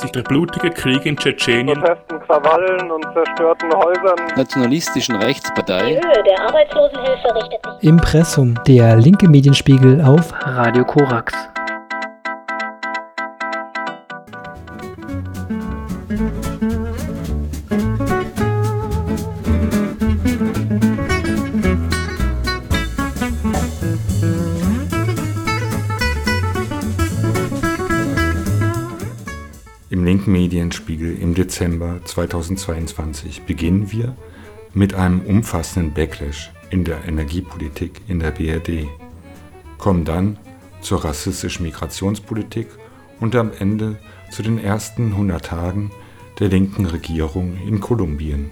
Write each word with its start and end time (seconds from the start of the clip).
sich 0.00 0.12
der 0.12 0.22
blutige 0.22 0.70
Krieg 0.70 1.04
in 1.06 1.16
Tschetschenien, 1.16 1.80
Protesten, 1.80 2.20
Krawallen 2.20 2.90
und 2.90 3.04
zerstörten 3.12 3.72
Häusern, 3.72 4.16
nationalistischen 4.36 5.18
Die 5.18 5.26
Rechtspartei 5.26 5.94
Höhe 5.94 6.22
der 6.24 6.40
Arbeitslosenhilfe 6.40 7.34
richtet 7.34 7.60
sich 7.80 7.88
Impressum, 7.88 8.54
der 8.66 8.96
linke 8.96 9.28
Medienspiegel 9.28 10.00
auf 10.02 10.32
Radio 10.44 10.84
Korax. 10.84 11.34
Dezember 31.54 32.00
2022 32.04 33.42
beginnen 33.42 33.92
wir 33.92 34.16
mit 34.72 34.94
einem 34.94 35.20
umfassenden 35.20 35.94
Backlash 35.94 36.50
in 36.70 36.82
der 36.82 37.04
Energiepolitik 37.04 38.00
in 38.08 38.18
der 38.18 38.32
BRD, 38.32 38.88
kommen 39.78 40.04
dann 40.04 40.36
zur 40.80 41.04
rassistischen 41.04 41.64
Migrationspolitik 41.64 42.66
und 43.20 43.36
am 43.36 43.52
Ende 43.56 44.00
zu 44.32 44.42
den 44.42 44.58
ersten 44.58 45.12
100 45.12 45.44
Tagen 45.44 45.92
der 46.40 46.48
linken 46.48 46.86
Regierung 46.86 47.56
in 47.64 47.78
Kolumbien. 47.78 48.50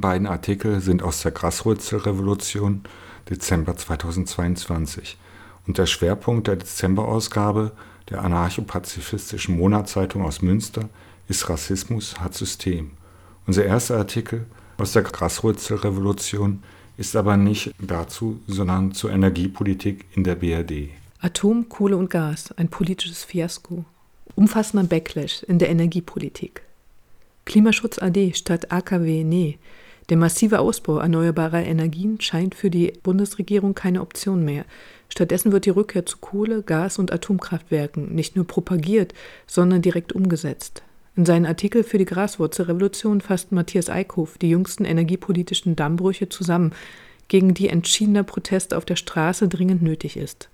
Ersten 0.00 0.12
beiden 0.12 0.26
Artikel 0.26 0.80
sind 0.80 1.02
aus 1.02 1.20
der 1.20 1.30
Graswurzelrevolution 1.30 2.82
Dezember 3.28 3.76
2022 3.76 5.18
und 5.66 5.76
der 5.76 5.84
Schwerpunkt 5.86 6.46
der 6.46 6.56
Dezemberausgabe 6.56 7.72
der 8.08 8.22
anarcho-pazifistischen 8.24 9.58
Monatszeitung 9.58 10.24
aus 10.24 10.40
Münster 10.40 10.88
ist 11.28 11.48
Rassismus 11.50 12.18
hat 12.18 12.34
System. 12.34 12.92
Unser 13.46 13.66
erster 13.66 13.98
Artikel 13.98 14.46
aus 14.78 14.92
der 14.92 15.02
Graswurzelrevolution 15.02 16.62
ist 16.96 17.14
aber 17.14 17.36
nicht 17.36 17.74
dazu, 17.78 18.40
sondern 18.46 18.92
zur 18.92 19.10
Energiepolitik 19.10 20.06
in 20.14 20.24
der 20.24 20.36
BRD. 20.36 20.88
Atom, 21.20 21.68
Kohle 21.68 21.98
und 21.98 22.08
Gas, 22.08 22.52
ein 22.52 22.68
politisches 22.68 23.24
Fiasko. 23.24 23.84
Umfassender 24.34 24.84
Backlash 24.84 25.42
in 25.42 25.58
der 25.58 25.68
Energiepolitik. 25.68 26.62
Klimaschutz 27.44 27.98
AD 27.98 28.32
statt 28.34 28.72
AKW 28.72 29.24
nee. 29.24 29.58
Der 30.10 30.16
massive 30.16 30.58
Ausbau 30.58 30.98
erneuerbarer 30.98 31.62
Energien 31.62 32.20
scheint 32.20 32.56
für 32.56 32.68
die 32.68 32.92
Bundesregierung 33.04 33.74
keine 33.74 34.00
Option 34.00 34.44
mehr. 34.44 34.64
Stattdessen 35.08 35.52
wird 35.52 35.66
die 35.66 35.70
Rückkehr 35.70 36.04
zu 36.04 36.18
Kohle, 36.18 36.62
Gas 36.64 36.98
und 36.98 37.12
Atomkraftwerken 37.12 38.12
nicht 38.12 38.34
nur 38.34 38.44
propagiert, 38.44 39.14
sondern 39.46 39.82
direkt 39.82 40.12
umgesetzt. 40.12 40.82
In 41.16 41.26
seinem 41.26 41.46
Artikel 41.46 41.84
für 41.84 41.98
die 41.98 42.06
Graswurzelrevolution 42.06 43.20
fasst 43.20 43.52
Matthias 43.52 43.88
Eickhoff 43.88 44.36
die 44.36 44.50
jüngsten 44.50 44.84
energiepolitischen 44.84 45.76
Dammbrüche 45.76 46.28
zusammen, 46.28 46.72
gegen 47.28 47.54
die 47.54 47.68
entschiedener 47.68 48.24
Protest 48.24 48.74
auf 48.74 48.84
der 48.84 48.96
Straße 48.96 49.46
dringend 49.46 49.82
nötig 49.82 50.16
ist. 50.16 50.48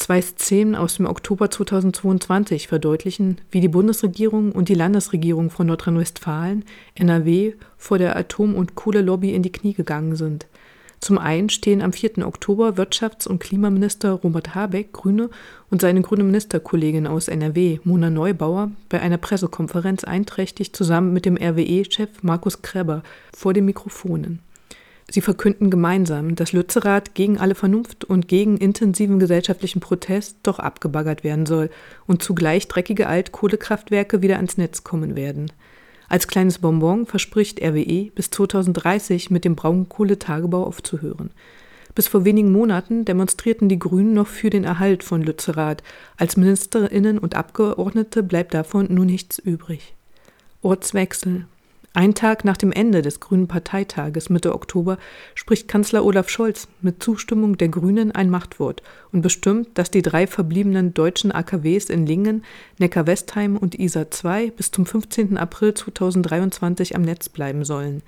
Zwei 0.00 0.22
Szenen 0.22 0.76
aus 0.76 0.94
dem 0.94 1.04
Oktober 1.04 1.50
2022 1.50 2.68
verdeutlichen, 2.68 3.36
wie 3.50 3.60
die 3.60 3.68
Bundesregierung 3.68 4.50
und 4.52 4.70
die 4.70 4.74
Landesregierung 4.74 5.50
von 5.50 5.66
Nordrhein-Westfalen, 5.66 6.64
NRW, 6.94 7.52
vor 7.76 7.98
der 7.98 8.16
Atom- 8.16 8.54
und 8.54 8.76
Kohlelobby 8.76 9.34
in 9.34 9.42
die 9.42 9.52
Knie 9.52 9.74
gegangen 9.74 10.16
sind. 10.16 10.46
Zum 11.00 11.18
einen 11.18 11.50
stehen 11.50 11.82
am 11.82 11.92
4. 11.92 12.26
Oktober 12.26 12.76
Wirtschafts- 12.78 13.28
und 13.28 13.40
Klimaminister 13.40 14.12
Robert 14.12 14.54
Habeck, 14.54 14.94
Grüne, 14.94 15.28
und 15.68 15.82
seine 15.82 16.00
grüne 16.00 16.24
Ministerkollegin 16.24 17.06
aus 17.06 17.28
NRW, 17.28 17.80
Mona 17.84 18.08
Neubauer, 18.08 18.70
bei 18.88 19.02
einer 19.02 19.18
Pressekonferenz 19.18 20.04
einträchtig 20.04 20.72
zusammen 20.72 21.12
mit 21.12 21.26
dem 21.26 21.36
RWE-Chef 21.36 22.22
Markus 22.22 22.62
Kreber 22.62 23.02
vor 23.36 23.52
den 23.52 23.66
Mikrofonen. 23.66 24.40
Sie 25.12 25.20
verkünden 25.20 25.70
gemeinsam, 25.70 26.36
dass 26.36 26.52
Lützerath 26.52 27.14
gegen 27.14 27.38
alle 27.38 27.56
Vernunft 27.56 28.04
und 28.04 28.28
gegen 28.28 28.56
intensiven 28.56 29.18
gesellschaftlichen 29.18 29.80
Protest 29.80 30.38
doch 30.44 30.60
abgebaggert 30.60 31.24
werden 31.24 31.46
soll 31.46 31.68
und 32.06 32.22
zugleich 32.22 32.68
dreckige 32.68 33.08
Altkohlekraftwerke 33.08 34.22
wieder 34.22 34.36
ans 34.36 34.56
Netz 34.56 34.84
kommen 34.84 35.16
werden. 35.16 35.50
Als 36.08 36.28
kleines 36.28 36.58
Bonbon 36.58 37.06
verspricht 37.06 37.60
RWE, 37.60 38.10
bis 38.14 38.30
2030 38.30 39.30
mit 39.30 39.44
dem 39.44 39.56
Braunkohletagebau 39.56 40.64
aufzuhören. 40.64 41.30
Bis 41.94 42.06
vor 42.06 42.24
wenigen 42.24 42.52
Monaten 42.52 43.04
demonstrierten 43.04 43.68
die 43.68 43.78
Grünen 43.78 44.12
noch 44.12 44.28
für 44.28 44.50
den 44.50 44.64
Erhalt 44.64 45.02
von 45.02 45.22
Lützerath. 45.22 45.82
Als 46.16 46.36
Ministerinnen 46.36 47.18
und 47.18 47.34
Abgeordnete 47.34 48.22
bleibt 48.22 48.54
davon 48.54 48.86
nun 48.90 49.06
nichts 49.06 49.38
übrig. 49.38 49.94
Ortswechsel. 50.62 51.46
Ein 51.92 52.14
Tag 52.14 52.44
nach 52.44 52.56
dem 52.56 52.70
Ende 52.70 53.02
des 53.02 53.18
Grünen 53.18 53.48
Parteitages 53.48 54.30
Mitte 54.30 54.54
Oktober 54.54 54.96
spricht 55.34 55.66
Kanzler 55.66 56.04
Olaf 56.04 56.28
Scholz 56.28 56.68
mit 56.80 57.02
Zustimmung 57.02 57.58
der 57.58 57.68
Grünen 57.68 58.12
ein 58.12 58.30
Machtwort 58.30 58.84
und 59.10 59.22
bestimmt, 59.22 59.70
dass 59.74 59.90
die 59.90 60.02
drei 60.02 60.28
verbliebenen 60.28 60.94
deutschen 60.94 61.32
AKWs 61.32 61.86
in 61.86 62.06
Lingen, 62.06 62.44
Neckar-Westheim 62.78 63.56
und 63.56 63.74
Isar 63.74 64.06
II 64.24 64.52
bis 64.52 64.70
zum 64.70 64.86
15. 64.86 65.36
April 65.36 65.74
2023 65.74 66.94
am 66.94 67.02
Netz 67.02 67.28
bleiben 67.28 67.64
sollen. 67.64 68.04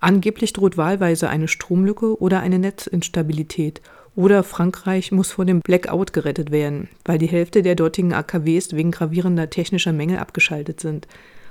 Angeblich 0.00 0.54
droht 0.54 0.78
wahlweise 0.78 1.28
eine 1.28 1.48
Stromlücke 1.48 2.18
oder 2.18 2.40
eine 2.40 2.58
Netzinstabilität. 2.58 3.82
Oder 4.14 4.44
Frankreich 4.44 5.12
muss 5.12 5.32
vor 5.32 5.44
dem 5.44 5.60
Blackout 5.60 6.14
gerettet 6.14 6.50
werden, 6.50 6.88
weil 7.04 7.18
die 7.18 7.26
Hälfte 7.26 7.62
der 7.62 7.74
dortigen 7.74 8.14
AKWs 8.14 8.72
wegen 8.72 8.92
gravierender 8.92 9.50
technischer 9.50 9.92
Mängel 9.92 10.18
abgeschaltet 10.18 10.80
sind. 10.80 11.06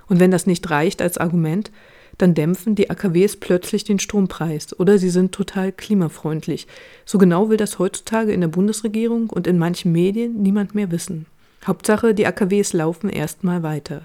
Und 0.07 0.19
wenn 0.19 0.31
das 0.31 0.45
nicht 0.45 0.69
reicht 0.69 1.01
als 1.01 1.17
Argument, 1.17 1.71
dann 2.17 2.33
dämpfen 2.33 2.75
die 2.75 2.89
AKWs 2.89 3.37
plötzlich 3.37 3.83
den 3.83 3.99
Strompreis 3.99 4.77
oder 4.79 4.97
sie 4.97 5.09
sind 5.09 5.31
total 5.33 5.71
klimafreundlich. 5.71 6.67
So 7.05 7.17
genau 7.17 7.49
will 7.49 7.57
das 7.57 7.79
heutzutage 7.79 8.31
in 8.31 8.41
der 8.41 8.47
Bundesregierung 8.47 9.29
und 9.29 9.47
in 9.47 9.57
manchen 9.57 9.91
Medien 9.91 10.41
niemand 10.41 10.75
mehr 10.75 10.91
wissen. 10.91 11.25
Hauptsache, 11.65 12.13
die 12.13 12.27
AKWs 12.27 12.73
laufen 12.73 13.09
erstmal 13.09 13.63
weiter. 13.63 14.03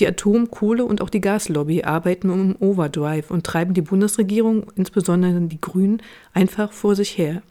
Die 0.00 0.08
Atom-, 0.08 0.50
Kohle- 0.50 0.86
und 0.86 1.00
auch 1.00 1.10
die 1.10 1.20
Gaslobby 1.20 1.84
arbeiten 1.84 2.30
um 2.30 2.56
Overdrive 2.58 3.30
und 3.30 3.44
treiben 3.44 3.74
die 3.74 3.82
Bundesregierung, 3.82 4.66
insbesondere 4.74 5.40
die 5.42 5.60
Grünen, 5.60 6.02
einfach 6.32 6.72
vor 6.72 6.96
sich 6.96 7.16
her. 7.16 7.42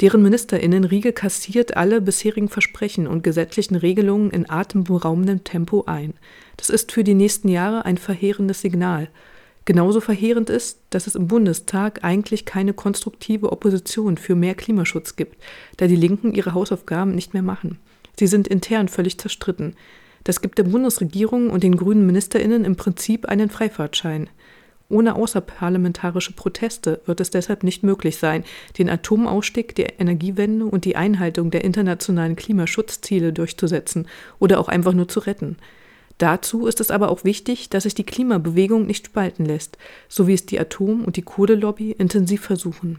Deren 0.00 0.22
Ministerinnenriege 0.22 1.12
kassiert 1.12 1.76
alle 1.76 2.00
bisherigen 2.00 2.48
Versprechen 2.48 3.08
und 3.08 3.24
gesetzlichen 3.24 3.74
Regelungen 3.74 4.30
in 4.30 4.48
atemberaubendem 4.48 5.42
Tempo 5.42 5.84
ein. 5.86 6.14
Das 6.56 6.70
ist 6.70 6.92
für 6.92 7.02
die 7.02 7.14
nächsten 7.14 7.48
Jahre 7.48 7.84
ein 7.84 7.98
verheerendes 7.98 8.60
Signal. 8.60 9.08
Genauso 9.64 10.00
verheerend 10.00 10.50
ist, 10.50 10.78
dass 10.90 11.08
es 11.08 11.16
im 11.16 11.26
Bundestag 11.26 12.04
eigentlich 12.04 12.44
keine 12.44 12.72
konstruktive 12.72 13.52
Opposition 13.52 14.16
für 14.16 14.36
mehr 14.36 14.54
Klimaschutz 14.54 15.16
gibt, 15.16 15.36
da 15.76 15.88
die 15.88 15.96
Linken 15.96 16.32
ihre 16.32 16.54
Hausaufgaben 16.54 17.14
nicht 17.14 17.34
mehr 17.34 17.42
machen. 17.42 17.78
Sie 18.18 18.28
sind 18.28 18.48
intern 18.48 18.88
völlig 18.88 19.18
zerstritten. 19.18 19.74
Das 20.24 20.40
gibt 20.40 20.58
der 20.58 20.64
Bundesregierung 20.64 21.50
und 21.50 21.64
den 21.64 21.76
grünen 21.76 22.06
Ministerinnen 22.06 22.64
im 22.64 22.76
Prinzip 22.76 23.26
einen 23.26 23.50
Freifahrtschein. 23.50 24.30
Ohne 24.90 25.16
außerparlamentarische 25.16 26.32
Proteste 26.32 27.02
wird 27.04 27.20
es 27.20 27.28
deshalb 27.28 27.62
nicht 27.62 27.82
möglich 27.82 28.16
sein, 28.16 28.44
den 28.78 28.88
Atomausstieg, 28.88 29.74
die 29.74 29.82
Energiewende 29.82 30.64
und 30.64 30.86
die 30.86 30.96
Einhaltung 30.96 31.50
der 31.50 31.62
internationalen 31.62 32.36
Klimaschutzziele 32.36 33.34
durchzusetzen 33.34 34.08
oder 34.38 34.58
auch 34.58 34.68
einfach 34.68 34.94
nur 34.94 35.06
zu 35.06 35.20
retten. 35.20 35.58
Dazu 36.16 36.66
ist 36.66 36.80
es 36.80 36.90
aber 36.90 37.10
auch 37.10 37.22
wichtig, 37.22 37.68
dass 37.68 37.82
sich 37.82 37.94
die 37.94 38.06
Klimabewegung 38.06 38.86
nicht 38.86 39.06
spalten 39.06 39.44
lässt, 39.44 39.76
so 40.08 40.26
wie 40.26 40.34
es 40.34 40.46
die 40.46 40.58
Atom- 40.58 41.04
und 41.04 41.16
die 41.16 41.22
Kohlelobby 41.22 41.92
intensiv 41.92 42.40
versuchen. 42.40 42.98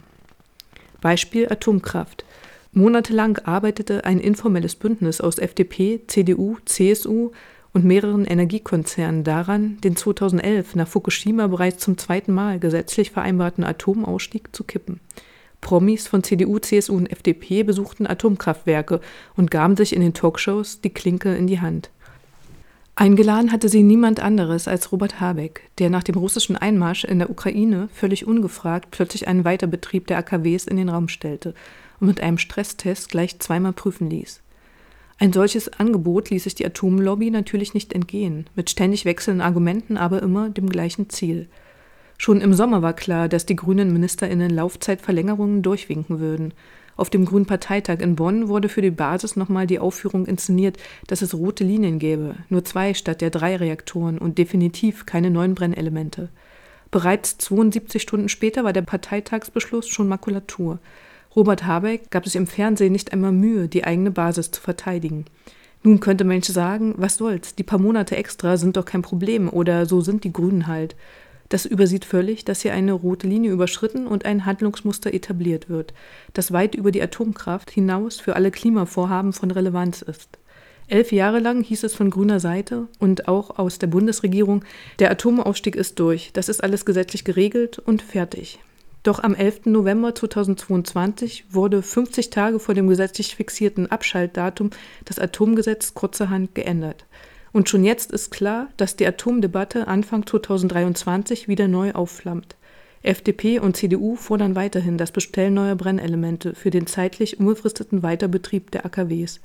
Beispiel 1.02 1.52
Atomkraft. 1.52 2.24
Monatelang 2.72 3.40
arbeitete 3.40 4.06
ein 4.06 4.20
informelles 4.20 4.76
Bündnis 4.76 5.22
aus 5.22 5.40
FDP, 5.40 6.02
CDU, 6.06 6.58
CSU 6.66 7.32
und 7.80 7.86
mehreren 7.86 8.26
Energiekonzernen 8.26 9.24
daran, 9.24 9.78
den 9.82 9.96
2011 9.96 10.76
nach 10.76 10.88
Fukushima 10.88 11.48
bereits 11.48 11.82
zum 11.82 11.98
zweiten 11.98 12.34
Mal 12.34 12.60
gesetzlich 12.60 13.12
vereinbarten 13.12 13.64
Atomausstieg 13.64 14.54
zu 14.54 14.66
kippen. 14.66 15.00
Promis 15.62 16.06
von 16.08 16.22
CDU, 16.22 16.60
CSU 16.60 16.98
und 16.98 17.10
FDP 17.10 17.64
besuchten 17.64 18.06
Atomkraftwerke 18.06 19.00
und 19.38 19.50
gaben 19.50 19.78
sich 19.78 19.96
in 19.96 20.02
den 20.02 20.14
Talkshows 20.14 20.82
die 20.82 20.90
Klinke 20.90 21.34
in 21.34 21.48
die 21.48 21.62
Hand. 21.62 21.90
Eingeladen 22.96 23.54
hatte 23.54 23.70
sie 23.70 23.84
niemand 23.84 24.20
anderes 24.20 24.68
als 24.68 24.92
Robert 24.92 25.22
Habeck, 25.22 25.70
der 25.78 25.90
nach 25.90 26.04
dem 26.04 26.16
russischen 26.16 26.58
Einmarsch 26.58 27.06
in 27.06 27.20
der 27.20 27.30
Ukraine 27.30 27.88
völlig 27.94 28.28
ungefragt 28.28 28.90
plötzlich 28.92 29.30
einen 29.30 29.46
Weiterbetrieb 29.46 30.06
der 30.08 30.18
AKWs 30.18 30.68
in 30.68 30.76
den 30.76 30.90
Raum 30.90 31.08
stellte 31.08 31.54
und 32.02 32.08
mit 32.08 32.20
einem 32.20 32.40
Stresstest 32.40 33.08
gleich 33.08 33.40
zweimal 33.40 33.72
prüfen 33.72 34.10
ließ. 34.10 34.42
Ein 35.20 35.34
solches 35.34 35.68
Angebot 35.68 36.30
ließ 36.30 36.46
sich 36.46 36.56
die 36.56 36.66
Atomlobby 36.66 37.30
natürlich 37.30 37.74
nicht 37.74 37.94
entgehen, 37.94 38.48
mit 38.56 38.70
ständig 38.70 39.06
wechselnden 39.06 39.42
Argumenten, 39.42 39.98
aber 39.98 40.24
immer 40.24 40.50
dem 40.50 40.70
gleichen 40.70 41.10
Ziel. 41.10 41.50
Schon 42.18 42.42
im 42.42 42.54
Sommer 42.54 42.82
war 42.82 42.94
klar, 42.94 43.30
dass 43.30 43.46
die 43.46 43.56
grünen 43.56 43.94
MinisterInnen 43.94 44.50
Laufzeitverlängerungen 44.50 45.62
durchwinken 45.62 46.20
würden– 46.20 46.54
auf 47.00 47.10
dem 47.10 47.24
Grünen 47.24 47.46
Parteitag 47.46 48.00
in 48.02 48.18
Bonn 48.18 48.50
wurde 48.50 48.68
für 48.68 48.82
die 48.82 48.92
Basis 48.92 49.38
nochmal 49.38 49.66
die 49.66 49.80
Aufführung 49.80 50.26
inszeniert, 50.26 50.76
dass 51.08 51.22
es 51.22 51.34
rote 51.34 51.64
Linien 51.64 51.98
gäbe, 51.98 52.36
nur 52.50 52.66
zwei 52.66 52.94
statt 52.94 53.22
der 53.22 53.30
drei 53.30 53.56
Reaktoren 53.56 54.18
und 54.18 54.38
definitiv 54.38 55.06
keine 55.06 55.30
neuen 55.32 55.56
Brennelemente. 55.56 56.28
Bereits 56.92 57.38
72 57.38 58.02
Stunden 58.02 58.28
später 58.28 58.66
war 58.66 58.74
der 58.74 58.82
Parteitagsbeschluss 58.82 59.88
schon 59.88 60.10
Makulatur. 60.10 60.80
Robert 61.36 61.66
Habeck 61.66 62.10
gab 62.10 62.26
es 62.26 62.36
im 62.36 62.48
Fernsehen 62.48 62.92
nicht 62.92 63.14
einmal 63.14 63.32
Mühe, 63.32 63.68
die 63.68 63.84
eigene 63.84 64.12
Basis 64.12 64.52
zu 64.52 64.62
verteidigen. 64.62 65.26
Nun 65.84 66.00
könnte 66.00 66.24
Mensch 66.24 66.48
sagen, 66.48 66.96
was 66.98 67.16
soll's, 67.16 67.56
die 67.56 67.64
paar 67.64 67.80
Monate 67.80 68.18
extra 68.18 68.58
sind 68.58 68.76
doch 68.76 68.86
kein 68.86 69.02
Problem 69.02 69.48
oder 69.48 69.86
so 69.86 70.02
sind 70.02 70.24
die 70.24 70.34
Grünen 70.34 70.68
halt. 70.68 70.96
Das 71.48 71.66
übersieht 71.66 72.06
völlig, 72.06 72.46
dass 72.46 72.62
hier 72.62 72.74
eine 72.74 72.94
rote 72.94 73.28
Linie 73.28 73.52
überschritten 73.52 74.06
und 74.06 74.26
ein 74.26 74.46
Handlungsmuster 74.46 75.14
etabliert 75.14 75.70
wird, 75.70 75.94
das 76.34 76.52
weit 76.52 76.76
über 76.76 76.92
die 76.92 77.02
Atomkraft 77.02 77.72
hinaus 77.72 78.20
für 78.20 78.36
alle 78.36 78.52
Klimavorhaben 78.52 79.34
von 79.34 79.50
Relevanz 79.50 80.02
ist. 80.02 80.38
Elf 80.88 81.12
Jahre 81.12 81.40
lang 81.40 81.64
hieß 81.64 81.84
es 81.84 81.96
von 81.96 82.10
grüner 82.10 82.40
Seite 82.40 82.88
und 83.00 83.28
auch 83.28 83.58
aus 83.58 83.80
der 83.80 83.88
Bundesregierung, 83.88 84.64
der 84.98 85.12
Atomausstieg 85.12 85.76
ist 85.76 86.00
durch, 86.00 86.32
das 86.34 86.50
ist 86.50 86.64
alles 86.64 86.86
gesetzlich 86.86 87.24
geregelt 87.24 87.80
und 87.80 88.02
fertig. 88.02 88.60
Doch 89.04 89.24
am 89.24 89.34
11. 89.34 89.66
November 89.66 90.14
2022 90.14 91.46
wurde 91.52 91.82
50 91.82 92.30
Tage 92.30 92.60
vor 92.60 92.76
dem 92.76 92.88
gesetzlich 92.88 93.36
fixierten 93.36 93.90
Abschaltdatum 93.90 94.72
das 95.06 95.20
Atomgesetz 95.20 95.94
kurzerhand 95.94 96.54
geändert. 96.54 97.06
Und 97.52 97.70
schon 97.70 97.84
jetzt 97.84 98.12
ist 98.12 98.30
klar, 98.30 98.68
dass 98.78 98.96
die 98.96 99.08
Atomdebatte 99.08 99.88
Anfang 99.88 100.26
2023 100.26 101.48
wieder 101.48 101.68
neu 101.68 101.94
aufflammt. 101.94 102.56
FDP 103.02 103.60
und 103.60 103.78
CDU 103.78 104.18
fordern 104.18 104.56
weiterhin 104.56 104.98
das 104.98 105.12
Bestellen 105.12 105.54
neuer 105.54 105.76
Brennelemente 105.76 106.54
für 106.54 106.70
den 106.70 106.86
zeitlich 106.86 107.40
unbefristeten 107.40 108.04
Weiterbetrieb 108.04 108.72
der 108.72 108.86
AKWs. 108.86 109.40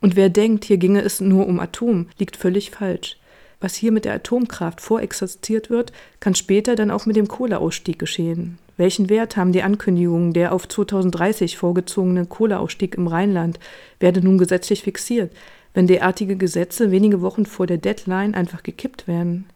Und 0.00 0.14
wer 0.14 0.28
denkt, 0.28 0.64
hier 0.64 0.76
ginge 0.76 1.02
es 1.02 1.20
nur 1.20 1.48
um 1.48 1.58
Atom, 1.58 2.06
liegt 2.18 2.36
völlig 2.36 2.70
falsch. 2.70 3.16
Was 3.64 3.74
hier 3.74 3.92
mit 3.92 4.04
der 4.04 4.12
Atomkraft 4.12 4.82
vorexerziert 4.82 5.70
wird, 5.70 5.90
kann 6.20 6.34
später 6.34 6.76
dann 6.76 6.90
auch 6.90 7.06
mit 7.06 7.16
dem 7.16 7.28
Kohleausstieg 7.28 7.98
geschehen. 7.98 8.58
Welchen 8.76 9.08
Wert 9.08 9.38
haben 9.38 9.52
die 9.52 9.62
Ankündigungen, 9.62 10.34
der 10.34 10.52
auf 10.52 10.68
2030 10.68 11.56
vorgezogene 11.56 12.26
Kohleausstieg 12.26 12.94
im 12.94 13.06
Rheinland 13.06 13.58
werde 14.00 14.20
nun 14.20 14.36
gesetzlich 14.36 14.82
fixiert? 14.82 15.32
wenn 15.76 15.86
derartige 15.88 16.36
Gesetze 16.36 16.90
wenige 16.90 17.22
Wochen 17.22 17.46
vor 17.46 17.66
der 17.66 17.78
Deadline 17.78 18.34
einfach 18.34 18.62
gekippt 18.62 19.08
werden? 19.08 19.46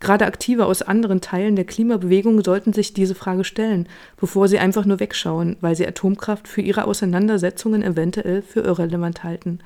Gerade 0.00 0.24
Aktive 0.24 0.64
aus 0.64 0.80
anderen 0.80 1.20
Teilen 1.20 1.56
der 1.56 1.66
Klimabewegung 1.66 2.42
sollten 2.42 2.72
sich 2.72 2.94
diese 2.94 3.14
Frage 3.14 3.44
stellen, 3.44 3.86
bevor 4.16 4.48
sie 4.48 4.58
einfach 4.58 4.86
nur 4.86 4.98
wegschauen, 4.98 5.58
weil 5.60 5.76
sie 5.76 5.86
Atomkraft 5.86 6.48
für 6.48 6.62
ihre 6.62 6.86
Auseinandersetzungen 6.86 7.82
eventuell 7.82 8.40
für 8.42 8.62
irrelevant 8.62 9.22
halten. 9.22 9.60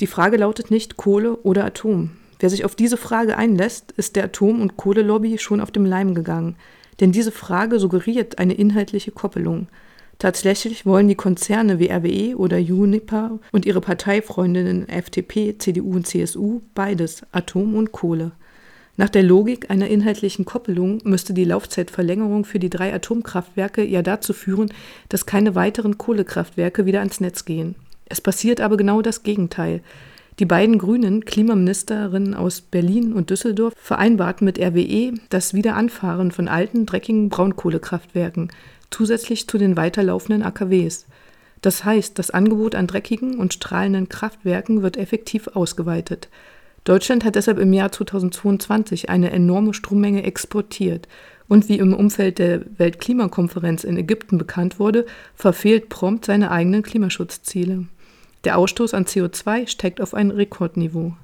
Die 0.00 0.06
Frage 0.06 0.36
lautet 0.36 0.70
nicht 0.70 0.98
Kohle 0.98 1.36
oder 1.36 1.64
Atom. 1.64 2.10
Wer 2.44 2.50
sich 2.50 2.66
auf 2.66 2.74
diese 2.74 2.98
Frage 2.98 3.38
einlässt, 3.38 3.92
ist 3.92 4.16
der 4.16 4.24
Atom- 4.24 4.60
und 4.60 4.76
Kohlelobby 4.76 5.38
schon 5.38 5.62
auf 5.62 5.70
dem 5.70 5.86
Leim 5.86 6.14
gegangen. 6.14 6.56
Denn 7.00 7.10
diese 7.10 7.32
Frage 7.32 7.78
suggeriert 7.78 8.38
eine 8.38 8.52
inhaltliche 8.52 9.12
Koppelung. 9.12 9.68
Tatsächlich 10.18 10.84
wollen 10.84 11.08
die 11.08 11.14
Konzerne 11.14 11.78
wie 11.78 11.88
RWE 11.88 12.36
oder 12.36 12.58
Uniper 12.58 13.38
und 13.50 13.64
ihre 13.64 13.80
Parteifreundinnen 13.80 14.90
FDP, 14.90 15.56
CDU 15.56 15.94
und 15.94 16.06
CSU 16.06 16.60
beides, 16.74 17.22
Atom 17.32 17.76
und 17.76 17.92
Kohle. 17.92 18.32
Nach 18.98 19.08
der 19.08 19.22
Logik 19.22 19.70
einer 19.70 19.88
inhaltlichen 19.88 20.44
Koppelung 20.44 21.00
müsste 21.02 21.32
die 21.32 21.44
Laufzeitverlängerung 21.44 22.44
für 22.44 22.58
die 22.58 22.68
drei 22.68 22.92
Atomkraftwerke 22.92 23.82
ja 23.82 24.02
dazu 24.02 24.34
führen, 24.34 24.70
dass 25.08 25.24
keine 25.24 25.54
weiteren 25.54 25.96
Kohlekraftwerke 25.96 26.84
wieder 26.84 26.98
ans 26.98 27.20
Netz 27.20 27.46
gehen. 27.46 27.74
Es 28.04 28.20
passiert 28.20 28.60
aber 28.60 28.76
genau 28.76 29.00
das 29.00 29.22
Gegenteil. 29.22 29.80
Die 30.40 30.46
beiden 30.46 30.78
grünen 30.78 31.24
Klimaministerinnen 31.24 32.34
aus 32.34 32.60
Berlin 32.60 33.12
und 33.12 33.30
Düsseldorf 33.30 33.74
vereinbarten 33.76 34.44
mit 34.44 34.58
RWE 34.58 35.14
das 35.28 35.54
Wiederanfahren 35.54 36.32
von 36.32 36.48
alten, 36.48 36.86
dreckigen 36.86 37.28
Braunkohlekraftwerken 37.28 38.50
zusätzlich 38.90 39.46
zu 39.46 39.58
den 39.58 39.76
weiterlaufenden 39.76 40.42
AKWs. 40.42 41.06
Das 41.62 41.84
heißt, 41.84 42.18
das 42.18 42.30
Angebot 42.30 42.74
an 42.74 42.86
dreckigen 42.86 43.38
und 43.38 43.54
strahlenden 43.54 44.08
Kraftwerken 44.08 44.82
wird 44.82 44.96
effektiv 44.96 45.48
ausgeweitet. 45.54 46.28
Deutschland 46.84 47.24
hat 47.24 47.36
deshalb 47.36 47.58
im 47.58 47.72
Jahr 47.72 47.90
2022 47.90 49.08
eine 49.08 49.30
enorme 49.30 49.72
Strommenge 49.72 50.22
exportiert. 50.24 51.08
Und 51.48 51.68
wie 51.68 51.78
im 51.78 51.94
Umfeld 51.94 52.38
der 52.38 52.62
Weltklimakonferenz 52.78 53.84
in 53.84 53.96
Ägypten 53.96 54.36
bekannt 54.36 54.78
wurde, 54.78 55.06
verfehlt 55.34 55.88
prompt 55.88 56.26
seine 56.26 56.50
eigenen 56.50 56.82
Klimaschutzziele. 56.82 57.86
Der 58.44 58.58
Ausstoß 58.58 58.92
an 58.92 59.06
CO2 59.06 59.66
steigt 59.68 60.00
auf 60.00 60.12
ein 60.12 60.30
Rekordniveau. 60.30 61.14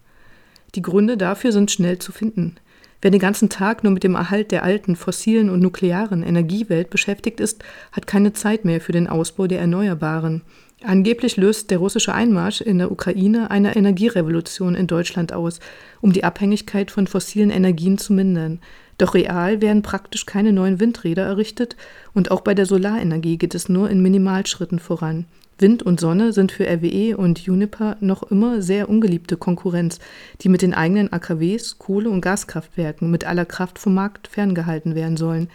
Die 0.75 0.82
Gründe 0.82 1.17
dafür 1.17 1.52
sind 1.52 1.70
schnell 1.70 1.99
zu 1.99 2.12
finden. 2.12 2.56
Wer 3.02 3.11
den 3.11 3.20
ganzen 3.20 3.49
Tag 3.49 3.82
nur 3.82 3.93
mit 3.93 4.05
dem 4.05 4.14
Erhalt 4.14 4.52
der 4.52 4.62
alten 4.62 4.94
fossilen 4.94 5.49
und 5.50 5.61
nuklearen 5.61 6.22
Energiewelt 6.22 6.90
beschäftigt 6.90 7.40
ist, 7.40 7.64
hat 7.93 8.06
keine 8.06 8.32
Zeit 8.32 8.64
mehr 8.64 8.81
für 8.81 8.93
den 8.93 9.08
Ausbau 9.08 9.46
der 9.46 9.61
Erneuerbaren. 9.61 10.43
Angeblich 10.82 11.37
löst 11.37 11.70
der 11.70 11.78
russische 11.78 12.14
Einmarsch 12.14 12.62
in 12.62 12.78
der 12.78 12.90
Ukraine 12.90 13.50
eine 13.50 13.76
Energierevolution 13.76 14.75
in 14.75 14.87
Deutschland 14.87 15.32
aus, 15.32 15.61
um 16.00 16.12
die 16.12 16.25
Abhängigkeit 16.25 16.90
von 16.90 17.06
fossilen 17.06 17.50
Energien 17.50 17.99
zu 17.99 18.14
mindern. 18.14 18.61
Doch 18.96 19.14
real 19.14 19.60
werden 19.60 19.82
praktisch 19.82 20.24
keine 20.24 20.53
neuen 20.53 20.81
Windräder 20.81 21.24
errichtet 21.24 21.77
und 22.15 22.31
auch 22.31 22.41
bei 22.41 22.55
der 22.55 22.67
Solarenergie 22.67 23.36
geht 23.36 23.55
es 23.55 23.69
nur 23.69 23.91
in 23.91 24.00
Minimalschritten 24.00 24.79
voran. 24.79 25.27
Wind 25.60 25.82
und 25.82 26.00
Sonne 26.00 26.32
sind 26.32 26.52
für 26.52 26.67
RWE 26.67 27.17
und 27.17 27.38
Juniper 27.38 27.96
noch 28.00 28.22
immer 28.24 28.62
sehr 28.62 28.88
ungeliebte 28.88 29.36
Konkurrenz, 29.36 29.98
die 30.40 30.48
mit 30.48 30.62
den 30.62 30.74
eigenen 30.74 31.12
AKWs, 31.12 31.79
Kohle- 31.79 32.10
und 32.10 32.22
Gaskraftwerken 32.22 33.10
mit 33.10 33.24
aller 33.24 33.44
Kraft 33.44 33.79
vom 33.79 33.94
Markt 33.94 34.29
ferngehalten 34.29 34.94
werden 34.94 35.17
sollen. 35.17 35.48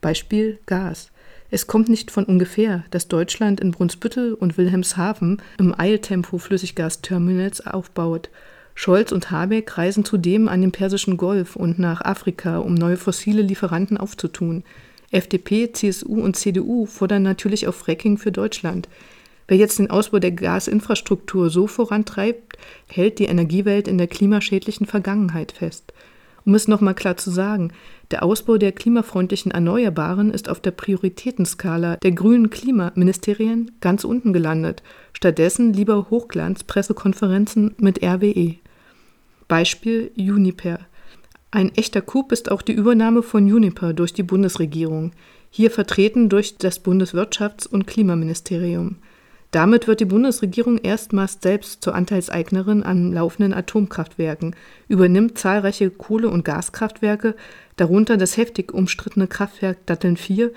Beispiel 0.00 0.58
Gas. 0.66 1.10
Es 1.50 1.66
kommt 1.66 1.88
nicht 1.88 2.10
von 2.10 2.24
ungefähr, 2.24 2.84
dass 2.90 3.08
Deutschland 3.08 3.60
in 3.60 3.70
Brunsbüttel 3.70 4.34
und 4.34 4.58
Wilhelmshaven 4.58 5.40
im 5.58 5.78
Eiltempo 5.78 6.38
Flüssiggasterminals 6.38 7.66
aufbaut. 7.66 8.30
Scholz 8.74 9.12
und 9.12 9.30
Habeck 9.30 9.78
reisen 9.78 10.04
zudem 10.04 10.48
an 10.48 10.60
den 10.60 10.72
Persischen 10.72 11.16
Golf 11.16 11.54
und 11.54 11.78
nach 11.78 12.00
Afrika, 12.00 12.58
um 12.58 12.74
neue 12.74 12.96
fossile 12.96 13.42
Lieferanten 13.42 13.96
aufzutun. 13.96 14.64
FDP, 15.12 15.70
CSU 15.72 16.20
und 16.20 16.34
CDU 16.34 16.86
fordern 16.86 17.22
natürlich 17.22 17.68
auf 17.68 17.76
Fracking 17.76 18.18
für 18.18 18.32
Deutschland. 18.32 18.88
Wer 19.46 19.58
jetzt 19.58 19.78
den 19.78 19.90
Ausbau 19.90 20.18
der 20.18 20.32
Gasinfrastruktur 20.32 21.50
so 21.50 21.66
vorantreibt, 21.66 22.56
hält 22.88 23.18
die 23.18 23.26
Energiewelt 23.26 23.88
in 23.88 23.98
der 23.98 24.06
klimaschädlichen 24.06 24.86
Vergangenheit 24.86 25.52
fest. 25.52 25.92
Um 26.46 26.54
es 26.54 26.68
nochmal 26.68 26.94
klar 26.94 27.16
zu 27.16 27.30
sagen, 27.30 27.72
der 28.10 28.22
Ausbau 28.22 28.58
der 28.58 28.72
klimafreundlichen 28.72 29.50
Erneuerbaren 29.50 30.30
ist 30.30 30.48
auf 30.48 30.60
der 30.60 30.72
Prioritätenskala 30.72 31.96
der 31.96 32.12
grünen 32.12 32.50
Klimaministerien 32.50 33.70
ganz 33.80 34.04
unten 34.04 34.32
gelandet. 34.32 34.82
Stattdessen 35.14 35.72
lieber 35.72 36.10
Hochglanz-Pressekonferenzen 36.10 37.74
mit 37.78 38.02
RWE. 38.02 38.56
Beispiel 39.48 40.10
Uniper. 40.16 40.80
Ein 41.50 41.74
echter 41.76 42.02
Coup 42.02 42.30
ist 42.32 42.50
auch 42.50 42.62
die 42.62 42.72
Übernahme 42.72 43.22
von 43.22 43.44
Uniper 43.50 43.92
durch 43.92 44.12
die 44.12 44.22
Bundesregierung, 44.22 45.12
hier 45.50 45.70
vertreten 45.70 46.28
durch 46.28 46.58
das 46.58 46.84
Bundeswirtschafts- 46.84 47.68
und 47.68 47.86
Klimaministerium. 47.86 48.96
Damit 49.54 49.86
wird 49.86 50.00
die 50.00 50.04
Bundesregierung 50.04 50.78
erstmals 50.78 51.38
selbst 51.40 51.80
zur 51.84 51.94
Anteilseignerin 51.94 52.82
an 52.82 53.12
laufenden 53.12 53.54
Atomkraftwerken, 53.54 54.56
übernimmt 54.88 55.38
zahlreiche 55.38 55.90
Kohle- 55.90 56.28
und 56.28 56.44
Gaskraftwerke, 56.44 57.36
darunter 57.76 58.16
das 58.16 58.36
heftig 58.36 58.74
umstrittene 58.74 59.28
Kraftwerk 59.28 59.86
Datteln 59.86 60.16
4 60.16 60.50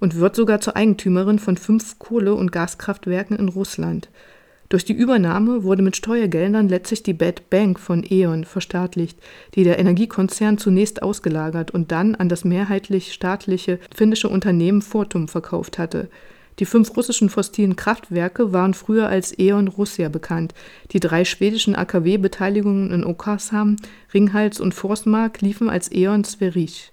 und 0.00 0.16
wird 0.16 0.36
sogar 0.36 0.60
zur 0.60 0.76
Eigentümerin 0.76 1.38
von 1.38 1.56
fünf 1.56 1.98
Kohle- 1.98 2.34
und 2.34 2.52
Gaskraftwerken 2.52 3.38
in 3.38 3.48
Russland. 3.48 4.10
Durch 4.68 4.84
die 4.84 4.92
Übernahme 4.92 5.62
wurde 5.62 5.80
mit 5.80 5.96
Steuergeldern 5.96 6.68
letztlich 6.68 7.02
die 7.02 7.14
Bad 7.14 7.48
Bank 7.48 7.80
von 7.80 8.04
E.ON 8.06 8.44
verstaatlicht, 8.44 9.18
die 9.54 9.64
der 9.64 9.78
Energiekonzern 9.78 10.58
zunächst 10.58 11.02
ausgelagert 11.02 11.70
und 11.70 11.90
dann 11.90 12.16
an 12.16 12.28
das 12.28 12.44
mehrheitlich 12.44 13.14
staatliche 13.14 13.78
finnische 13.96 14.28
Unternehmen 14.28 14.82
Fortum 14.82 15.28
verkauft 15.28 15.78
hatte. 15.78 16.10
Die 16.58 16.66
fünf 16.66 16.96
russischen 16.96 17.28
fossilen 17.28 17.76
Kraftwerke 17.76 18.52
waren 18.52 18.74
früher 18.74 19.08
als 19.08 19.36
E.ON 19.38 19.68
Russia 19.68 20.08
bekannt. 20.08 20.54
Die 20.92 21.00
drei 21.00 21.24
schwedischen 21.24 21.74
AKW-Beteiligungen 21.74 22.90
in 22.90 23.04
Oskarshamn, 23.04 23.76
Ringhals 24.12 24.60
und 24.60 24.74
Forsmark 24.74 25.40
liefen 25.40 25.70
als 25.70 25.90
E.ON 25.90 26.24
Sverige. 26.24 26.90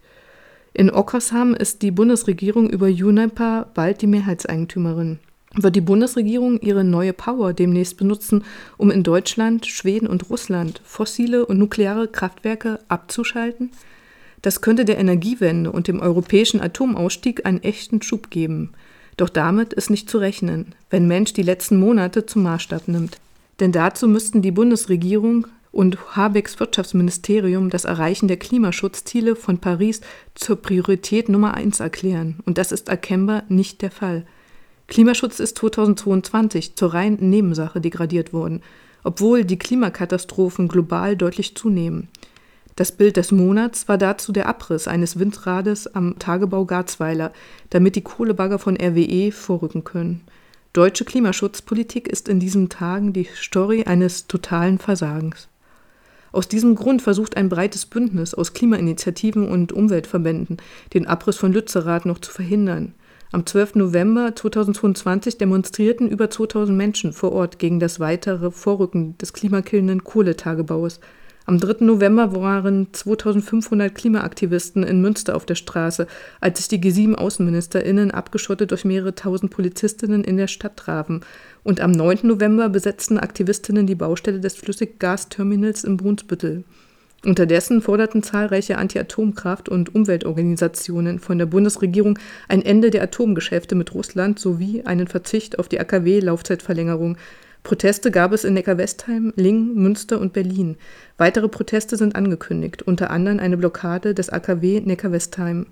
In 0.74 0.89
Oskarshamn 0.89 1.56
ist 1.56 1.82
die 1.82 1.92
Bundesregierung 1.92 2.70
über 2.70 2.88
Juniper 2.88 3.70
bald 3.74 4.01
die 4.01 4.08
Mehrheitseigentümerin 4.08 5.20
wird 5.56 5.75
die 5.75 5.82
Bundesregierung 5.82 6.60
ihre 6.60 6.84
neue 6.84 7.13
Power 7.13 7.54
demnächst 7.54 7.98
benutzen, 7.98 8.44
um 8.78 8.92
in 8.92 9.04
Deutschland, 9.04 9.66
Schweden 9.66 10.08
und 10.08 10.30
Russland 10.30 10.82
fossile 10.84 11.46
und 11.46 11.58
nukleare 11.58 12.08
Kraftwerke 12.08 12.80
abzuschalten? 12.88 13.72
Das 14.42 14.62
könnte 14.62 14.86
der 14.86 15.00
Energiewende 15.00 15.72
und 15.72 15.88
dem 15.88 16.00
europäischen 16.00 16.62
Atomausstieg 16.62 17.46
einen 17.46 17.63
echten 17.63 18.01
Schub 18.01 18.30
geben. 18.30 18.72
Doch 19.20 19.28
damit 19.28 19.74
ist 19.74 19.90
nicht 19.90 20.10
zu 20.10 20.18
rechnen, 20.18 20.74
wenn 20.90 21.06
Mensch 21.06 21.34
die 21.34 21.44
letzten 21.44 21.78
Monate 21.78 22.26
zum 22.26 22.44
Maßstab 22.44 22.88
nimmt. 22.88 23.20
Denn 23.60 23.74
dazu 23.74 24.08
müssten 24.08 24.42
die 24.42 24.52
Bundesregierung 24.52 25.46
und 25.74 26.16
Habecks 26.16 26.58
Wirtschaftsministerium 26.62 27.70
das 27.70 27.84
Erreichen 27.84 28.30
der 28.30 28.38
Klimaschutzziele 28.38 29.36
von 29.36 29.58
Paris 29.58 30.00
zur 30.36 30.56
Priorität 30.56 31.28
Nummer 31.28 31.54
eins 31.54 31.82
erklären. 31.82 32.40
Und 32.46 32.58
das 32.58 32.72
ist 32.72 32.88
erkennbar 32.88 33.44
nicht 33.50 33.82
der 33.82 33.92
Fall. 33.92 34.26
Klimaschutz 34.88 35.42
ist 35.42 35.58
2022 35.58 36.78
zur 36.78 36.94
reinen 36.94 37.30
Nebensache 37.30 37.82
degradiert 37.82 38.32
worden, 38.32 38.62
obwohl 39.04 39.44
die 39.44 39.60
Klimakatastrophen 39.60 40.70
global 40.70 41.18
deutlich 41.18 41.58
zunehmen. 41.58 42.08
Das 42.79 42.93
Bild 42.93 43.17
des 43.17 43.33
Monats 43.33 43.89
war 43.89 43.98
dazu 43.98 44.31
der 44.31 44.48
Abriss 44.48 44.88
eines 44.88 45.19
Windrades 45.19 45.93
am 45.95 46.17
Tagebau 46.17 46.63
Garzweiler, 46.63 47.33
damit 47.71 47.98
die 47.98 48.03
Kohlebagger 48.03 48.57
von 48.57 48.77
RWE 48.77 49.33
vorrücken 49.33 49.83
können. 49.83 50.21
Deutsche 50.71 51.03
Klimaschutzpolitik 51.03 52.07
ist 52.07 52.29
in 52.29 52.39
diesen 52.39 52.69
Tagen 52.69 53.12
die 53.12 53.27
Story 53.36 53.83
eines 53.83 54.27
totalen 54.27 54.79
Versagens. 54.79 55.50
Aus 56.31 56.48
diesem 56.48 56.75
Grund 56.75 57.01
versucht 57.01 57.36
ein 57.36 57.50
breites 57.50 57.86
Bündnis 57.86 58.33
aus 58.33 58.53
Klimainitiativen 58.53 59.50
und 59.50 59.74
Umweltverbänden, 59.74 60.55
den 60.93 61.05
Abriss 61.05 61.36
von 61.36 61.51
Lützerath 61.51 62.05
noch 62.05 62.19
zu 62.19 62.31
verhindern. 62.31 62.93
Am 63.33 63.45
12. 63.45 63.75
November 63.75 64.38
2022 64.38 65.38
demonstrierten 65.38 66.07
über 66.07 66.29
2000 66.29 66.77
Menschen 66.77 67.12
vor 67.12 67.33
Ort 67.33 67.59
gegen 67.59 67.81
das 67.81 68.00
weitere 68.00 68.51
Vorrücken 68.51 69.17
des 69.17 69.33
klimakillenden 69.33 70.05
Kohletagebaues. 70.05 71.01
Am 71.50 71.60
3. 71.60 71.84
November 71.84 72.36
waren 72.36 72.89
2500 72.91 73.96
Klimaaktivisten 73.96 74.84
in 74.84 75.01
Münster 75.01 75.36
auf 75.36 75.48
der 75.48 75.56
Straße, 75.56 76.06
als 76.39 76.60
sich 76.60 76.68
die 76.68 76.77
G7-AußenministerInnen 76.79 78.12
abgeschottet 78.12 78.70
durch 78.70 78.86
mehrere 78.86 79.15
tausend 79.15 79.50
Polizistinnen 79.50 80.24
in 80.24 80.38
der 80.38 80.46
Stadt 80.46 80.77
trafen. 80.77 81.22
Und 81.63 81.82
am 81.82 81.89
9. 81.89 82.20
November 82.22 82.70
besetzten 82.70 83.18
Aktivistinnen 83.18 83.88
die 83.88 83.96
Baustelle 83.96 84.39
des 84.39 84.58
Flüssiggasterminals 84.58 85.86
in 85.86 85.98
Brunsbüttel. 85.98 86.65
Unterdessen 87.25 87.82
forderten 87.82 88.22
zahlreiche 88.22 88.77
Anti-Atomkraft- 88.77 89.70
und 89.70 89.96
Umweltorganisationen 89.96 91.18
von 91.18 91.39
der 91.39 91.48
Bundesregierung 91.48 92.20
ein 92.48 92.62
Ende 92.62 92.91
der 92.91 93.01
Atomgeschäfte 93.01 93.74
mit 93.74 93.96
Russland 93.96 94.38
sowie 94.38 94.84
einen 94.84 95.08
Verzicht 95.08 95.58
auf 95.58 95.68
die 95.68 95.79
AKW-Laufzeitverlängerung. 95.79 97.18
Proteste 97.63 98.10
gab 98.10 98.32
es 98.32 98.44
in 98.44 98.54
Neckar-Westheim, 98.54 99.34
Lingen, 99.36 99.75
Münster 99.75 100.20
und 100.20 100.34
Berlin. 100.34 100.78
Weitere 101.18 101.50
Proteste 101.50 101.98
sind 101.98 102.16
angekündigt, 102.16 102.82
unter 102.84 103.12
anderem 103.12 103.39
eine 103.39 103.58
Blockade 103.58 104.13
des 104.13 104.30
AKW 104.30 104.82
Neckar-Westheim. 104.82 105.68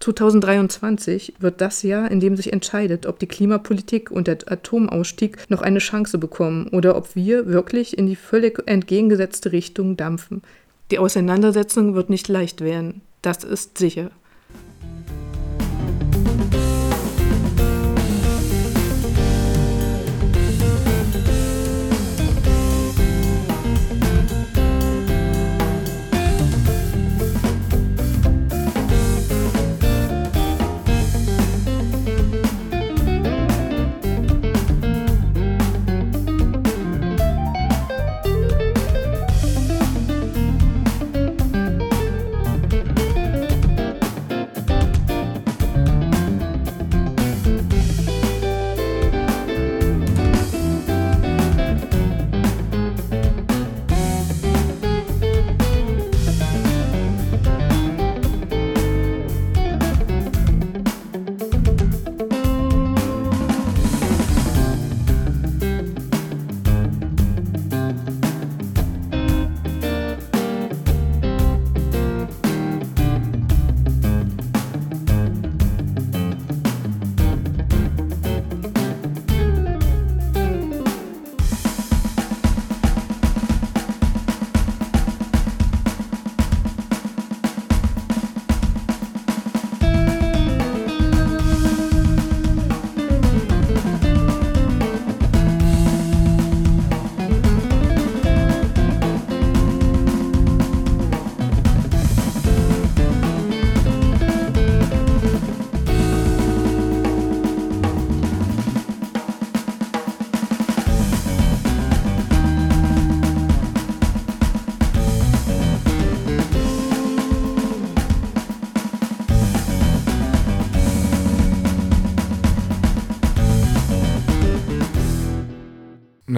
2023 0.00 1.34
wird 1.38 1.60
das 1.60 1.82
Jahr, 1.82 2.10
in 2.10 2.18
dem 2.18 2.36
sich 2.36 2.52
entscheidet, 2.52 3.06
ob 3.06 3.18
die 3.18 3.28
Klimapolitik 3.28 4.10
und 4.10 4.26
der 4.26 4.38
Atomausstieg 4.46 5.48
noch 5.48 5.62
eine 5.62 5.78
Chance 5.78 6.18
bekommen 6.18 6.68
oder 6.68 6.96
ob 6.96 7.14
wir 7.14 7.46
wirklich 7.46 7.96
in 7.96 8.06
die 8.06 8.16
völlig 8.16 8.60
entgegengesetzte 8.66 9.52
Richtung 9.52 9.96
dampfen. 9.96 10.42
Die 10.90 10.98
Auseinandersetzung 10.98 11.94
wird 11.94 12.10
nicht 12.10 12.28
leicht 12.28 12.60
werden, 12.62 13.00
das 13.22 13.44
ist 13.44 13.78
sicher. 13.78 14.10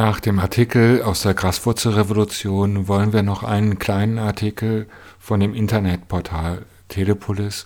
Nach 0.07 0.21
dem 0.21 0.39
Artikel 0.39 1.01
aus 1.01 1.23
der 1.23 1.33
Graswurzelrevolution 1.33 2.89
wollen 2.89 3.15
wir 3.15 3.23
noch 3.23 3.43
einen 3.43 3.79
kleinen 3.79 4.19
Artikel 4.19 4.87
von 5.19 5.41
dem 5.41 5.55
Internetportal 5.55 6.67
Telepolis 6.89 7.65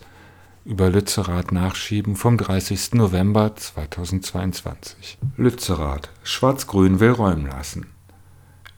über 0.64 0.88
Lützerath 0.88 1.50
nachschieben 1.50 2.14
vom 2.14 2.38
30. 2.38 2.92
November 2.92 3.57
2022. 3.57 5.18
Lützerath. 5.37 6.11
Schwarz-Grün 6.23 7.00
will 7.00 7.11
räumen 7.11 7.47
lassen. 7.47 7.87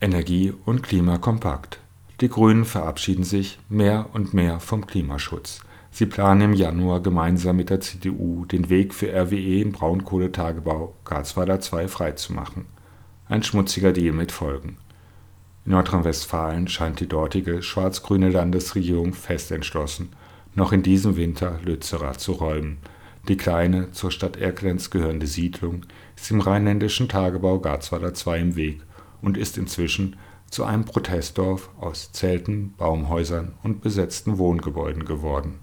Energie 0.00 0.54
und 0.64 0.82
Klima 0.82 1.18
kompakt. 1.18 1.80
Die 2.22 2.30
Grünen 2.30 2.64
verabschieden 2.64 3.24
sich 3.24 3.58
mehr 3.68 4.06
und 4.14 4.32
mehr 4.32 4.58
vom 4.60 4.86
Klimaschutz. 4.86 5.60
Sie 5.90 6.06
planen 6.06 6.40
im 6.40 6.54
Januar 6.54 7.00
gemeinsam 7.00 7.56
mit 7.56 7.68
der 7.68 7.82
CDU 7.82 8.46
den 8.46 8.70
Weg 8.70 8.94
für 8.94 9.12
RWE 9.12 9.60
im 9.60 9.72
Braunkohletagebau 9.72 10.94
Garzweiler 11.04 11.60
2 11.60 11.88
freizumachen 11.88 12.79
ein 13.30 13.44
schmutziger 13.44 13.92
Deal 13.92 14.12
mit 14.12 14.32
Folgen. 14.32 14.76
In 15.64 15.70
Nordrhein-Westfalen 15.72 16.66
scheint 16.66 16.98
die 16.98 17.06
dortige 17.06 17.62
schwarz-grüne 17.62 18.28
Landesregierung 18.28 19.14
fest 19.14 19.52
entschlossen, 19.52 20.08
noch 20.56 20.72
in 20.72 20.82
diesem 20.82 21.16
Winter 21.16 21.60
Lützerath 21.62 22.18
zu 22.18 22.32
räumen. 22.32 22.78
Die 23.28 23.36
kleine, 23.36 23.92
zur 23.92 24.10
Stadt 24.10 24.36
Erkelenz 24.36 24.90
gehörende 24.90 25.28
Siedlung 25.28 25.82
ist 26.16 26.28
dem 26.28 26.40
rheinländischen 26.40 27.08
Tagebau 27.08 27.60
Garzweiler 27.60 28.14
2 28.14 28.38
im 28.40 28.56
Weg 28.56 28.80
und 29.22 29.38
ist 29.38 29.56
inzwischen 29.58 30.16
zu 30.50 30.64
einem 30.64 30.84
Protestdorf 30.84 31.70
aus 31.78 32.10
Zelten, 32.10 32.74
Baumhäusern 32.76 33.52
und 33.62 33.80
besetzten 33.80 34.38
Wohngebäuden 34.38 35.04
geworden. 35.04 35.60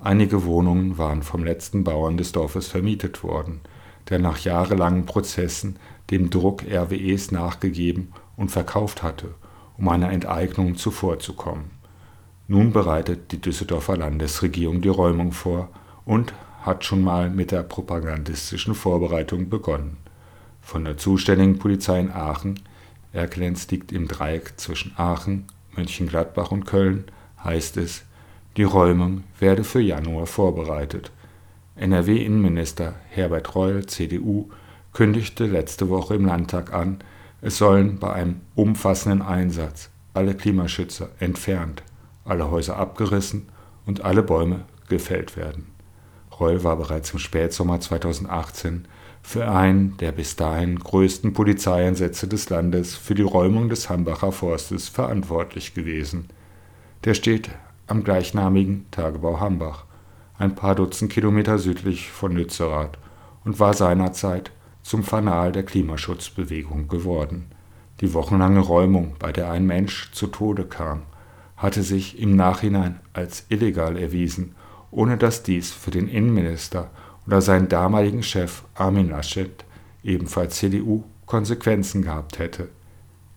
Einige 0.00 0.44
Wohnungen 0.44 0.96
waren 0.96 1.22
vom 1.22 1.44
letzten 1.44 1.84
Bauern 1.84 2.16
des 2.16 2.32
Dorfes 2.32 2.68
vermietet 2.68 3.22
worden, 3.22 3.60
der 4.08 4.18
nach 4.18 4.38
jahrelangen 4.38 5.06
Prozessen 5.06 5.76
dem 6.18 6.30
Druck 6.30 6.64
RWEs 6.64 7.30
nachgegeben 7.30 8.12
und 8.36 8.50
verkauft 8.50 9.02
hatte, 9.02 9.34
um 9.76 9.88
einer 9.88 10.10
Enteignung 10.10 10.76
zuvorzukommen. 10.76 11.70
Nun 12.46 12.72
bereitet 12.72 13.32
die 13.32 13.40
Düsseldorfer 13.40 13.96
Landesregierung 13.96 14.80
die 14.80 14.88
Räumung 14.88 15.32
vor 15.32 15.70
und 16.04 16.34
hat 16.62 16.84
schon 16.84 17.02
mal 17.02 17.30
mit 17.30 17.50
der 17.50 17.62
propagandistischen 17.62 18.74
Vorbereitung 18.74 19.48
begonnen. 19.48 19.96
Von 20.60 20.84
der 20.84 20.96
zuständigen 20.96 21.58
Polizei 21.58 22.00
in 22.00 22.10
Aachen 22.10 22.60
Erkelenz 23.14 23.70
liegt 23.70 23.92
im 23.92 24.08
Dreieck 24.08 24.54
zwischen 24.56 24.92
Aachen, 24.96 25.46
Mönchengladbach 25.76 26.50
und 26.50 26.64
Köln, 26.64 27.04
heißt 27.42 27.76
es, 27.76 28.04
die 28.56 28.64
Räumung 28.64 29.22
werde 29.38 29.62
für 29.62 29.80
Januar 29.80 30.26
vorbereitet. 30.26 31.12
NRW-Innenminister 31.76 32.94
Herbert 33.10 33.54
Reul, 33.54 33.86
CDU, 33.86 34.50
kündigte 34.94 35.44
letzte 35.46 35.90
Woche 35.90 36.14
im 36.14 36.24
Landtag 36.24 36.72
an, 36.72 37.00
es 37.42 37.58
sollen 37.58 37.98
bei 37.98 38.12
einem 38.12 38.40
umfassenden 38.54 39.20
Einsatz 39.20 39.90
alle 40.14 40.34
Klimaschützer 40.34 41.10
entfernt, 41.18 41.82
alle 42.24 42.50
Häuser 42.50 42.78
abgerissen 42.78 43.48
und 43.84 44.04
alle 44.04 44.22
Bäume 44.22 44.64
gefällt 44.88 45.36
werden. 45.36 45.66
Reul 46.40 46.64
war 46.64 46.76
bereits 46.76 47.12
im 47.12 47.18
Spätsommer 47.18 47.80
2018 47.80 48.86
für 49.22 49.50
einen 49.50 49.96
der 49.98 50.12
bis 50.12 50.36
dahin 50.36 50.78
größten 50.78 51.32
Polizeieinsätze 51.32 52.28
des 52.28 52.48
Landes 52.50 52.94
für 52.94 53.14
die 53.14 53.22
Räumung 53.22 53.68
des 53.68 53.88
Hambacher 53.88 54.32
Forstes 54.32 54.88
verantwortlich 54.88 55.74
gewesen. 55.74 56.28
Der 57.04 57.14
steht 57.14 57.50
am 57.86 58.04
gleichnamigen 58.04 58.86
Tagebau 58.90 59.40
Hambach, 59.40 59.84
ein 60.38 60.54
paar 60.54 60.74
Dutzend 60.74 61.12
Kilometer 61.12 61.58
südlich 61.58 62.10
von 62.10 62.32
Lützerath 62.32 62.98
und 63.44 63.60
war 63.60 63.74
seinerzeit 63.74 64.50
zum 64.84 65.02
Fanal 65.02 65.50
der 65.50 65.64
Klimaschutzbewegung 65.64 66.88
geworden. 66.88 67.46
Die 68.00 68.12
wochenlange 68.12 68.60
Räumung, 68.60 69.16
bei 69.18 69.32
der 69.32 69.50
ein 69.50 69.66
Mensch 69.66 70.12
zu 70.12 70.26
Tode 70.26 70.66
kam, 70.66 71.02
hatte 71.56 71.82
sich 71.82 72.20
im 72.20 72.36
Nachhinein 72.36 73.00
als 73.14 73.46
illegal 73.48 73.96
erwiesen, 73.96 74.54
ohne 74.90 75.16
dass 75.16 75.42
dies 75.42 75.72
für 75.72 75.90
den 75.90 76.06
Innenminister 76.06 76.90
oder 77.26 77.40
seinen 77.40 77.68
damaligen 77.68 78.22
Chef 78.22 78.64
Armin 78.74 79.08
Laschet, 79.08 79.64
ebenfalls 80.02 80.56
CDU, 80.56 81.04
Konsequenzen 81.24 82.02
gehabt 82.02 82.38
hätte. 82.38 82.68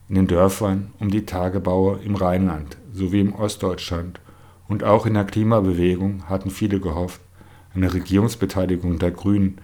In 0.10 0.16
den 0.16 0.28
Dörfern 0.28 0.92
um 1.00 1.10
die 1.10 1.26
Tagebaue 1.26 2.00
im 2.04 2.16
Rheinland 2.16 2.78
sowie 2.92 3.22
im 3.22 3.34
Ostdeutschland 3.34 4.20
und 4.68 4.84
auch 4.84 5.06
in 5.06 5.14
der 5.14 5.24
Klimabewegung 5.24 6.26
hatten 6.28 6.50
viele 6.50 6.82
gehofft, 6.82 7.22
eine 7.74 7.94
Regierungsbeteiligung 7.94 9.00
der 9.00 9.12
Grünen 9.12 9.62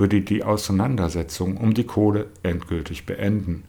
würde 0.00 0.22
die 0.22 0.42
Auseinandersetzung 0.42 1.56
um 1.56 1.74
die 1.74 1.84
Kohle 1.84 2.26
endgültig 2.42 3.06
beenden. 3.06 3.64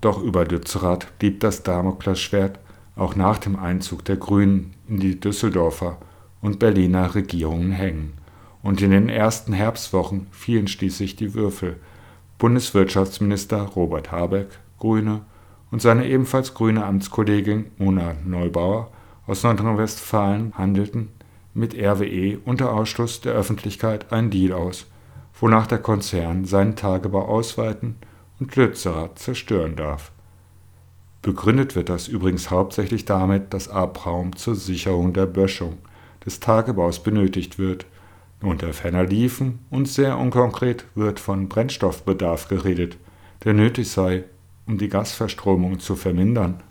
Doch 0.00 0.22
über 0.22 0.44
Lützerath 0.44 1.18
blieb 1.18 1.40
das 1.40 1.62
Damoklesschwert 1.62 2.58
auch 2.96 3.14
nach 3.14 3.38
dem 3.38 3.56
Einzug 3.56 4.04
der 4.04 4.16
Grünen 4.16 4.74
in 4.88 4.98
die 5.00 5.20
Düsseldorfer 5.20 5.98
und 6.40 6.58
Berliner 6.58 7.14
Regierungen 7.14 7.72
hängen 7.72 8.14
und 8.62 8.80
in 8.82 8.90
den 8.90 9.08
ersten 9.08 9.52
Herbstwochen 9.52 10.26
fielen 10.32 10.66
schließlich 10.66 11.14
die 11.14 11.34
Würfel. 11.34 11.76
Bundeswirtschaftsminister 12.38 13.62
Robert 13.62 14.10
Habeck, 14.10 14.48
Grüne, 14.78 15.22
und 15.70 15.82
seine 15.82 16.06
ebenfalls 16.06 16.54
grüne 16.54 16.84
Amtskollegin 16.84 17.66
Mona 17.76 18.14
Neubauer 18.24 18.90
aus 19.26 19.42
Nordrhein-Westfalen 19.42 20.52
handelten 20.56 21.08
mit 21.54 21.74
RWE 21.74 22.38
unter 22.44 22.72
Ausschluss 22.72 23.20
der 23.20 23.32
Öffentlichkeit 23.32 24.12
einen 24.12 24.30
Deal 24.30 24.52
aus, 24.52 24.86
wonach 25.40 25.66
der 25.66 25.78
Konzern 25.78 26.44
seinen 26.44 26.76
Tagebau 26.76 27.26
ausweiten 27.26 27.96
und 28.40 28.54
Lützerath 28.56 29.18
zerstören 29.18 29.76
darf. 29.76 30.12
Begründet 31.22 31.74
wird 31.74 31.88
das 31.88 32.08
übrigens 32.08 32.50
hauptsächlich 32.50 33.04
damit, 33.04 33.52
dass 33.52 33.68
Abraum 33.68 34.36
zur 34.36 34.54
Sicherung 34.54 35.12
der 35.12 35.26
Böschung 35.26 35.78
des 36.24 36.40
Tagebaus 36.40 37.02
benötigt 37.02 37.58
wird 37.58 37.86
unter 38.42 38.72
ferner 38.72 39.04
liefen 39.04 39.60
und 39.70 39.88
sehr 39.88 40.18
unkonkret 40.18 40.84
wird 40.94 41.20
von 41.20 41.48
Brennstoffbedarf 41.48 42.48
geredet, 42.48 42.96
der 43.44 43.54
nötig 43.54 43.90
sei, 43.90 44.24
um 44.66 44.78
die 44.78 44.88
Gasverstromung 44.88 45.80
zu 45.80 45.96
vermindern. 45.96 46.62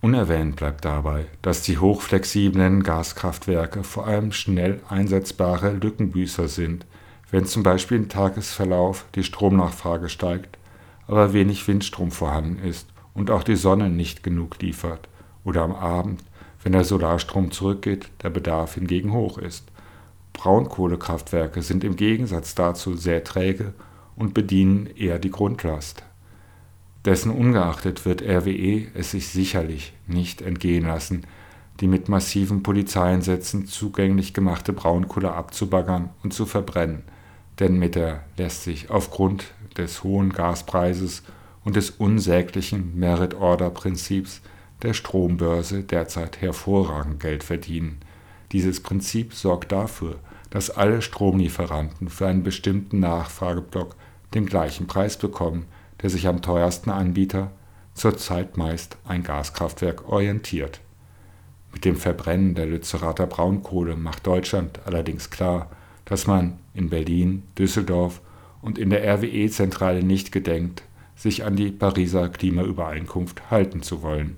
Unerwähnt 0.00 0.56
bleibt 0.56 0.84
dabei, 0.84 1.26
dass 1.42 1.62
die 1.62 1.78
hochflexiblen 1.78 2.82
Gaskraftwerke 2.82 3.84
vor 3.84 4.06
allem 4.06 4.32
schnell 4.32 4.80
einsetzbare 4.88 5.72
Lückenbüßer 5.72 6.48
sind, 6.48 6.84
wenn 7.34 7.46
zum 7.46 7.64
Beispiel 7.64 7.96
im 7.96 8.08
Tagesverlauf 8.08 9.06
die 9.16 9.24
Stromnachfrage 9.24 10.08
steigt, 10.08 10.56
aber 11.08 11.32
wenig 11.32 11.66
Windstrom 11.66 12.12
vorhanden 12.12 12.64
ist 12.64 12.86
und 13.12 13.28
auch 13.28 13.42
die 13.42 13.56
Sonne 13.56 13.90
nicht 13.90 14.22
genug 14.22 14.62
liefert, 14.62 15.08
oder 15.42 15.62
am 15.62 15.72
Abend, 15.72 16.22
wenn 16.62 16.70
der 16.70 16.84
Solarstrom 16.84 17.50
zurückgeht, 17.50 18.08
der 18.22 18.30
Bedarf 18.30 18.74
hingegen 18.74 19.12
hoch 19.12 19.38
ist. 19.38 19.64
Braunkohlekraftwerke 20.32 21.62
sind 21.62 21.82
im 21.82 21.96
Gegensatz 21.96 22.54
dazu 22.54 22.94
sehr 22.94 23.24
träge 23.24 23.74
und 24.14 24.32
bedienen 24.32 24.86
eher 24.86 25.18
die 25.18 25.32
Grundlast. 25.32 26.04
Dessen 27.04 27.32
ungeachtet 27.32 28.06
wird 28.06 28.22
RWE 28.22 28.86
es 28.94 29.10
sich 29.10 29.26
sicherlich 29.26 29.92
nicht 30.06 30.40
entgehen 30.40 30.86
lassen, 30.86 31.26
die 31.80 31.88
mit 31.88 32.08
massiven 32.08 32.62
Polizeieinsätzen 32.62 33.66
zugänglich 33.66 34.34
gemachte 34.34 34.72
Braunkohle 34.72 35.32
abzubaggern 35.32 36.10
und 36.22 36.32
zu 36.32 36.46
verbrennen, 36.46 37.02
denn 37.60 37.78
mit 37.78 37.94
der 37.94 38.24
lässt 38.36 38.64
sich 38.64 38.90
aufgrund 38.90 39.44
des 39.76 40.02
hohen 40.02 40.32
Gaspreises 40.32 41.22
und 41.64 41.76
des 41.76 41.90
unsäglichen 41.90 42.98
Merit-Order-Prinzips 42.98 44.40
der 44.82 44.92
Strombörse 44.92 45.82
derzeit 45.82 46.40
hervorragend 46.40 47.20
Geld 47.20 47.44
verdienen– 47.44 47.98
dieses 48.54 48.80
Prinzip 48.80 49.34
sorgt 49.34 49.72
dafür, 49.72 50.20
dass 50.50 50.70
alle 50.70 51.02
Stromlieferanten 51.02 52.08
für 52.08 52.28
einen 52.28 52.44
bestimmten 52.44 53.00
Nachfrageblock 53.00 53.96
den 54.32 54.46
gleichen 54.46 54.86
Preis 54.86 55.16
bekommen, 55.16 55.66
der 56.00 56.08
sich 56.08 56.28
am 56.28 56.40
teuersten 56.40 56.90
Anbieter, 56.90 57.50
zurzeit 57.94 58.56
meist 58.56 58.96
ein 59.06 59.24
Gaskraftwerk, 59.24 60.08
orientiert. 60.08 60.80
Mit 61.72 61.84
dem 61.84 61.96
Verbrennen 61.96 62.54
der 62.54 62.66
Lützerater 62.66 63.26
Braunkohle 63.26 63.96
macht 63.96 64.24
Deutschland 64.24 64.78
allerdings 64.84 65.30
klar, 65.30 65.68
dass 66.04 66.26
man 66.26 66.58
in 66.74 66.90
Berlin, 66.90 67.42
Düsseldorf 67.58 68.20
und 68.62 68.78
in 68.78 68.90
der 68.90 69.04
RWE-Zentrale 69.04 70.02
nicht 70.02 70.32
gedenkt, 70.32 70.82
sich 71.16 71.44
an 71.44 71.56
die 71.56 71.70
Pariser 71.70 72.28
Klimaübereinkunft 72.28 73.50
halten 73.50 73.82
zu 73.82 74.02
wollen. 74.02 74.36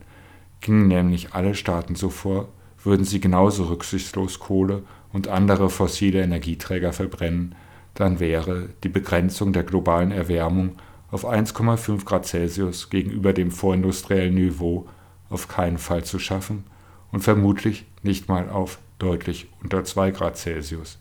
Gingen 0.61 0.89
nämlich 0.89 1.33
alle 1.33 1.55
Staaten 1.55 1.95
so 1.95 2.11
vor, 2.11 2.49
würden 2.83 3.05
sie 3.05 3.21
genauso 3.21 3.65
rücksichtslos 3.65 4.39
Kohle 4.39 4.83
und 5.13 5.29
andere 5.29 5.71
fossile 5.71 6.23
Energieträger 6.23 6.93
verbrennen, 6.93 7.55
dann 7.95 8.21
wäre 8.21 8.69
die 8.85 8.89
Begrenzung 8.89 9.53
der 9.53 9.63
globalen 9.63 10.13
Erwärmung 10.13 10.77
auf 11.11 11.27
1,5 11.27 12.05
Grad 12.05 12.27
Celsius 12.27 12.91
gegenüber 12.91 13.33
dem 13.33 13.51
vorindustriellen 13.51 14.35
Niveau 14.35 14.87
auf 15.31 15.49
keinen 15.49 15.79
Fall 15.79 16.05
zu 16.05 16.19
schaffen 16.19 16.65
und 17.11 17.23
vermutlich 17.23 17.87
nicht 18.03 18.29
mal 18.29 18.51
auf 18.51 18.79
deutlich 18.99 19.49
unter 19.63 19.85
2 19.85 20.11
Grad 20.11 20.37
Celsius. 20.37 20.99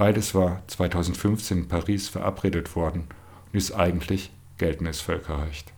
Beides 0.00 0.34
war 0.34 0.62
2015 0.66 1.58
in 1.58 1.68
Paris 1.68 2.08
verabredet 2.08 2.74
worden 2.74 3.04
und 3.52 3.58
ist 3.58 3.72
eigentlich 3.72 4.32
geltendes 4.56 5.02
Völkerrecht. 5.02 5.74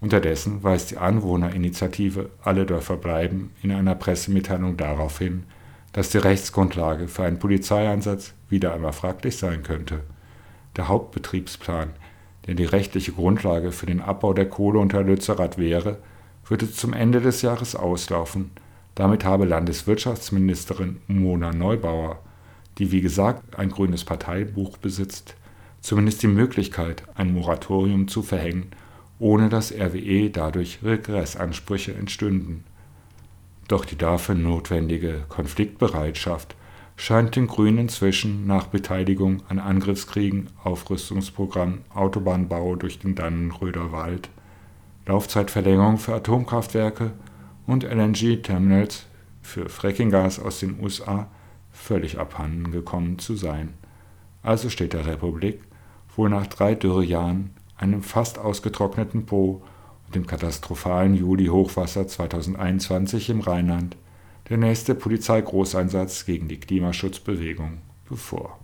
Unterdessen 0.00 0.62
weist 0.62 0.90
die 0.90 0.96
Anwohnerinitiative 0.96 2.30
Alle 2.42 2.64
Dörfer 2.64 2.96
bleiben 2.96 3.50
in 3.62 3.72
einer 3.72 3.94
Pressemitteilung 3.94 4.78
darauf 4.78 5.18
hin, 5.18 5.44
dass 5.92 6.08
die 6.08 6.16
Rechtsgrundlage 6.16 7.08
für 7.08 7.24
einen 7.24 7.38
Polizeieinsatz 7.38 8.32
wieder 8.48 8.72
einmal 8.72 8.94
fraglich 8.94 9.36
sein 9.36 9.62
könnte. 9.62 10.00
Der 10.76 10.88
Hauptbetriebsplan, 10.88 11.90
der 12.46 12.54
die 12.54 12.64
rechtliche 12.64 13.12
Grundlage 13.12 13.70
für 13.70 13.84
den 13.84 14.00
Abbau 14.00 14.32
der 14.32 14.48
Kohle 14.48 14.78
unter 14.78 15.02
Lützerath 15.02 15.58
wäre, 15.58 15.98
würde 16.46 16.72
zum 16.72 16.94
Ende 16.94 17.20
des 17.20 17.42
Jahres 17.42 17.76
auslaufen. 17.76 18.52
Damit 18.94 19.26
habe 19.26 19.44
Landeswirtschaftsministerin 19.44 21.02
Mona 21.06 21.52
Neubauer, 21.52 22.22
die 22.78 22.92
wie 22.92 23.00
gesagt 23.00 23.58
ein 23.58 23.70
grünes 23.70 24.04
Parteibuch 24.04 24.76
besitzt, 24.76 25.34
zumindest 25.80 26.22
die 26.22 26.28
Möglichkeit, 26.28 27.04
ein 27.14 27.32
Moratorium 27.32 28.08
zu 28.08 28.22
verhängen 28.22 28.70
ohne 29.18 29.48
dass 29.48 29.72
RWE 29.72 30.30
dadurch 30.30 30.80
Regressansprüche 30.82 31.94
entstünden. 31.94 32.64
Doch 33.68 33.84
die 33.84 33.96
dafür 33.96 34.34
notwendige 34.34 35.24
Konfliktbereitschaft 35.28 36.54
scheint 36.96 37.36
den 37.36 37.46
Grünen 37.46 37.78
inzwischen 37.78 38.46
nach 38.46 38.66
Beteiligung 38.68 39.42
an 39.48 39.58
Angriffskriegen, 39.58 40.48
Aufrüstungsprogramm, 40.62 41.80
Autobahnbau 41.92 42.76
durch 42.76 42.98
den 42.98 43.14
Dannenröder 43.14 43.92
Wald, 43.92 44.28
Laufzeitverlängerung 45.06 45.98
für 45.98 46.14
Atomkraftwerke 46.14 47.12
und 47.66 47.84
LNG-Terminals 47.84 49.06
für 49.42 49.68
Frackinggas 49.68 50.38
aus 50.38 50.60
den 50.60 50.80
USA 50.80 51.28
völlig 51.86 52.18
abhanden 52.18 52.72
gekommen 52.72 53.18
zu 53.18 53.36
sein. 53.36 53.74
Also 54.42 54.70
steht 54.70 54.92
der 54.92 55.06
Republik 55.06 55.60
wohl 56.16 56.28
nach 56.28 56.46
drei 56.46 56.74
Dürrejahren, 56.74 57.50
einem 57.76 58.02
fast 58.02 58.38
ausgetrockneten 58.38 59.26
Po 59.26 59.62
und 60.06 60.14
dem 60.14 60.26
katastrophalen 60.26 61.14
Juli-Hochwasser 61.14 62.08
2021 62.08 63.30
im 63.30 63.40
Rheinland 63.40 63.96
der 64.48 64.56
nächste 64.56 64.94
Polizeigroßeinsatz 64.94 66.24
gegen 66.24 66.48
die 66.48 66.58
Klimaschutzbewegung 66.60 67.78
bevor. 68.08 68.58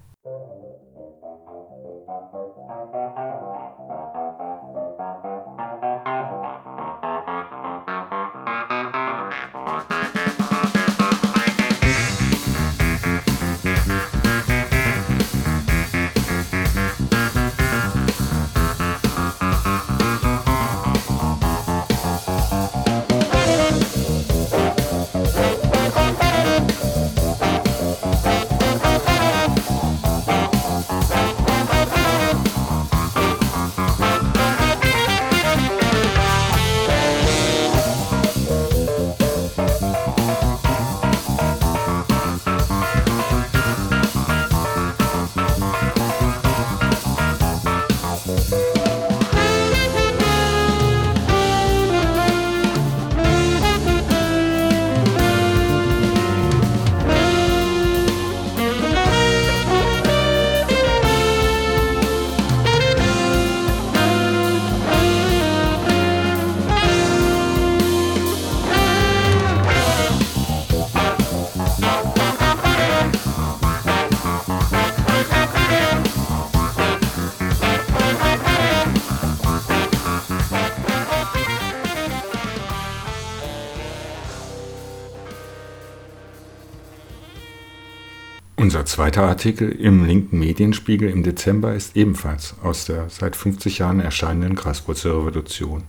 Zweiter 89.12 89.28
Artikel 89.28 89.72
im 89.72 90.06
linken 90.06 90.38
Medienspiegel 90.38 91.10
im 91.10 91.22
Dezember 91.22 91.74
ist 91.74 91.98
ebenfalls 91.98 92.54
aus 92.62 92.86
der 92.86 93.10
seit 93.10 93.36
50 93.36 93.76
Jahren 93.76 94.00
erscheinenden 94.00 94.54
Graswurzelrevolution 94.54 95.82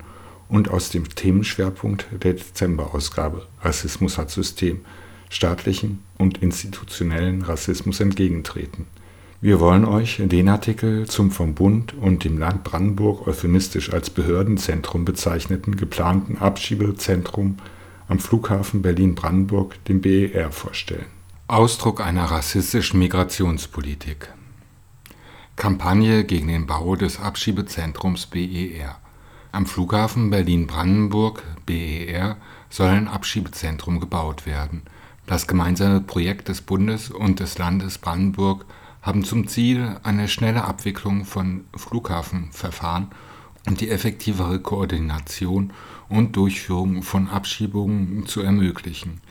und 0.50 0.70
aus 0.70 0.90
dem 0.90 1.08
Themenschwerpunkt 1.08 2.06
der 2.12 2.34
Dezemberausgabe 2.34 3.48
Rassismus 3.62 4.18
hat 4.18 4.30
System, 4.30 4.82
staatlichen 5.30 6.04
und 6.18 6.40
institutionellen 6.40 7.44
Rassismus 7.44 8.02
entgegentreten. 8.02 8.88
Wir 9.40 9.62
wollen 9.62 9.86
euch 9.86 10.22
den 10.22 10.50
Artikel 10.50 11.08
zum 11.08 11.32
vom 11.32 11.56
Bund 11.56 11.94
und 11.94 12.26
dem 12.26 12.38
Land 12.38 12.66
Brandenburg 12.66 13.26
euphemistisch 13.26 13.94
als 13.94 14.10
Behördenzentrum 14.10 15.06
bezeichneten 15.06 15.78
geplanten 15.78 16.40
Abschiebezentrum 16.40 17.56
am 18.10 18.20
Flughafen 18.20 18.82
Berlin-Brandenburg, 18.82 19.82
dem 19.86 20.02
BER, 20.02 20.52
vorstellen. 20.52 21.23
Ausdruck 21.54 22.02
einer 22.02 22.26
rassistischen 22.26 22.98
Migrationspolitik. 22.98 24.34
Kampagne 25.56 26.24
gegen 26.24 26.48
den 26.48 26.66
Bau 26.66 26.96
des 26.96 27.20
Abschiebezentrums 27.20 28.26
BER. 28.26 28.98
Am 29.52 29.68
Flughafen 29.68 30.32
Berlin-Brandenburg 30.32 31.44
BER 31.68 32.38
soll 32.72 32.88
ein 32.88 33.08
Abschiebezentrum 33.08 34.00
gebaut 34.00 34.48
werden. 34.48 34.82
Das 35.28 35.46
gemeinsame 35.46 36.02
Projekt 36.02 36.48
des 36.48 36.62
Bundes 36.62 37.12
und 37.12 37.40
des 37.40 37.60
Landes 37.60 38.00
Brandenburg 38.00 38.66
haben 39.04 39.24
zum 39.24 39.48
Ziel, 39.48 39.98
eine 40.02 40.30
schnelle 40.30 40.64
Abwicklung 40.64 41.24
von 41.24 41.66
Flughafenverfahren 41.76 43.10
und 43.68 43.80
die 43.80 43.92
effektivere 43.92 44.60
Koordination 44.60 45.72
und 46.10 46.36
Durchführung 46.36 47.04
von 47.04 47.30
Abschiebungen 47.30 48.26
zu 48.26 48.42
ermöglichen. 48.42 49.22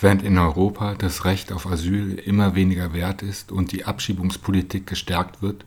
Während 0.00 0.24
in 0.24 0.38
Europa 0.38 0.94
das 0.94 1.24
Recht 1.24 1.52
auf 1.52 1.66
Asyl 1.66 2.14
immer 2.14 2.56
weniger 2.56 2.92
wert 2.92 3.22
ist 3.22 3.52
und 3.52 3.70
die 3.70 3.84
Abschiebungspolitik 3.84 4.88
gestärkt 4.88 5.40
wird, 5.40 5.64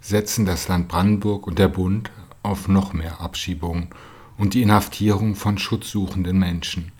setzen 0.00 0.44
das 0.44 0.66
Land 0.66 0.88
Brandenburg 0.88 1.46
und 1.46 1.60
der 1.60 1.68
Bund 1.68 2.10
auf 2.42 2.66
noch 2.66 2.92
mehr 2.92 3.20
Abschiebungen 3.20 3.90
und 4.36 4.54
die 4.54 4.62
Inhaftierung 4.62 5.36
von 5.36 5.58
schutzsuchenden 5.58 6.36
Menschen. 6.40 6.90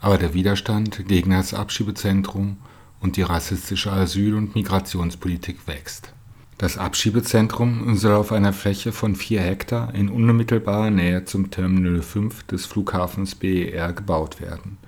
Aber 0.00 0.16
der 0.16 0.32
Widerstand 0.32 1.08
gegen 1.08 1.30
das 1.30 1.52
Abschiebezentrum 1.52 2.58
und 3.00 3.16
die 3.16 3.22
rassistische 3.22 3.92
Asyl- 3.92 4.36
und 4.36 4.54
Migrationspolitik 4.54 5.66
wächst. 5.66 6.12
Das 6.56 6.78
Abschiebezentrum 6.78 7.96
soll 7.96 8.14
auf 8.14 8.30
einer 8.30 8.52
Fläche 8.52 8.92
von 8.92 9.16
4 9.16 9.40
Hektar 9.40 9.92
in 9.94 10.08
unmittelbarer 10.08 10.90
Nähe 10.90 11.24
zum 11.24 11.50
Terminal 11.50 12.00
5 12.00 12.44
des 12.44 12.64
Flughafens 12.64 13.34
BER 13.34 13.92
gebaut 13.92 14.40
werden 14.40 14.78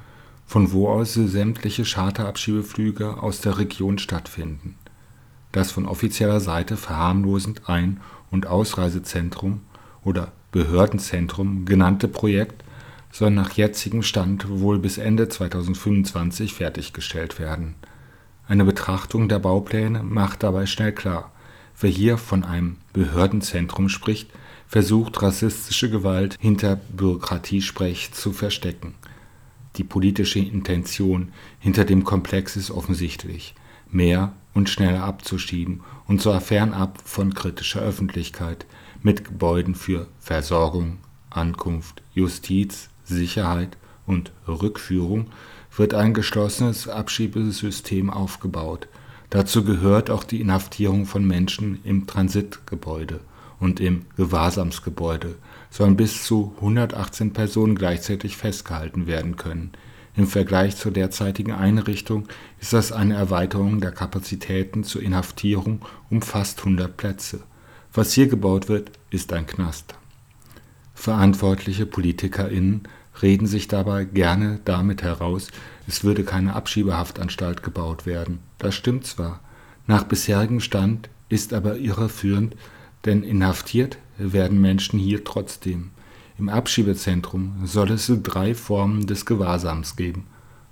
von 0.48 0.72
wo 0.72 0.88
aus 0.88 1.12
sämtliche 1.12 1.84
Charterabschiebeflüge 1.84 3.22
aus 3.22 3.42
der 3.42 3.58
Region 3.58 3.98
stattfinden. 3.98 4.76
Das 5.52 5.70
von 5.70 5.84
offizieller 5.84 6.40
Seite 6.40 6.78
verharmlosend 6.78 7.68
Ein 7.68 8.00
und 8.30 8.46
Ausreisezentrum 8.46 9.60
oder 10.02 10.32
Behördenzentrum 10.50 11.66
genannte 11.66 12.08
Projekt 12.08 12.64
soll 13.12 13.30
nach 13.30 13.52
jetzigem 13.52 14.02
Stand 14.02 14.48
wohl 14.48 14.78
bis 14.78 14.96
Ende 14.96 15.28
2025 15.28 16.54
fertiggestellt 16.54 17.38
werden. 17.38 17.74
Eine 18.46 18.64
Betrachtung 18.64 19.28
der 19.28 19.40
Baupläne 19.40 20.02
macht 20.02 20.42
dabei 20.42 20.64
schnell 20.64 20.92
klar: 20.92 21.30
Wer 21.78 21.90
hier 21.90 22.16
von 22.16 22.42
einem 22.44 22.76
Behördenzentrum 22.94 23.90
spricht, 23.90 24.30
versucht 24.66 25.20
rassistische 25.20 25.90
Gewalt 25.90 26.38
hinter 26.40 26.76
Bürokratiesprech 26.76 28.12
zu 28.12 28.32
verstecken 28.32 28.94
die 29.78 29.84
politische 29.84 30.40
Intention 30.40 31.32
hinter 31.58 31.84
dem 31.84 32.04
Komplex 32.04 32.56
ist 32.56 32.70
offensichtlich: 32.70 33.54
mehr 33.90 34.32
und 34.54 34.68
schneller 34.68 35.04
abzuschieben, 35.04 35.80
und 36.06 36.20
zwar 36.20 36.40
fernab 36.40 37.00
von 37.04 37.32
kritischer 37.32 37.80
Öffentlichkeit, 37.80 38.66
mit 39.02 39.24
Gebäuden 39.24 39.74
für 39.74 40.08
Versorgung, 40.18 40.98
Ankunft, 41.30 42.02
Justiz, 42.12 42.90
Sicherheit 43.04 43.76
und 44.06 44.32
Rückführung 44.46 45.26
wird 45.76 45.94
ein 45.94 46.14
geschlossenes 46.14 46.88
Abschiebesystem 46.88 48.10
aufgebaut. 48.10 48.88
Dazu 49.30 49.62
gehört 49.62 50.10
auch 50.10 50.24
die 50.24 50.40
Inhaftierung 50.40 51.06
von 51.06 51.24
Menschen 51.24 51.80
im 51.84 52.06
Transitgebäude 52.06 53.20
und 53.60 53.78
im 53.78 54.06
Gewahrsamsgebäude 54.16 55.36
sollen 55.70 55.96
bis 55.96 56.24
zu 56.24 56.52
118 56.56 57.32
Personen 57.32 57.74
gleichzeitig 57.74 58.36
festgehalten 58.36 59.06
werden 59.06 59.36
können. 59.36 59.72
Im 60.16 60.26
Vergleich 60.26 60.76
zur 60.76 60.90
derzeitigen 60.90 61.52
Einrichtung 61.52 62.26
ist 62.60 62.72
das 62.72 62.90
eine 62.90 63.14
Erweiterung 63.14 63.80
der 63.80 63.92
Kapazitäten 63.92 64.82
zur 64.82 65.02
Inhaftierung 65.02 65.84
um 66.10 66.22
fast 66.22 66.58
100 66.58 66.96
Plätze. 66.96 67.40
Was 67.92 68.12
hier 68.12 68.26
gebaut 68.26 68.68
wird, 68.68 68.90
ist 69.10 69.32
ein 69.32 69.46
Knast. 69.46 69.94
Verantwortliche 70.94 71.86
PolitikerInnen 71.86 72.88
reden 73.22 73.46
sich 73.46 73.68
dabei 73.68 74.04
gerne 74.04 74.60
damit 74.64 75.02
heraus, 75.02 75.48
es 75.86 76.02
würde 76.02 76.24
keine 76.24 76.54
Abschiebehaftanstalt 76.54 77.62
gebaut 77.62 78.04
werden. 78.04 78.40
Das 78.58 78.74
stimmt 78.74 79.06
zwar, 79.06 79.40
nach 79.86 80.02
bisherigem 80.02 80.60
Stand 80.60 81.08
ist 81.28 81.52
aber 81.52 81.76
irreführend, 81.76 82.56
denn 83.04 83.22
inhaftiert 83.22 83.98
werden 84.18 84.60
Menschen 84.60 84.98
hier 84.98 85.24
trotzdem. 85.24 85.90
Im 86.38 86.48
Abschiebezentrum 86.48 87.62
soll 87.64 87.90
es 87.92 88.12
drei 88.22 88.54
Formen 88.54 89.06
des 89.06 89.26
Gewahrsams 89.26 89.96
geben: 89.96 90.26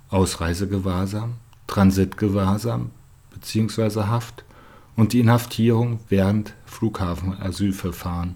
Ausreisegewahrsam, 0.09 1.33
Transitgewahrsam 1.67 2.91
bzw. 3.33 4.03
Haft 4.03 4.45
und 4.95 5.13
die 5.13 5.19
Inhaftierung 5.19 5.99
während 6.09 6.53
Flughafenasylverfahren. 6.65 8.35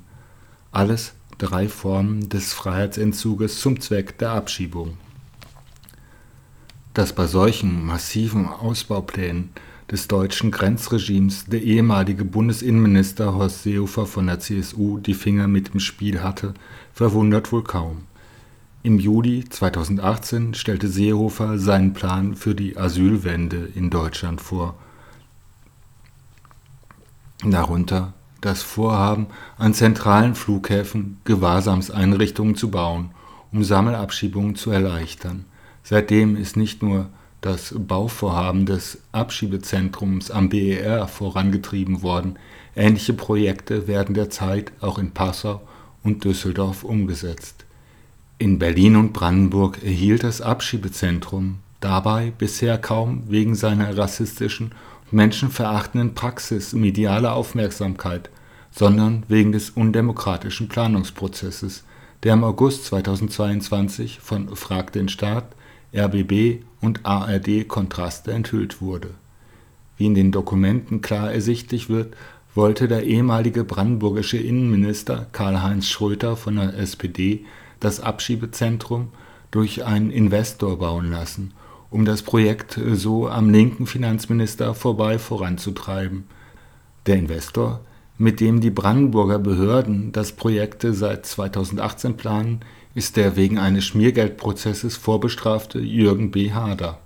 Alles 0.72 1.14
drei 1.38 1.68
Formen 1.68 2.30
des 2.30 2.54
Freiheitsentzuges 2.54 3.60
zum 3.60 3.82
Zweck 3.82 4.18
der 4.20 4.32
Abschiebung. 4.32 4.98
Dass 6.94 7.14
bei 7.14 7.26
solchen 7.28 7.86
massiven 7.86 8.48
Ausbauplänen 8.48 9.50
des 9.92 10.08
deutschen 10.08 10.52
Grenzregimes 10.52 11.46
der 11.48 11.62
ehemalige 11.62 12.24
Bundesinnenminister 12.24 13.36
Horst 13.36 13.64
Seehofer 13.64 14.06
von 14.06 14.28
der 14.28 14.40
CSU 14.40 15.00
die 15.00 15.14
Finger 15.14 15.48
mit 15.48 15.74
im 15.74 15.82
Spiel 15.82 16.24
hatte, 16.24 16.54
verwundert 16.94 17.52
wohl 17.52 17.64
kaum. 17.64 18.04
Im 18.84 18.98
Juli 19.00 19.44
2018 19.48 20.54
stellte 20.54 20.88
Seehofer 20.88 21.60
seinen 21.60 21.94
Plan 21.94 22.36
für 22.36 22.56
die 22.56 22.78
Asylwende 22.78 23.70
in 23.76 23.90
Deutschland 23.90 24.42
vor. 24.42 24.76
Darunter 27.44 28.14
das 28.40 28.64
Vorhaben, 28.64 29.28
an 29.58 29.74
zentralen 29.74 30.34
Flughäfen 30.34 31.20
Gewahrsamseinrichtungen 31.26 32.56
zu 32.56 32.72
bauen, 32.72 33.12
um 33.52 33.64
Sammelabschiebungen 33.64 34.56
zu 34.56 34.72
erleichtern. 34.72 35.46
Seitdem 35.84 36.36
ist 36.36 36.58
nicht 36.58 36.82
nur 36.82 37.10
das 37.42 37.74
Bauvorhaben 37.78 38.66
des 38.66 39.00
Abschiebezentrums 39.12 40.32
am 40.32 40.50
BER 40.50 41.08
vorangetrieben 41.08 42.04
worden, 42.04 42.38
ähnliche 42.76 43.14
Projekte 43.14 43.88
werden 43.88 44.14
derzeit 44.16 44.72
auch 44.80 45.00
in 45.00 45.12
Passau 45.12 45.62
und 46.04 46.24
Düsseldorf 46.24 46.84
umgesetzt. 46.84 47.66
In 48.38 48.60
Berlin 48.60 48.96
und 48.96 49.14
Brandenburg 49.14 49.84
erhielt 49.84 50.24
das 50.24 50.42
Abschiebezentrum 50.42 51.60
dabei 51.80 52.32
bisher 52.38 52.78
kaum 52.78 53.24
wegen 53.28 53.56
seiner 53.56 53.98
rassistischen 53.98 54.68
und 54.68 55.14
menschenverachtenden 55.14 56.14
Praxis 56.14 56.74
mediale 56.74 57.34
Aufmerksamkeit, 57.34 58.30
sondern 58.72 59.24
wegen 59.28 59.52
des 59.52 59.72
undemokratischen 59.72 60.70
Planungsprozesses, 60.70 61.84
der 62.24 62.34
im 62.34 62.44
August 62.44 62.86
2022 62.86 64.20
von 64.20 64.56
Frag 64.56 64.94
den 64.94 65.10
Staat 65.10 65.56
RBB 65.94 66.64
und 66.82 67.06
ARD 67.06 67.68
Kontraste 67.68 68.32
enthüllt 68.32 68.82
wurde. 68.82 69.12
Wie 69.98 70.08
in 70.08 70.16
den 70.16 70.32
Dokumenten 70.32 71.02
klar 71.02 71.32
ersichtlich 71.32 71.90
wird, 71.90 72.16
wollte 72.54 72.88
der 72.88 73.04
ehemalige 73.04 73.64
brandenburgische 73.64 74.38
Innenminister 74.38 75.28
Karl-Heinz 75.32 75.88
Schröter 75.88 76.36
von 76.36 76.56
der 76.58 76.78
SPD 76.78 77.46
das 77.80 78.00
Abschiebezentrum 78.00 79.10
durch 79.52 79.86
einen 79.86 80.12
Investor 80.12 80.80
bauen 80.80 81.12
lassen, 81.12 81.54
um 81.90 82.06
das 82.06 82.24
Projekt 82.24 82.80
so 82.94 83.30
am 83.30 83.50
linken 83.50 83.86
Finanzminister 83.86 84.74
vorbei 84.74 85.20
voranzutreiben. 85.20 86.26
Der 87.06 87.18
Investor, 87.18 87.82
mit 88.18 88.40
dem 88.40 88.62
die 88.62 88.70
Brandenburger 88.70 89.40
Behörden 89.40 90.12
das 90.12 90.34
Projekt 90.34 90.86
seit 90.90 91.26
2018 91.26 92.18
planen, 92.18 92.62
ist 92.94 93.16
der 93.16 93.36
wegen 93.36 93.58
eines 93.58 93.86
Schmiergeldprozesses 93.86 94.98
vorbestrafte 94.98 95.80
Jürgen 95.80 96.32
B. 96.32 96.52
Hader. 96.52 97.00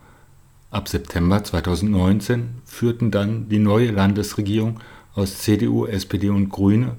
Ab 0.71 0.89
September 0.89 1.43
2019 1.43 2.61
führten 2.65 3.11
dann 3.11 3.47
die 3.49 3.59
neue 3.59 3.91
Landesregierung 3.91 4.79
aus 5.13 5.37
CDU, 5.39 5.85
SPD 5.85 6.29
und 6.29 6.49
Grüne 6.49 6.95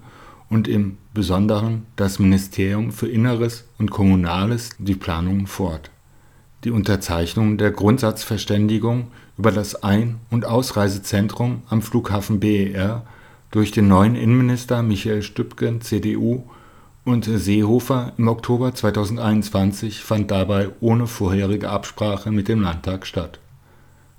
und 0.49 0.69
im 0.69 0.99
Besonderen 1.13 1.87
das 1.97 2.19
Ministerium 2.19 2.93
für 2.93 3.09
Inneres 3.09 3.65
und 3.79 3.91
Kommunales 3.91 4.71
die 4.79 4.95
Planungen 4.95 5.47
fort. 5.47 5.91
Die 6.65 6.71
Unterzeichnung 6.71 7.59
der 7.59 7.71
Grundsatzverständigung 7.71 9.09
über 9.37 9.51
das 9.51 9.83
Ein- 9.83 10.21
und 10.31 10.47
Ausreisezentrum 10.47 11.63
am 11.69 11.83
Flughafen 11.83 12.41
BER 12.41 13.05
durch 13.51 13.73
den 13.73 13.89
neuen 13.89 14.15
Innenminister 14.15 14.83
Michael 14.83 15.23
Stübgen, 15.23 15.81
CDU, 15.81 16.45
und 17.07 17.25
Seehofer 17.25 18.13
im 18.19 18.27
Oktober 18.27 18.75
2021 18.75 20.03
fand 20.03 20.33
dabei 20.33 20.71
ohne 20.81 21.07
vorherige 21.07 21.71
Absprache 21.71 22.33
mit 22.33 22.49
dem 22.49 22.63
Landtag 22.63 23.07
statt. 23.07 23.39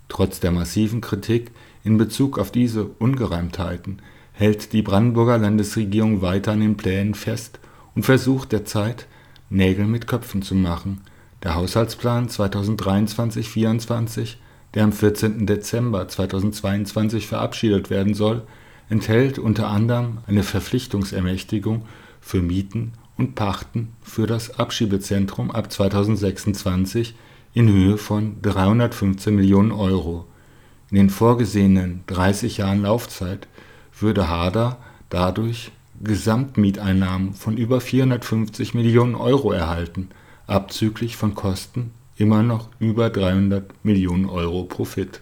Trotz 0.08 0.40
der 0.40 0.52
massiven 0.52 1.02
Kritik 1.02 1.52
in 1.84 1.98
Bezug 1.98 2.40
auf 2.40 2.50
diese 2.50 2.86
Ungereimtheiten 2.86 4.02
hält 4.32 4.72
die 4.72 4.84
Brandenburger 4.84 5.38
Landesregierung 5.38 6.22
weiter 6.22 6.54
an 6.54 6.62
den 6.62 6.78
Plänen 6.78 7.14
fest 7.14 7.60
und 7.94 8.04
versucht 8.04 8.54
derzeit, 8.54 9.08
Nägel 9.50 9.86
mit 9.86 10.08
Köpfen 10.08 10.42
zu 10.42 10.56
machen. 10.56 11.02
Der 11.44 11.56
Haushaltsplan 11.56 12.30
2023-24, 12.30 14.36
der 14.76 14.86
am 14.86 14.94
14. 14.94 15.46
Dezember 15.46 16.08
2022 16.08 17.28
verabschiedet 17.28 17.90
werden 17.90 18.14
soll, 18.14 18.44
enthält 18.88 19.40
unter 19.40 19.68
anderem 19.68 20.20
eine 20.26 20.44
Verpflichtungsermächtigung 20.44 21.84
für 22.28 22.42
Mieten 22.42 22.92
und 23.18 23.36
Pachten 23.36 23.94
für 24.04 24.28
das 24.28 24.60
Abschiebezentrum 24.60 25.50
ab 25.50 25.72
2026 25.72 27.16
in 27.54 27.70
Höhe 27.70 27.98
von 27.98 28.42
315 28.42 29.34
Millionen 29.34 29.72
Euro. 29.72 30.26
In 30.92 30.98
den 30.98 31.10
vorgesehenen 31.10 32.04
30 32.08 32.58
Jahren 32.58 32.82
Laufzeit 32.82 33.48
würde 33.98 34.28
Harder 34.28 34.78
dadurch 35.10 35.72
Gesamtmieteinnahmen 36.04 37.34
von 37.34 37.56
über 37.56 37.80
450 37.80 38.74
Millionen 38.74 39.16
Euro 39.16 39.54
erhalten, 39.54 40.10
abzüglich 40.48 41.16
von 41.16 41.34
Kosten 41.34 41.92
immer 42.18 42.44
noch 42.44 42.70
über 42.80 43.10
300 43.10 43.86
Millionen 43.86 44.26
Euro 44.26 44.66
Profit. 44.66 45.22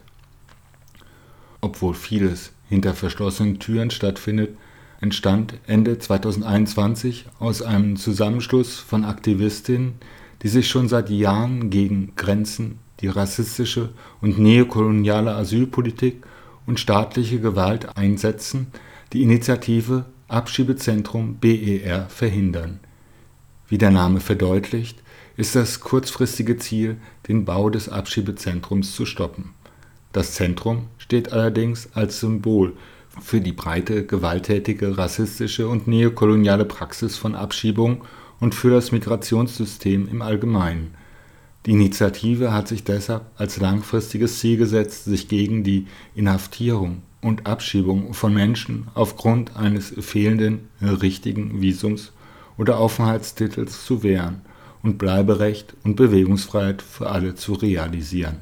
Obwohl 1.61 1.93
vieles 1.93 2.51
hinter 2.67 2.95
verschlossenen 2.95 3.59
Türen 3.59 3.91
stattfindet, 3.91 4.57
entstand 5.01 5.55
Ende 5.67 5.99
2021 5.99 7.25
aus 7.39 7.62
einem 7.62 7.95
Zusammenschluss 7.95 8.79
von 8.79 9.05
Aktivistinnen, 9.05 9.95
die 10.41 10.47
sich 10.47 10.67
schon 10.67 10.88
seit 10.88 11.10
Jahren 11.10 11.69
gegen 11.69 12.13
Grenzen, 12.15 12.79
die 13.01 13.08
rassistische 13.08 13.89
und 14.21 14.39
neokoloniale 14.39 15.36
Asylpolitik 15.36 16.23
und 16.65 16.79
staatliche 16.79 17.39
Gewalt 17.39 17.97
einsetzen, 17.97 18.67
die 19.13 19.21
Initiative 19.21 20.05
Abschiebezentrum 20.27 21.36
BER 21.36 22.08
verhindern. 22.10 22.79
Wie 23.67 23.77
der 23.77 23.91
Name 23.91 24.19
verdeutlicht, 24.19 25.01
ist 25.38 25.55
das 25.55 25.79
kurzfristige 25.79 26.58
Ziel, 26.58 26.97
den 27.27 27.45
Bau 27.45 27.69
des 27.69 27.89
Abschiebezentrums 27.89 28.95
zu 28.95 29.05
stoppen. 29.05 29.53
Das 30.13 30.34
Zentrum 30.34 30.88
steht 30.97 31.34
allerdings 31.34 31.89
als 31.93 32.21
Symbol 32.21 32.73
für 33.21 33.41
die 33.41 33.54
breite, 33.54 34.06
gewalttätige, 34.06 34.97
rassistische 34.97 35.67
und 35.67 35.88
neokoloniale 35.88 36.65
Praxis 36.65 37.17
von 37.17 37.36
Abschiebung 37.36 38.04
und 38.39 38.56
für 38.56 38.69
das 38.69 38.91
Migrationssystem 38.91 40.08
im 40.08 40.21
Allgemeinen. 40.21 40.93
Die 41.65 41.71
Initiative 41.71 42.54
hat 42.54 42.67
sich 42.67 42.84
deshalb 42.84 43.25
als 43.38 43.58
langfristiges 43.58 44.39
Ziel 44.39 44.58
gesetzt, 44.58 45.06
sich 45.06 45.28
gegen 45.28 45.63
die 45.63 45.88
Inhaftierung 46.13 47.01
und 47.21 47.47
Abschiebung 47.47 48.13
von 48.13 48.34
Menschen 48.34 48.88
aufgrund 48.93 49.56
eines 49.56 49.93
fehlenden 49.99 50.69
richtigen 50.80 51.62
Visums 51.62 52.12
oder 52.58 52.78
Aufenthaltstitels 52.78 53.84
zu 53.84 54.04
wehren 54.04 54.41
und 54.84 54.99
Bleiberecht 54.99 55.73
und 55.84 55.95
Bewegungsfreiheit 55.95 56.84
für 56.84 57.10
alle 57.10 57.34
zu 57.34 57.54
realisieren. 57.54 58.38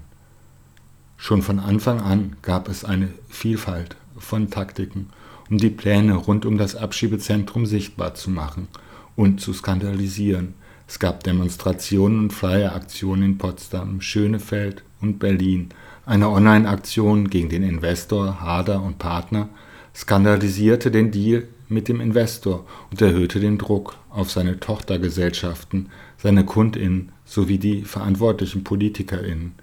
Schon 1.16 1.42
von 1.42 1.60
Anfang 1.60 2.02
an 2.02 2.36
gab 2.42 2.68
es 2.68 2.84
eine 2.84 3.08
Vielfalt 3.30 3.96
von 4.18 4.50
Taktiken, 4.50 5.10
um 5.50 5.58
die 5.58 5.70
Pläne 5.70 6.16
rund 6.16 6.46
um 6.46 6.58
das 6.58 6.76
Abschiebezentrum 6.76 7.66
sichtbar 7.66 8.16
zu 8.16 8.30
machen 8.30 8.68
und 9.16 9.42
zu 9.42 9.54
skandalisieren. 9.54 10.54
Es 10.88 11.00
gab 11.00 11.24
Demonstrationen 11.24 12.20
und 12.20 12.34
Flyeraktionen 12.34 13.24
in 13.24 13.38
Potsdam, 13.38 14.02
Schönefeld 14.02 14.84
und 15.02 15.20
Berlin, 15.20 15.70
eine 16.06 16.30
Online-Aktion 16.30 17.30
gegen 17.30 17.48
den 17.48 17.64
Investor 17.64 18.42
Hader 18.42 18.84
und 18.84 19.00
Partner 19.00 19.48
skandalisierte 19.96 20.92
den 20.92 21.12
Deal 21.12 21.48
mit 21.70 21.88
dem 21.88 22.02
Investor 22.02 22.66
und 22.92 23.02
erhöhte 23.02 23.40
den 23.40 23.58
Druck 23.58 23.96
auf 24.10 24.30
seine 24.30 24.60
Tochtergesellschaften, 24.60 25.90
seine 26.18 26.46
KundInnen 26.46 27.14
sowie 27.26 27.58
die 27.58 27.84
verantwortlichen 27.84 28.66
PolitikerInnen. 28.66 29.54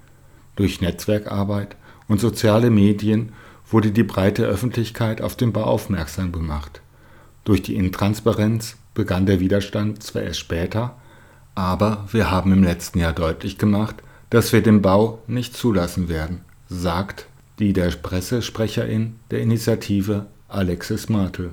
Durch 0.57 0.81
Netzwerkarbeit 0.81 1.77
und 2.09 2.21
soziale 2.21 2.71
Medien 2.71 3.33
wurde 3.71 3.93
die 3.93 4.03
breite 4.03 4.45
Öffentlichkeit 4.45 5.23
auf 5.23 5.37
den 5.37 5.53
Bau 5.53 5.65
aufmerksam 5.65 6.33
gemacht. 6.33 6.81
Durch 7.45 7.63
die 7.63 7.77
Intransparenz 7.77 8.77
begann 8.95 9.27
der 9.27 9.41
Widerstand 9.41 10.03
zwar 10.03 10.23
erst 10.23 10.41
später, 10.41 10.97
aber 11.55 12.07
wir 12.13 12.31
haben 12.31 12.53
im 12.53 12.63
letzten 12.63 12.99
Jahr 12.99 13.13
deutlich 13.13 13.59
gemacht, 13.59 13.97
dass 14.31 14.53
wir 14.53 14.63
den 14.63 14.83
Bau 14.83 15.23
nicht 15.27 15.57
zulassen 15.57 16.09
werden, 16.09 16.43
sagt 16.69 17.27
die 17.59 17.73
der 17.73 17.91
Pressesprecherin 17.91 19.17
der 19.31 19.41
Initiative 19.41 20.27
Alexis 20.49 21.09
Martel. 21.09 21.51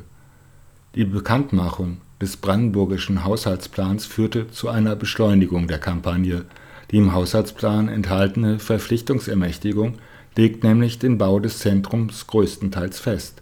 Die 0.95 1.03
Bekanntmachung 1.03 1.97
des 2.21 2.37
brandenburgischen 2.37 3.23
Haushaltsplans 3.23 4.05
führte 4.05 4.49
zu 4.49 4.69
einer 4.69 4.95
Beschleunigung 4.95 5.67
der 5.67 5.79
Kampagne. 5.79 6.45
Die 6.89 6.97
im 6.97 7.13
Haushaltsplan 7.13 7.89
enthaltene 7.89 8.59
Verpflichtungsermächtigung 8.59 9.95
legt 10.37 10.63
nämlich 10.63 10.99
den 10.99 11.17
Bau 11.17 11.39
des 11.39 11.59
Zentrums 11.59 12.27
größtenteils 12.27 12.99
fest. 12.99 13.41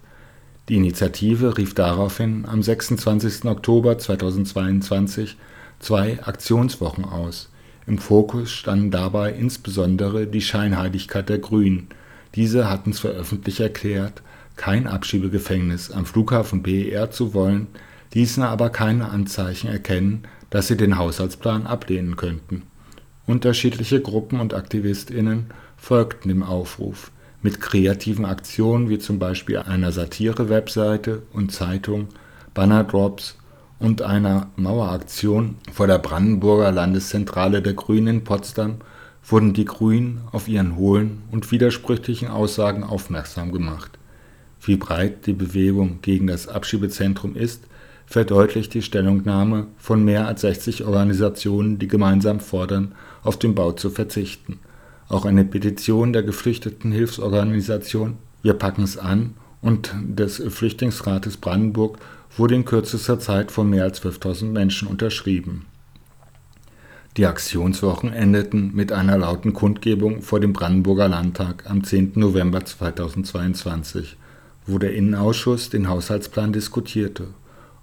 Die 0.69 0.77
Initiative 0.77 1.57
rief 1.57 1.75
daraufhin 1.75 2.45
am 2.45 2.63
26. 2.63 3.45
Oktober 3.45 3.99
2022 3.99 5.37
zwei 5.79 6.23
Aktionswochen 6.23 7.05
aus. 7.05 7.51
Im 7.85 7.99
Fokus 7.99 8.51
standen 8.51 8.89
dabei 8.89 9.31
insbesondere 9.33 10.25
die 10.25 10.41
Scheinheiligkeit 10.41 11.29
der 11.29 11.37
Grünen. 11.37 11.87
Diese 12.33 12.67
hatten 12.69 12.93
zwar 12.93 13.11
öffentlich 13.11 13.59
erklärt, 13.59 14.23
kein 14.55 14.87
Abschiebegefängnis 14.87 15.91
am 15.91 16.05
Flughafen 16.05 16.63
BER 16.63 17.11
zu 17.11 17.33
wollen, 17.33 17.67
ließen 18.13 18.41
aber 18.41 18.69
keine 18.69 19.09
Anzeichen 19.09 19.69
erkennen, 19.69 20.23
dass 20.49 20.67
sie 20.67 20.77
den 20.77 20.97
Haushaltsplan 20.97 21.67
ablehnen 21.67 22.15
könnten. 22.15 22.63
Unterschiedliche 23.27 24.01
Gruppen 24.01 24.39
und 24.39 24.53
AktivistInnen 24.53 25.47
folgten 25.77 26.29
dem 26.29 26.43
Aufruf 26.43 27.11
mit 27.41 27.61
kreativen 27.61 28.25
Aktionen 28.25 28.89
wie 28.89 28.97
zum 28.97 29.19
Beispiel 29.19 29.57
einer 29.57 29.91
Satire-Webseite 29.91 31.21
und 31.31 31.51
Zeitung, 31.51 32.07
Bannerdrops 32.53 33.37
und 33.79 34.01
einer 34.01 34.47
Maueraktion 34.55 35.55
vor 35.71 35.85
der 35.85 35.99
Brandenburger 35.99 36.71
Landeszentrale 36.71 37.61
der 37.61 37.73
Grünen 37.73 38.07
in 38.07 38.23
Potsdam 38.23 38.77
wurden 39.27 39.53
die 39.53 39.65
Grünen 39.65 40.21
auf 40.31 40.47
ihren 40.47 40.75
hohlen 40.75 41.23
und 41.31 41.51
widersprüchlichen 41.51 42.29
Aussagen 42.29 42.83
aufmerksam 42.83 43.51
gemacht. 43.51 43.97
Wie 44.61 44.77
breit 44.77 45.25
die 45.27 45.33
Bewegung 45.33 45.99
gegen 46.01 46.27
das 46.27 46.47
Abschiebezentrum 46.47 47.35
ist, 47.35 47.67
verdeutlicht 48.05 48.73
die 48.73 48.81
Stellungnahme 48.81 49.67
von 49.77 50.03
mehr 50.03 50.27
als 50.27 50.41
60 50.41 50.85
Organisationen, 50.85 51.79
die 51.79 51.87
gemeinsam 51.87 52.39
fordern, 52.39 52.93
auf 53.23 53.37
den 53.37 53.55
Bau 53.55 53.71
zu 53.71 53.89
verzichten. 53.89 54.59
Auch 55.07 55.25
eine 55.25 55.45
Petition 55.45 56.13
der 56.13 56.23
geflüchteten 56.23 56.91
Hilfsorganisation 56.91 58.17
Wir 58.41 58.53
packen 58.53 58.83
es 58.83 58.97
an 58.97 59.35
und 59.61 59.91
des 60.03 60.37
Flüchtlingsrates 60.37 61.37
Brandenburg 61.37 61.97
wurde 62.37 62.55
in 62.55 62.65
kürzester 62.65 63.19
Zeit 63.19 63.51
von 63.51 63.69
mehr 63.69 63.83
als 63.83 64.03
12.000 64.03 64.45
Menschen 64.45 64.87
unterschrieben. 64.87 65.65
Die 67.17 67.25
Aktionswochen 67.27 68.11
endeten 68.11 68.75
mit 68.75 68.91
einer 68.91 69.17
lauten 69.17 69.53
Kundgebung 69.53 70.21
vor 70.21 70.41
dem 70.41 70.51
Brandenburger 70.51 71.07
Landtag 71.07 71.63
am 71.69 71.83
10. 71.83 72.13
November 72.15 72.65
2022, 72.65 74.17
wo 74.67 74.79
der 74.79 74.93
Innenausschuss 74.93 75.69
den 75.69 75.87
Haushaltsplan 75.87 76.51
diskutierte. 76.51 77.27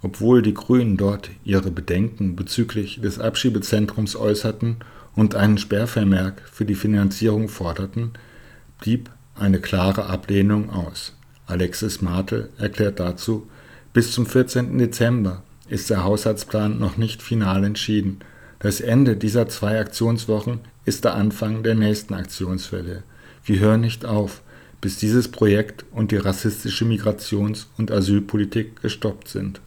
Obwohl 0.03 0.43
die 0.43 0.53
Grünen 0.53 0.97
dort 0.97 1.31
ihre 1.43 1.71
Bedenken 1.71 2.35
bezüglich 2.35 3.01
des 3.01 3.17
Abschiebezentrums 3.17 4.15
äußerten 4.15 4.77
und 5.15 5.35
einen 5.35 5.57
Sperrvermerk 5.57 6.41
für 6.51 6.65
die 6.65 6.75
Finanzierung 6.75 7.49
forderten, 7.49 8.11
blieb 8.79 9.09
eine 9.35 9.59
klare 9.59 10.05
Ablehnung 10.05 10.69
aus. 10.69 11.15
Alexis 11.45 12.01
Martel 12.01 12.49
erklärt 12.57 12.99
dazu, 12.99 13.47
bis 13.93 14.11
zum 14.11 14.25
14. 14.25 14.77
Dezember 14.77 15.43
ist 15.67 15.89
der 15.89 16.03
Haushaltsplan 16.03 16.79
noch 16.79 16.97
nicht 16.97 17.21
final 17.21 17.63
entschieden. 17.63 18.19
Das 18.59 18.81
Ende 18.81 19.15
dieser 19.15 19.47
zwei 19.49 19.79
Aktionswochen 19.79 20.61
ist 20.85 21.03
der 21.03 21.15
Anfang 21.15 21.63
der 21.63 21.75
nächsten 21.75 22.13
Aktionswelle. 22.13 23.03
Wir 23.45 23.59
hören 23.59 23.81
nicht 23.81 24.05
auf, 24.05 24.41
bis 24.81 24.97
dieses 24.97 25.29
Projekt 25.29 25.85
und 25.91 26.11
die 26.11 26.17
rassistische 26.17 26.85
Migrations- 26.85 27.67
und 27.77 27.91
Asylpolitik 27.91 28.81
gestoppt 28.81 29.27
sind. 29.27 29.61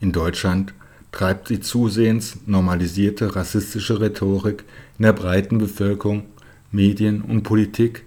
In 0.00 0.12
Deutschland 0.12 0.74
treibt 1.14 1.48
die 1.48 1.60
zusehends 1.60 2.38
normalisierte 2.44 3.36
rassistische 3.36 4.00
Rhetorik 4.00 4.64
in 4.98 5.04
der 5.04 5.12
breiten 5.12 5.58
Bevölkerung, 5.58 6.24
Medien 6.72 7.22
und 7.22 7.44
Politik 7.44 8.04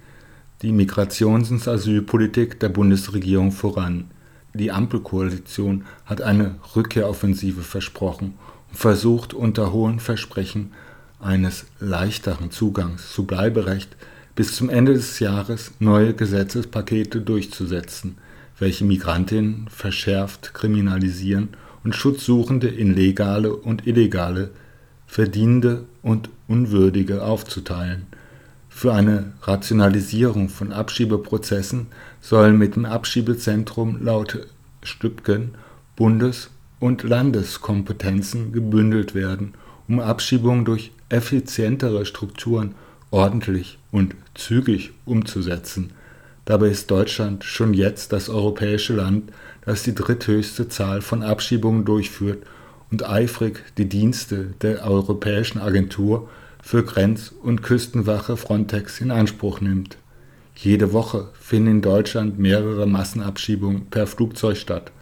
die 0.61 0.73
Migrations- 0.73 1.49
und 1.49 1.65
Asylpolitik 1.65 2.59
der 2.59 2.67
Bundesregierung 2.67 3.53
voran. 3.53 4.11
Die 4.53 4.71
Ampelkoalition 4.71 5.85
hat 6.05 6.21
eine 6.21 6.55
Rückkehroffensive 6.75 7.61
versprochen 7.61 8.33
und 8.71 8.77
versucht 8.77 9.33
unter 9.33 9.71
hohen 9.71 10.01
Versprechen 10.01 10.73
eines 11.21 11.65
leichteren 11.79 12.51
Zugangs 12.51 13.13
zu 13.13 13.25
Bleiberecht 13.25 13.95
bis 14.35 14.53
zum 14.53 14.69
Ende 14.69 14.93
des 14.93 15.19
Jahres 15.19 15.71
neue 15.79 16.13
Gesetzespakete 16.13 17.21
durchzusetzen, 17.21 18.17
welche 18.59 18.83
Migrantinnen 18.83 19.69
verschärft 19.69 20.53
kriminalisieren 20.53 21.55
und 21.87 21.95
Schutzsuchende 21.95 22.67
in 22.67 22.93
legale 22.93 23.55
und 23.55 23.87
illegale, 23.87 24.49
verdienende 25.05 25.85
und 26.01 26.27
unwürdige 26.49 27.23
aufzuteilen. 27.23 28.07
Für 28.67 28.93
eine 28.93 29.31
Rationalisierung 29.43 30.49
von 30.49 30.73
Abschiebeprozessen 30.73 31.87
sollen 32.19 32.57
mit 32.57 32.75
dem 32.75 32.83
Abschiebezentrum 32.83 34.03
laut 34.03 34.47
Stübgen 34.83 35.51
Bundes- 35.95 36.49
und 36.81 37.03
Landeskompetenzen 37.03 38.51
gebündelt 38.51 39.15
werden, 39.15 39.53
um 39.87 40.01
Abschiebungen 40.01 40.65
durch 40.65 40.91
effizientere 41.07 42.05
Strukturen 42.05 42.75
ordentlich 43.11 43.79
und 43.93 44.13
zügig 44.35 44.91
umzusetzen. 45.05 45.91
Dabei 46.43 46.67
ist 46.67 46.91
Deutschland 46.91 47.45
schon 47.45 47.73
jetzt 47.73 48.11
das 48.11 48.27
europäische 48.27 48.93
Land, 48.93 49.31
das 49.67 49.83
die 49.83 49.93
dritthöchste 49.93 50.69
Zahl 50.69 51.01
von 51.01 51.23
Abschiebungen 51.23 51.83
durchführt 51.83 52.47
und 52.89 53.07
eifrig 53.07 53.65
die 53.77 53.89
Dienste 53.89 54.53
der 54.61 54.87
Europäischen 54.87 55.59
Agentur 55.59 56.29
für 56.63 56.85
Grenz- 56.85 57.33
und 57.43 57.63
Küstenwache 57.63 58.37
Frontex 58.37 59.01
in 59.01 59.11
Anspruch 59.11 59.59
nimmt. 59.59 59.97
Jede 60.55 60.93
Woche 60.93 61.27
finden 61.37 61.69
in 61.69 61.81
Deutschland 61.81 62.39
mehrere 62.39 62.87
Massenabschiebungen 62.87 63.87
per 63.87 64.07
Flugzeug 64.07 64.55
statt. 64.55 64.93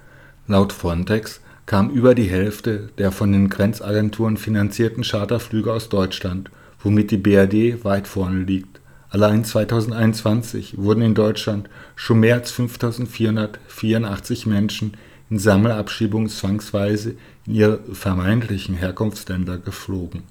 Laut 0.48 0.74
Frontex 0.74 1.42
kam 1.68 1.92
über 1.92 2.16
die 2.16 2.28
Hälfte 2.28 2.90
der 2.98 3.12
von 3.12 3.32
den 3.32 3.52
Grenzagenturen 3.52 4.36
finanzierten 4.36 5.04
Charterflüge 5.04 5.72
aus 5.72 5.90
Deutschland, 5.90 6.50
womit 6.80 7.12
die 7.12 7.18
BRD 7.18 7.84
weit 7.84 8.08
vorne 8.08 8.40
liegt. 8.40 8.82
Allein 9.16 9.46
2021 9.46 10.78
wurden 10.78 11.02
in 11.02 11.16
Deutschland 11.16 11.70
schon 11.96 12.20
mehr 12.20 12.36
als 12.36 12.52
5484 12.52 14.46
Menschen 14.46 14.98
in 15.30 15.40
Sammelabschiebung 15.40 16.28
zwangsweise 16.28 17.16
in 17.48 17.56
ihre 17.56 17.80
vermeintlichen 17.94 18.76
Herkunftsländer 18.76 19.58
geflogen. 19.58 20.24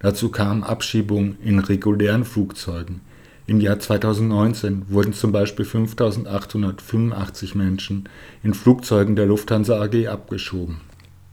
Dazu 0.00 0.28
kamen 0.28 0.64
Abschiebungen 0.64 1.38
in 1.42 1.60
regulären 1.60 2.26
Flugzeugen. 2.26 3.00
Im 3.46 3.58
Jahr 3.58 3.78
2019 3.78 4.82
wurden 4.90 5.14
zum 5.14 5.32
Beispiel 5.32 5.64
5885 5.64 7.54
Menschen 7.54 8.06
in 8.42 8.52
Flugzeugen 8.52 9.16
der 9.16 9.24
Lufthansa 9.24 9.80
AG 9.80 10.08
abgeschoben. 10.08 10.82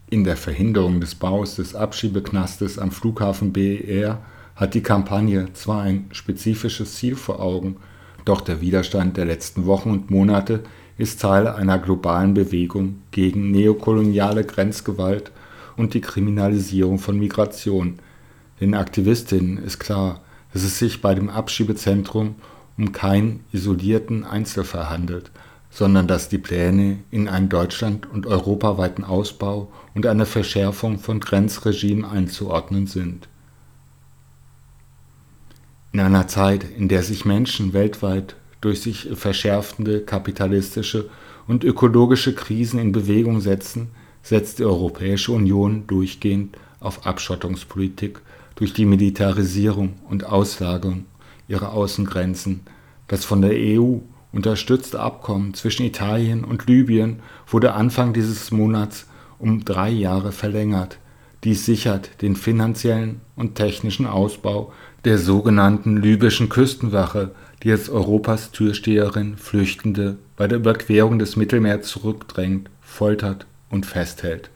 In 0.08 0.24
der 0.24 0.38
Verhinderung 0.38 1.02
des 1.02 1.16
Baus 1.16 1.56
des 1.56 1.74
Abschiebeknastes 1.74 2.78
am 2.78 2.92
Flughafen 2.92 3.52
BER 3.52 4.22
hat 4.58 4.74
die 4.74 4.82
Kampagne 4.82 5.52
zwar 5.52 5.82
ein 5.82 6.06
spezifisches 6.10 6.96
Ziel 6.96 7.14
vor 7.14 7.40
Augen, 7.40 7.76
doch 8.24 8.40
der 8.40 8.60
Widerstand 8.60 9.16
der 9.16 9.24
letzten 9.24 9.66
Wochen 9.66 9.90
und 9.90 10.10
Monate 10.10 10.64
ist 10.98 11.20
Teil 11.20 11.46
einer 11.46 11.78
globalen 11.78 12.34
Bewegung 12.34 12.96
gegen 13.12 13.52
neokoloniale 13.52 14.44
Grenzgewalt 14.44 15.30
und 15.76 15.94
die 15.94 16.00
Kriminalisierung 16.00 16.98
von 16.98 17.20
Migration. 17.20 18.00
Den 18.60 18.74
Aktivistinnen 18.74 19.58
ist 19.58 19.78
klar, 19.78 20.22
dass 20.52 20.64
es 20.64 20.80
sich 20.80 21.00
bei 21.00 21.14
dem 21.14 21.30
Abschiebezentrum 21.30 22.34
um 22.76 22.90
keinen 22.90 23.44
isolierten 23.52 24.24
Einzelfall 24.24 24.90
handelt, 24.90 25.30
sondern 25.70 26.08
dass 26.08 26.28
die 26.28 26.38
Pläne 26.38 26.98
in 27.12 27.28
einen 27.28 27.48
deutschland- 27.48 28.10
und 28.10 28.26
europaweiten 28.26 29.04
Ausbau 29.04 29.70
und 29.94 30.04
eine 30.04 30.26
Verschärfung 30.26 30.98
von 30.98 31.20
Grenzregimen 31.20 32.04
einzuordnen 32.04 32.88
sind 32.88 33.28
in 35.92 36.00
einer 36.00 36.28
Zeit, 36.28 36.64
in 36.64 36.88
der 36.88 37.02
sich 37.02 37.24
Menschen 37.24 37.72
weltweit 37.72 38.36
durch 38.60 38.80
sich 38.80 39.08
verschärfende 39.14 40.00
kapitalistische 40.00 41.08
und 41.46 41.64
ökologische 41.64 42.34
Krisen 42.34 42.78
in 42.78 42.92
Bewegung 42.92 43.40
setzen, 43.40 43.88
setzt 44.22 44.58
die 44.58 44.64
Europäische 44.64 45.32
Union 45.32 45.86
durchgehend 45.86 46.56
auf 46.80 47.06
Abschottungspolitik 47.06 48.20
durch 48.56 48.72
die 48.72 48.84
Militarisierung 48.84 49.94
und 50.08 50.26
Auslagerung 50.26 51.06
ihrer 51.46 51.72
Außengrenzen. 51.72 52.60
Das 53.06 53.24
von 53.24 53.40
der 53.40 53.52
EU 53.54 53.98
unterstützte 54.32 55.00
Abkommen 55.00 55.54
zwischen 55.54 55.86
Italien 55.86 56.44
und 56.44 56.66
Libyen 56.66 57.20
wurde 57.46 57.72
Anfang 57.72 58.12
dieses 58.12 58.50
Monats 58.50 59.06
um 59.38 59.64
drei 59.64 59.88
Jahre 59.88 60.32
verlängert. 60.32 60.98
Dies 61.44 61.64
sichert 61.64 62.20
den 62.20 62.36
finanziellen 62.36 63.20
und 63.36 63.54
technischen 63.54 64.06
Ausbau 64.06 64.72
der 65.04 65.18
sogenannten 65.18 65.96
libyschen 65.96 66.48
Küstenwache, 66.48 67.30
die 67.62 67.70
als 67.70 67.88
Europas 67.88 68.50
Türsteherin 68.50 69.36
Flüchtende 69.36 70.16
bei 70.36 70.46
der 70.48 70.58
Überquerung 70.58 71.18
des 71.18 71.36
Mittelmeers 71.36 71.86
zurückdrängt, 71.86 72.70
foltert 72.80 73.46
und 73.70 73.86
festhält. 73.86 74.50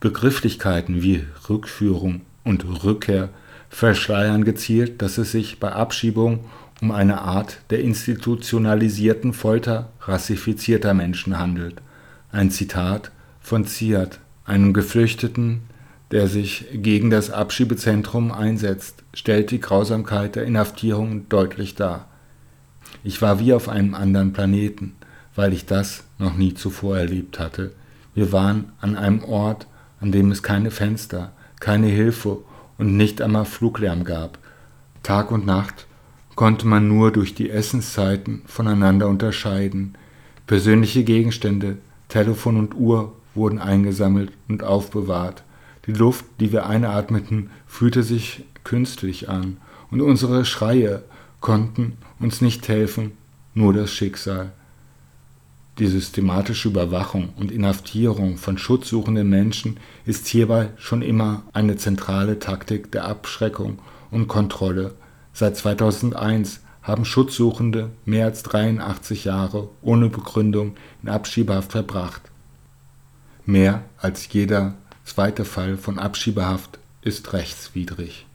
Begrifflichkeiten 0.00 1.02
wie 1.02 1.24
Rückführung 1.48 2.22
und 2.44 2.84
Rückkehr 2.84 3.30
verschleiern 3.68 4.44
gezielt, 4.44 5.02
dass 5.02 5.18
es 5.18 5.32
sich 5.32 5.58
bei 5.58 5.72
Abschiebung 5.72 6.44
um 6.80 6.90
eine 6.90 7.22
Art 7.22 7.58
der 7.70 7.80
institutionalisierten 7.80 9.32
Folter 9.32 9.90
rassifizierter 10.02 10.94
Menschen 10.94 11.38
handelt. 11.38 11.80
Ein 12.30 12.50
Zitat 12.50 13.10
von 13.40 13.66
Ziad, 13.66 14.18
einem 14.44 14.72
Geflüchteten, 14.74 15.62
der 16.12 16.28
sich 16.28 16.66
gegen 16.72 17.10
das 17.10 17.30
Abschiebezentrum 17.30 18.30
einsetzt, 18.32 19.02
stellt 19.12 19.50
die 19.50 19.60
Grausamkeit 19.60 20.36
der 20.36 20.44
Inhaftierung 20.44 21.28
deutlich 21.28 21.74
dar. 21.74 22.08
Ich 23.02 23.22
war 23.22 23.40
wie 23.40 23.52
auf 23.52 23.68
einem 23.68 23.94
anderen 23.94 24.32
Planeten, 24.32 24.94
weil 25.34 25.52
ich 25.52 25.66
das 25.66 26.04
noch 26.18 26.36
nie 26.36 26.54
zuvor 26.54 26.98
erlebt 26.98 27.38
hatte. 27.38 27.72
Wir 28.14 28.32
waren 28.32 28.72
an 28.80 28.96
einem 28.96 29.24
Ort, 29.24 29.66
an 30.00 30.12
dem 30.12 30.30
es 30.30 30.42
keine 30.42 30.70
Fenster, 30.70 31.32
keine 31.60 31.88
Hilfe 31.88 32.38
und 32.78 32.96
nicht 32.96 33.20
einmal 33.20 33.44
Fluglärm 33.44 34.04
gab. 34.04 34.38
Tag 35.02 35.30
und 35.30 35.46
Nacht 35.46 35.86
konnte 36.34 36.66
man 36.66 36.88
nur 36.88 37.12
durch 37.12 37.34
die 37.34 37.50
Essenszeiten 37.50 38.42
voneinander 38.46 39.08
unterscheiden. 39.08 39.96
Persönliche 40.46 41.02
Gegenstände, 41.02 41.78
Telefon 42.08 42.56
und 42.56 42.74
Uhr 42.74 43.12
wurden 43.34 43.58
eingesammelt 43.58 44.32
und 44.48 44.62
aufbewahrt. 44.62 45.42
Die 45.86 45.92
Luft, 45.92 46.24
die 46.40 46.52
wir 46.52 46.66
einatmeten, 46.66 47.50
fühlte 47.66 48.02
sich 48.02 48.44
künstlich 48.64 49.28
an, 49.28 49.58
und 49.90 50.00
unsere 50.00 50.44
Schreie 50.44 51.04
konnten 51.40 51.96
uns 52.18 52.40
nicht 52.40 52.66
helfen, 52.68 53.12
nur 53.54 53.72
das 53.72 53.92
Schicksal. 53.92 54.52
Die 55.78 55.86
systematische 55.86 56.68
Überwachung 56.68 57.34
und 57.36 57.52
Inhaftierung 57.52 58.38
von 58.38 58.58
schutzsuchenden 58.58 59.28
Menschen 59.28 59.78
ist 60.06 60.26
hierbei 60.26 60.70
schon 60.76 61.02
immer 61.02 61.42
eine 61.52 61.76
zentrale 61.76 62.38
Taktik 62.38 62.90
der 62.90 63.04
Abschreckung 63.04 63.78
und 64.10 64.26
Kontrolle. 64.26 64.94
Seit 65.34 65.56
2001 65.56 66.62
haben 66.82 67.04
Schutzsuchende 67.04 67.90
mehr 68.04 68.24
als 68.24 68.42
83 68.42 69.24
Jahre 69.26 69.68
ohne 69.82 70.08
Begründung 70.08 70.76
in 71.02 71.10
Abschiebehaft 71.10 71.72
verbracht. 71.72 72.22
Mehr 73.44 73.84
als 73.98 74.32
jeder 74.32 74.74
zweite 75.06 75.44
Fall 75.44 75.76
von 75.76 75.98
Abschiebehaft 75.98 76.78
ist 77.00 77.32
rechtswidrig. 77.32 78.26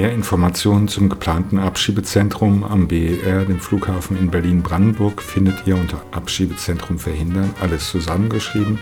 Mehr 0.00 0.12
Informationen 0.12 0.88
zum 0.88 1.10
geplanten 1.10 1.58
Abschiebezentrum 1.58 2.64
am 2.64 2.88
BER, 2.88 3.44
dem 3.44 3.60
Flughafen 3.60 4.16
in 4.16 4.30
Berlin-Brandenburg, 4.30 5.20
findet 5.20 5.66
ihr 5.66 5.76
unter 5.76 6.02
Abschiebezentrum 6.10 6.98
verhindern, 6.98 7.54
alles 7.60 7.90
zusammengeschrieben, 7.90 8.78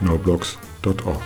.noblogs.org. 0.00 1.22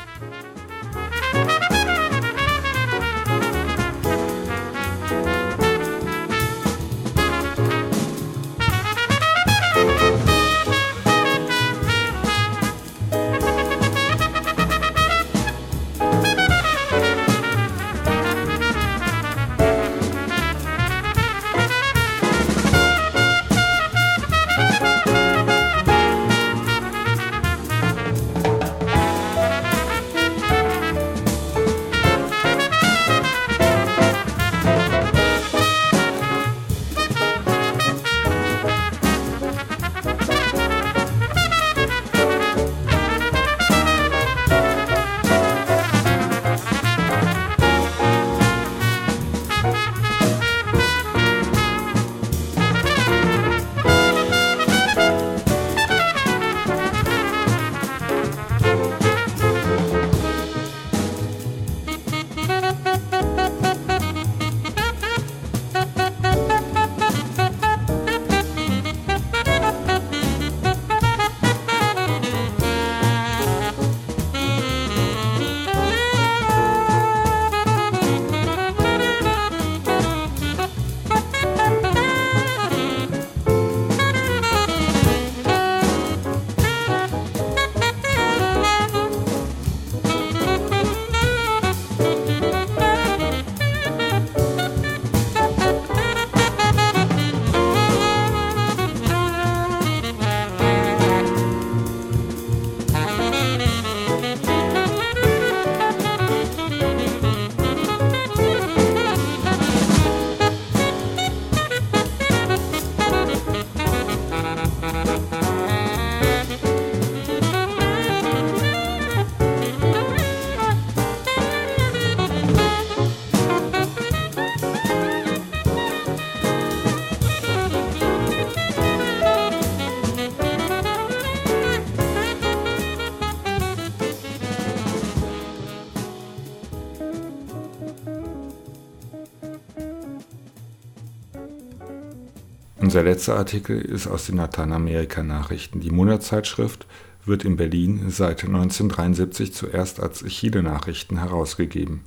Unser 142.95 143.11
letzter 143.11 143.37
Artikel 143.37 143.81
ist 143.81 144.07
aus 144.07 144.27
den 144.27 144.37
Lateinamerika-Nachrichten. 144.37 145.81
Die 145.81 145.91
Monatszeitschrift 145.91 146.87
wird 147.25 147.45
in 147.45 147.57
Berlin 147.57 148.05
seit 148.11 148.45
1973 148.45 149.53
zuerst 149.53 149.99
als 149.99 150.23
Chile-Nachrichten 150.25 151.19
herausgegeben. 151.19 152.03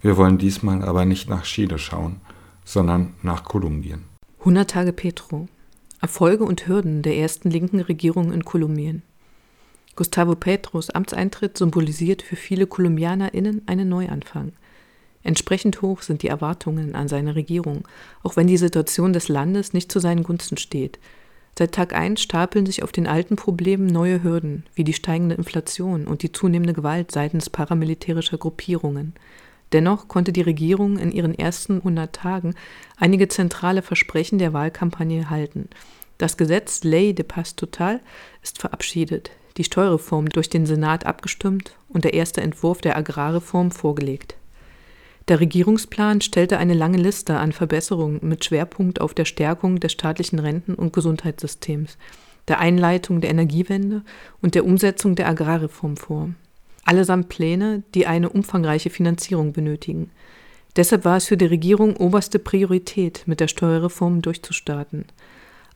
Wir 0.00 0.16
wollen 0.16 0.38
diesmal 0.38 0.82
aber 0.82 1.04
nicht 1.04 1.28
nach 1.28 1.42
Chile 1.42 1.78
schauen, 1.78 2.22
sondern 2.64 3.12
nach 3.22 3.44
Kolumbien. 3.44 4.04
100 4.38 4.70
Tage 4.70 4.94
Petro. 4.94 5.48
Erfolge 6.00 6.44
und 6.44 6.66
Hürden 6.66 7.02
der 7.02 7.18
ersten 7.18 7.50
linken 7.50 7.80
Regierung 7.80 8.32
in 8.32 8.42
Kolumbien. 8.42 9.02
Gustavo 9.96 10.34
Petros 10.34 10.88
Amtseintritt 10.88 11.58
symbolisiert 11.58 12.22
für 12.22 12.36
viele 12.36 12.66
KolumbianerInnen 12.66 13.64
einen 13.66 13.90
Neuanfang– 13.90 14.52
Entsprechend 15.26 15.82
hoch 15.82 16.02
sind 16.02 16.22
die 16.22 16.28
Erwartungen 16.28 16.94
an 16.94 17.08
seine 17.08 17.34
Regierung, 17.34 17.88
auch 18.22 18.36
wenn 18.36 18.46
die 18.46 18.56
Situation 18.56 19.12
des 19.12 19.26
Landes 19.26 19.72
nicht 19.72 19.90
zu 19.90 19.98
seinen 19.98 20.22
Gunsten 20.22 20.56
steht. 20.56 21.00
Seit 21.58 21.72
Tag 21.72 21.96
1 21.96 22.20
stapeln 22.22 22.64
sich 22.64 22.84
auf 22.84 22.92
den 22.92 23.08
alten 23.08 23.34
Problemen 23.34 23.88
neue 23.88 24.22
Hürden, 24.22 24.62
wie 24.76 24.84
die 24.84 24.92
steigende 24.92 25.34
Inflation 25.34 26.06
und 26.06 26.22
die 26.22 26.30
zunehmende 26.30 26.74
Gewalt 26.74 27.10
seitens 27.10 27.50
paramilitärischer 27.50 28.38
Gruppierungen. 28.38 29.14
Dennoch 29.72 30.06
konnte 30.06 30.32
die 30.32 30.42
Regierung 30.42 30.96
in 30.96 31.10
ihren 31.10 31.36
ersten 31.36 31.78
100 31.78 32.14
Tagen 32.14 32.54
einige 32.96 33.26
zentrale 33.26 33.82
Versprechen 33.82 34.38
der 34.38 34.52
Wahlkampagne 34.52 35.28
halten. 35.28 35.68
Das 36.18 36.36
Gesetz 36.36 36.84
Ley 36.84 37.14
de 37.16 37.24
Paz 37.24 37.56
Total 37.56 38.00
ist 38.44 38.60
verabschiedet. 38.60 39.32
die 39.56 39.64
Steuerreform 39.64 40.28
durch 40.28 40.50
den 40.50 40.66
Senat 40.66 41.04
abgestimmt 41.04 41.74
und 41.88 42.04
der 42.04 42.14
erste 42.14 42.42
Entwurf 42.42 42.80
der 42.80 42.96
Agrarreform 42.96 43.72
vorgelegt. 43.72 44.36
Der 45.28 45.40
Regierungsplan 45.40 46.20
stellte 46.20 46.58
eine 46.58 46.74
lange 46.74 46.98
Liste 46.98 47.36
an 47.36 47.50
Verbesserungen 47.50 48.20
mit 48.22 48.44
Schwerpunkt 48.44 49.00
auf 49.00 49.12
der 49.12 49.24
Stärkung 49.24 49.80
des 49.80 49.90
staatlichen 49.90 50.38
Renten- 50.38 50.76
und 50.76 50.92
Gesundheitssystems, 50.92 51.98
der 52.46 52.60
Einleitung 52.60 53.20
der 53.20 53.30
Energiewende 53.30 54.02
und 54.40 54.54
der 54.54 54.64
Umsetzung 54.64 55.16
der 55.16 55.28
Agrarreform 55.28 55.96
vor. 55.96 56.30
Allesamt 56.84 57.28
Pläne, 57.28 57.82
die 57.94 58.06
eine 58.06 58.28
umfangreiche 58.28 58.90
Finanzierung 58.90 59.52
benötigen. 59.52 60.10
Deshalb 60.76 61.04
war 61.04 61.16
es 61.16 61.26
für 61.26 61.36
die 61.36 61.46
Regierung 61.46 61.96
oberste 61.96 62.38
Priorität, 62.38 63.24
mit 63.26 63.40
der 63.40 63.48
Steuerreform 63.48 64.22
durchzustarten. 64.22 65.06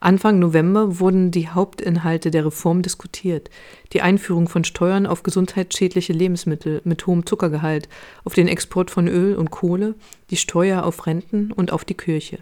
Anfang 0.03 0.39
November 0.39 0.99
wurden 0.99 1.29
die 1.29 1.47
Hauptinhalte 1.47 2.31
der 2.31 2.43
Reform 2.43 2.81
diskutiert. 2.81 3.51
Die 3.93 4.01
Einführung 4.01 4.49
von 4.49 4.63
Steuern 4.63 5.05
auf 5.05 5.21
gesundheitsschädliche 5.21 6.11
Lebensmittel 6.11 6.81
mit 6.85 7.05
hohem 7.05 7.27
Zuckergehalt, 7.27 7.87
auf 8.23 8.33
den 8.33 8.47
Export 8.47 8.89
von 8.89 9.07
Öl 9.07 9.35
und 9.35 9.51
Kohle, 9.51 9.93
die 10.31 10.37
Steuer 10.37 10.85
auf 10.85 11.05
Renten 11.05 11.51
und 11.51 11.71
auf 11.71 11.85
die 11.85 11.93
Kirche. 11.93 12.39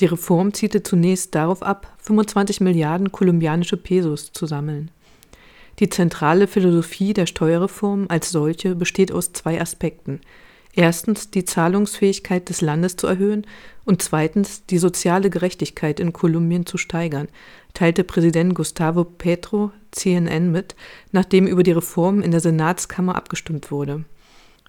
Die 0.00 0.06
Reform 0.06 0.52
zielte 0.52 0.82
zunächst 0.82 1.32
darauf 1.36 1.62
ab, 1.62 1.94
25 1.98 2.60
Milliarden 2.60 3.12
kolumbianische 3.12 3.76
Pesos 3.76 4.32
zu 4.32 4.46
sammeln. 4.46 4.90
Die 5.78 5.88
zentrale 5.88 6.48
Philosophie 6.48 7.12
der 7.12 7.26
Steuerreform 7.26 8.06
als 8.08 8.30
solche 8.30 8.74
besteht 8.74 9.12
aus 9.12 9.32
zwei 9.32 9.60
Aspekten 9.60 10.20
erstens 10.76 11.30
die 11.30 11.44
Zahlungsfähigkeit 11.44 12.48
des 12.48 12.60
Landes 12.60 12.96
zu 12.96 13.06
erhöhen 13.06 13.46
und 13.84 14.02
zweitens 14.02 14.64
die 14.66 14.78
soziale 14.78 15.30
Gerechtigkeit 15.30 15.98
in 15.98 16.12
Kolumbien 16.12 16.66
zu 16.66 16.78
steigern, 16.78 17.28
teilte 17.74 18.04
Präsident 18.04 18.54
Gustavo 18.54 19.04
Petro 19.04 19.72
CNN 19.90 20.52
mit, 20.52 20.76
nachdem 21.12 21.46
über 21.46 21.62
die 21.62 21.72
Reform 21.72 22.22
in 22.22 22.30
der 22.30 22.40
Senatskammer 22.40 23.16
abgestimmt 23.16 23.70
wurde. 23.70 24.04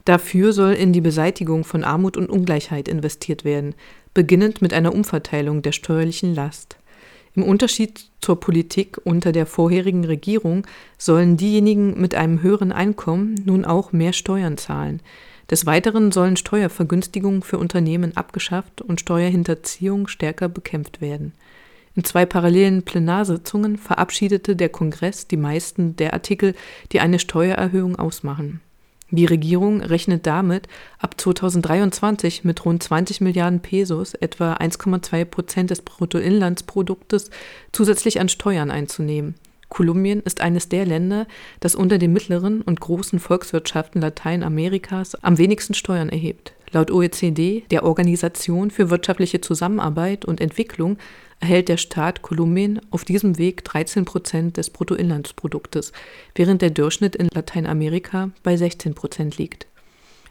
Dafür 0.05 0.53
soll 0.53 0.74
in 0.74 0.93
die 0.93 1.01
Beseitigung 1.01 1.66
von 1.66 1.84
Armut 1.84 2.16
und 2.16 2.30
Ungleichheit 2.30 2.88
investiert 2.88 3.43
werden, 3.43 3.76
beginnend 4.14 4.62
mit 4.62 4.74
einer 4.74 4.95
Umverteilung 4.95 5.62
der 5.62 5.74
steuerlichen 5.74 6.34
Last. 6.34 6.78
Im 7.36 7.43
Unterschied 7.43 8.05
zur 8.22 8.39
Politik 8.39 8.99
unter 9.03 9.32
der 9.32 9.45
vorherigen 9.45 10.05
Regierung 10.05 10.66
sollen 10.97 11.38
diejenigen 11.38 11.99
mit 11.99 12.16
einem 12.16 12.41
höheren 12.41 12.72
Einkommen 12.72 13.36
nun 13.45 13.66
auch 13.66 13.91
mehr 13.91 14.14
Steuern 14.14 14.58
zahlen. 14.58 15.01
Des 15.50 15.66
Weiteren 15.66 16.12
sollen 16.12 16.36
Steuervergünstigungen 16.36 17.41
für 17.41 17.58
Unternehmen 17.58 18.18
abgeschafft 18.18 18.82
und 18.82 19.00
Steuerhinterziehung 19.00 20.08
stärker 20.08 20.50
bekämpft 20.50 21.00
werden. 21.00 21.34
In 21.95 22.04
zwei 22.04 22.26
parallelen 22.26 22.84
Plenarsitzungen 22.84 23.78
verabschiedete 23.78 24.56
der 24.56 24.70
Kongress 24.70 25.28
die 25.28 25.38
meisten 25.38 25.95
der 25.95 26.14
Artikel, 26.14 26.54
die 26.91 27.00
eine 27.00 27.18
Steuererhöhung 27.18 27.95
ausmachen. 27.95 28.62
Die 29.10 29.26
Regierung 29.26 29.82
rechnet 29.82 30.28
damit, 30.28 30.68
ab 31.00 31.20
2023 31.20 32.43
mit 32.43 32.66
rund 32.66 32.84
20 32.84 33.22
Milliarden 33.22 33.62
Pesos, 33.62 34.14
etwa 34.16 34.56
1,2 34.56 35.24
Prozent 35.24 35.70
des 35.70 35.82
Bruttoinlandsproduktes, 35.82 37.32
zusätzlich 37.72 38.20
an 38.20 38.28
Steuern 38.28 38.70
einzunehmen. 38.70 39.36
Kolumbien 39.70 40.22
ist 40.22 40.41
eines 40.41 40.70
der 40.70 40.86
Länder, 40.86 41.28
das 41.59 41.76
unter 41.76 41.97
den 41.97 42.13
mittleren 42.13 42.61
und 42.61 42.80
großen 42.80 43.20
Volkswirtschaften 43.20 44.01
Lateinamerikas 44.01 45.15
am 45.24 45.38
wenigsten 45.38 45.74
Steuern 45.74 46.09
erhebt. 46.09 46.53
Laut 46.72 46.91
OECD, 46.91 47.63
der 47.72 47.84
Organisation 47.84 48.72
für 48.72 48.89
wirtschaftliche 48.89 49.41
Zusammenarbeit 49.41 50.26
und 50.26 50.41
Entwicklung, 50.41 50.97
erhält 51.39 51.70
der 51.70 51.78
Staat 51.78 52.22
Kolumbien 52.22 52.82
auf 52.89 53.05
diesem 53.05 53.38
Weg 53.38 53.63
13 53.63 54.05
Prozent 54.05 54.57
des 54.57 54.70
Bruttoinlandsproduktes, 54.70 55.91
während 56.36 56.61
der 56.61 56.72
Durchschnitt 56.72 57.15
in 57.15 57.30
Lateinamerika 57.34 58.32
bei 58.43 58.57
16 58.57 58.95
Prozent 58.95 59.38
liegt. 59.38 59.68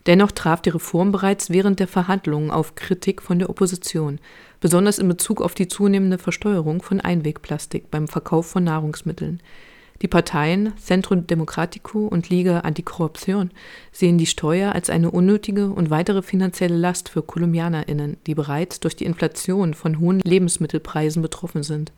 Dennoch 0.06 0.30
traf 0.30 0.62
die 0.62 0.70
Reform 0.70 1.10
bereits 1.10 1.50
während 1.50 1.80
der 1.80 1.88
Verhandlungen 1.88 2.52
auf 2.52 2.76
Kritik 2.76 3.22
von 3.22 3.38
der 3.38 3.50
Opposition 3.50 4.20
besonders 4.60 4.98
in 4.98 5.08
Bezug 5.08 5.42
auf 5.42 5.54
die 5.54 5.68
zunehmende 5.68 6.18
Versteuerung 6.18 6.80
von 6.80 7.00
Einwegplastik 7.00 7.90
beim 7.90 8.08
Verkauf 8.08 8.46
von 8.46 8.64
Nahrungsmitteln. 8.64 9.40
Die 10.02 10.08
Parteien 10.08 10.74
Centro 10.76 11.14
Democratico 11.14 12.06
und 12.06 12.28
Liga 12.28 12.60
Antikorruption 12.60 13.50
sehen 13.92 14.18
die 14.18 14.26
Steuer 14.26 14.72
als 14.72 14.90
eine 14.90 15.10
unnötige 15.10 15.70
und 15.70 15.90
weitere 15.90 16.22
finanzielle 16.22 16.76
Last 16.76 17.08
für 17.08 17.22
KolumbianerInnen, 17.22 18.18
die 18.26 18.34
bereits 18.34 18.78
durch 18.80 18.94
die 18.94 19.06
Inflation 19.06 19.74
von 19.74 19.98
hohen 19.98 20.20
Lebensmittelpreisen 20.20 21.22
betroffen 21.22 21.62
sind. 21.62 21.92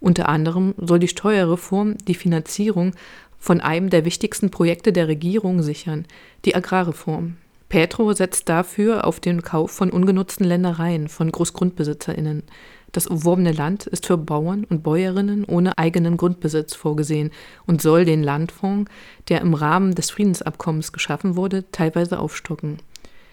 Unter 0.00 0.28
anderem 0.28 0.74
soll 0.78 0.98
die 0.98 1.08
Steuerreform 1.08 1.96
die 2.06 2.14
Finanzierung 2.14 2.92
von 3.38 3.60
einem 3.60 3.90
der 3.90 4.04
wichtigsten 4.04 4.50
Projekte 4.50 4.92
der 4.92 5.08
Regierung 5.08 5.62
sichern, 5.62 6.06
die 6.44 6.54
Agrarreform. 6.54 7.36
Petro 7.68 8.12
setzt 8.12 8.48
dafür 8.48 9.04
auf 9.06 9.18
den 9.18 9.42
Kauf 9.42 9.72
von 9.72 9.90
ungenutzten 9.90 10.46
Ländereien 10.46 11.08
von 11.08 11.32
GroßgrundbesitzerInnen. 11.32 12.44
Das 12.92 13.06
erworbene 13.06 13.52
Land 13.52 13.86
ist 13.86 14.06
für 14.06 14.16
Bauern 14.16 14.64
und 14.64 14.82
Bäuerinnen 14.82 15.44
ohne 15.44 15.76
eigenen 15.76 16.16
Grundbesitz 16.16 16.74
vorgesehen 16.74 17.30
und 17.66 17.82
soll 17.82 18.04
den 18.04 18.22
Landfonds, 18.22 18.90
der 19.28 19.40
im 19.40 19.54
Rahmen 19.54 19.94
des 19.94 20.10
Friedensabkommens 20.10 20.92
geschaffen 20.92 21.36
wurde, 21.36 21.70
teilweise 21.72 22.20
aufstocken. 22.20 22.78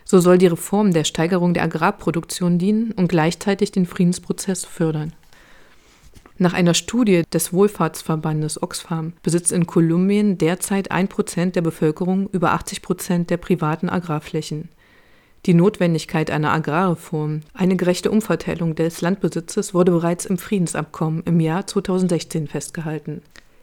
So 0.04 0.20
soll 0.20 0.38
die 0.38 0.48
Reform 0.48 0.92
der 0.92 1.04
Steigerung 1.04 1.54
der 1.54 1.64
Agrarproduktion 1.64 2.58
dienen 2.58 2.92
und 2.92 3.08
gleichzeitig 3.08 3.72
den 3.72 3.86
Friedensprozess 3.86 4.66
fördern. 4.66 5.14
Nach 6.40 6.54
einer 6.54 6.74
Studie 6.74 7.24
des 7.32 7.54
Wohlfahrtsverbandes 7.54 8.62
Oxfam 8.62 9.14
besitzt 9.22 9.52
in 9.52 9.68
Kolumbien 9.68 10.40
derzeit 10.40 10.90
ein 10.90 11.08
Prozent 11.08 11.56
der 11.56 11.62
Bevölkerung 11.62 12.28
über 12.32 12.54
80 12.54 12.82
Prozent 12.82 13.30
der 13.30 13.38
privaten 13.38 13.88
Agrarflächen. 13.88 14.70
Die 15.46 15.54
Notwendigkeit 15.54 16.32
einer 16.32 16.52
Agrarreform, 16.52 17.42
eine 17.54 17.76
gerechte 17.76 18.10
Umverteilung 18.10 18.76
des 18.76 19.02
Landbesitzes 19.02 19.74
wurde 19.74 19.92
bereits 19.92 20.26
im 20.26 20.38
Friedensabkommen 20.38 21.22
im 21.26 21.40
Jahr 21.40 21.68
2016 21.68 22.48
festgehalten. 22.48 23.22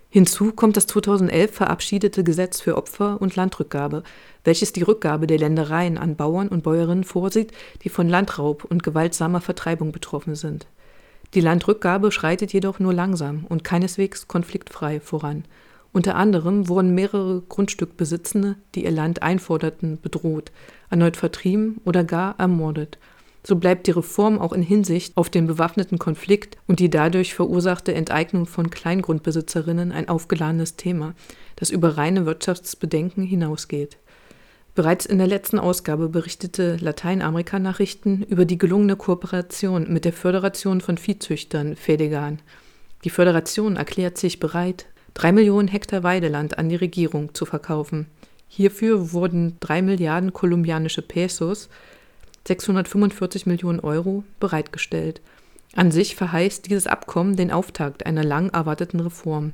Hinzu 0.09 0.53
kommt 0.53 0.77
das 0.77 0.87
2011 0.87 1.53
verabschiedete 1.53 2.23
Gesetz 2.23 2.61
für 2.61 2.77
Opfer- 2.77 3.21
und 3.21 3.35
Landrückgabe, 3.35 4.03
welches 4.45 4.73
die 4.73 4.83
Rückgabe 4.83 5.27
der 5.27 5.39
Ländereien 5.39 5.99
an 5.99 6.17
Bauern 6.17 6.49
und 6.49 6.63
Bäuerinnen 6.63 7.05
vorsieht, 7.05 7.53
die 7.83 7.89
von 7.89 8.09
Landraub 8.09 8.65
und 8.65 8.83
gewaltsamer 8.83 9.41
Vertreibung 9.41 9.91
betroffen 9.91 10.35
sind. 10.35 10.67
Die 11.35 11.41
Landrückgabe 11.41 12.11
schreitet 12.11 12.53
jedoch 12.53 12.81
nur 12.81 12.93
langsam 12.93 13.45
und 13.49 13.63
keineswegs 13.63 14.27
konfliktfrei 14.27 14.99
voran. 14.99 15.45
Unter 15.93 16.17
anderem 16.17 16.69
wurden 16.69 16.95
mehrere 16.95 17.43
Grundstückbesitzende, 17.49 18.57
die 18.75 18.85
ihr 18.85 18.91
Land 18.91 19.23
einforderten, 19.23 20.01
bedroht, 20.01 20.53
erneut 20.89 21.17
vertrieben 21.17 21.81
oder 21.85 22.05
gar 22.05 22.39
ermordet. 22.39 22.99
So 23.43 23.57
bleibt 23.57 23.87
die 23.87 23.93
Reform 23.93 24.39
auch 24.39 24.53
in 24.53 24.63
Hinsicht 24.63 25.17
auf 25.17 25.31
den 25.31 25.47
bewaffneten 25.47 25.99
Konflikt 25.99 26.59
und 26.67 26.79
die 26.79 26.91
dadurch 26.91 27.35
verursachte 27.35 27.95
Enteignung 27.95 28.47
von 28.47 28.69
Kleingrundbesitzerinnen 28.69 29.93
ein 29.93 30.09
aufgeladenes 30.09 30.77
Thema, 30.77 31.15
das 31.57 31.71
über 31.71 31.97
reine 31.97 32.27
Wirtschaftsbedenken 32.27 33.25
hinausgeht. 33.25 33.97
Bereits 34.75 35.05
in 35.05 35.19
der 35.19 35.27
letzten 35.27 35.59
Ausgabe 35.59 36.09
berichtete 36.09 36.77
Lateinamerika-Nachrichten 36.77 38.23
über 38.23 38.45
die 38.45 38.59
gelungene 38.59 38.97
Kooperation 38.97 39.93
mit 39.93 40.05
der 40.05 40.13
Föderation 40.13 40.81
von 40.81 40.97
Viehzüchtern 40.97 41.75
Fedegan. 41.75 42.39
Die 43.05 43.11
Föderation 43.11 43.77
erklärt 43.77 44.17
sich 44.17 44.39
bereit, 44.39 44.87
drei 45.15 45.33
Millionen 45.33 45.69
Hektar 45.69 46.03
Weideland 46.03 46.59
an 46.59 46.69
die 46.69 46.77
Regierung 46.77 47.35
zu 47.35 47.47
verkaufen. 47.47 48.07
Hierfür 48.47 49.13
wurden 49.13 49.57
drei 49.61 49.83
Milliarden 49.83 50.33
kolumbianische 50.33 51.03
Pesos, 51.03 51.69
645 52.47 53.47
Millionen 53.47 53.81
Euro, 53.81 54.25
bereitgestellt. 54.39 55.21
An 55.75 55.91
sich 55.91 56.17
verheißt 56.17 56.67
dieses 56.67 56.87
Abkommen 56.87 57.37
den 57.37 57.51
Auftakt 57.51 58.07
einer 58.07 58.25
lang 58.25 58.51
erwarteten 58.51 59.01
Reform. 59.01 59.53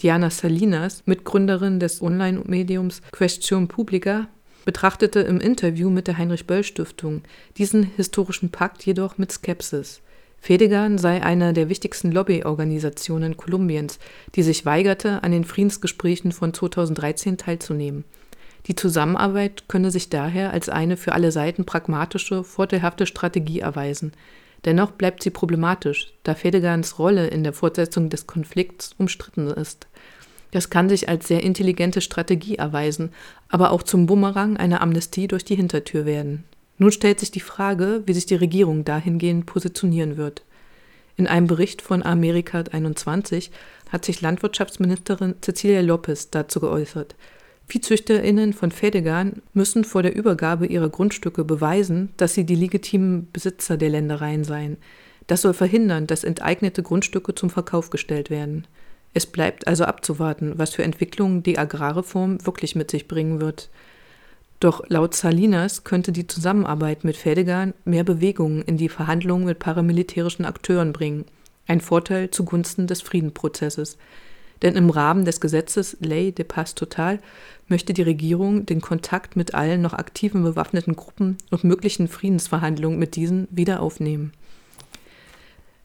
Diana 0.00 0.30
Salinas, 0.30 1.02
Mitgründerin 1.06 1.80
des 1.80 2.00
Online-Mediums 2.00 3.02
Question 3.12 3.68
Publica, 3.68 4.28
betrachtete 4.70 5.18
im 5.18 5.40
Interview 5.40 5.90
mit 5.90 6.06
der 6.06 6.16
Heinrich-Böll-Stiftung 6.16 7.22
diesen 7.56 7.82
historischen 7.82 8.52
Pakt 8.52 8.86
jedoch 8.86 9.18
mit 9.18 9.32
Skepsis. 9.32 10.00
Fedegan 10.38 10.96
sei 10.96 11.24
eine 11.24 11.52
der 11.52 11.68
wichtigsten 11.68 12.12
Lobbyorganisationen 12.12 13.36
Kolumbiens, 13.36 13.98
die 14.36 14.44
sich 14.44 14.64
weigerte, 14.64 15.24
an 15.24 15.32
den 15.32 15.42
Friedensgesprächen 15.42 16.30
von 16.30 16.54
2013 16.54 17.36
teilzunehmen. 17.36 18.04
Die 18.68 18.76
Zusammenarbeit 18.76 19.64
könne 19.66 19.90
sich 19.90 20.08
daher 20.08 20.52
als 20.52 20.68
eine 20.68 20.96
für 20.96 21.14
alle 21.14 21.32
Seiten 21.32 21.64
pragmatische, 21.64 22.44
vorteilhafte 22.44 23.06
Strategie 23.06 23.58
erweisen. 23.58 24.12
Dennoch 24.66 24.92
bleibt 24.92 25.24
sie 25.24 25.30
problematisch, 25.30 26.14
da 26.22 26.36
Fedegans 26.36 26.96
Rolle 27.00 27.26
in 27.26 27.42
der 27.42 27.54
Fortsetzung 27.54 28.08
des 28.08 28.28
Konflikts 28.28 28.94
umstritten 28.98 29.48
ist. 29.48 29.88
Das 30.50 30.70
kann 30.70 30.88
sich 30.88 31.08
als 31.08 31.28
sehr 31.28 31.42
intelligente 31.42 32.00
Strategie 32.00 32.56
erweisen, 32.56 33.10
aber 33.48 33.70
auch 33.70 33.82
zum 33.82 34.06
Bumerang 34.06 34.56
einer 34.56 34.80
Amnestie 34.80 35.28
durch 35.28 35.44
die 35.44 35.54
Hintertür 35.54 36.06
werden. 36.06 36.44
Nun 36.78 36.92
stellt 36.92 37.20
sich 37.20 37.30
die 37.30 37.40
Frage, 37.40 38.02
wie 38.06 38.14
sich 38.14 38.26
die 38.26 38.36
Regierung 38.36 38.84
dahingehend 38.84 39.46
positionieren 39.46 40.16
wird. 40.16 40.42
In 41.16 41.26
einem 41.26 41.46
Bericht 41.46 41.82
von 41.82 42.02
Amerika 42.02 42.64
21 42.72 43.50
hat 43.90 44.04
sich 44.04 44.22
Landwirtschaftsministerin 44.22 45.34
Cecilia 45.42 45.82
Lopez 45.82 46.30
dazu 46.30 46.60
geäußert. 46.60 47.14
ViehzüchterInnen 47.68 48.52
von 48.52 48.72
Fedegan 48.72 49.42
müssen 49.52 49.84
vor 49.84 50.02
der 50.02 50.16
Übergabe 50.16 50.66
ihrer 50.66 50.88
Grundstücke 50.88 51.44
beweisen, 51.44 52.10
dass 52.16 52.34
sie 52.34 52.44
die 52.44 52.54
legitimen 52.54 53.30
Besitzer 53.30 53.76
der 53.76 53.90
Ländereien 53.90 54.44
seien. 54.44 54.78
Das 55.26 55.42
soll 55.42 55.54
verhindern, 55.54 56.06
dass 56.06 56.24
enteignete 56.24 56.82
Grundstücke 56.82 57.34
zum 57.34 57.50
Verkauf 57.50 57.90
gestellt 57.90 58.30
werden. 58.30 58.66
Es 59.12 59.26
bleibt 59.26 59.66
also 59.66 59.84
abzuwarten, 59.84 60.52
was 60.56 60.74
für 60.74 60.84
Entwicklungen 60.84 61.42
die 61.42 61.58
Agrarreform 61.58 62.44
wirklich 62.46 62.76
mit 62.76 62.90
sich 62.90 63.08
bringen 63.08 63.40
wird. 63.40 63.70
Doch 64.60 64.82
laut 64.88 65.14
Salinas 65.14 65.84
könnte 65.84 66.12
die 66.12 66.26
Zusammenarbeit 66.26 67.02
mit 67.02 67.16
Fedegan 67.16 67.72
mehr 67.84 68.04
Bewegungen 68.04 68.62
in 68.62 68.76
die 68.76 68.90
Verhandlungen 68.90 69.46
mit 69.46 69.58
paramilitärischen 69.58 70.44
Akteuren 70.44 70.92
bringen. 70.92 71.24
Ein 71.66 71.80
Vorteil 71.80 72.30
zugunsten 72.30 72.86
des 72.86 73.00
Friedenprozesses. 73.00 73.96
Denn 74.62 74.76
im 74.76 74.90
Rahmen 74.90 75.24
des 75.24 75.40
Gesetzes 75.40 75.96
Ley 76.00 76.32
de 76.32 76.44
Paz 76.44 76.74
Total 76.74 77.18
möchte 77.68 77.94
die 77.94 78.02
Regierung 78.02 78.66
den 78.66 78.82
Kontakt 78.82 79.34
mit 79.34 79.54
allen 79.54 79.80
noch 79.80 79.94
aktiven 79.94 80.42
bewaffneten 80.42 80.96
Gruppen 80.96 81.38
und 81.50 81.64
möglichen 81.64 82.08
Friedensverhandlungen 82.08 82.98
mit 82.98 83.16
diesen 83.16 83.48
wieder 83.50 83.80
aufnehmen. 83.80 84.32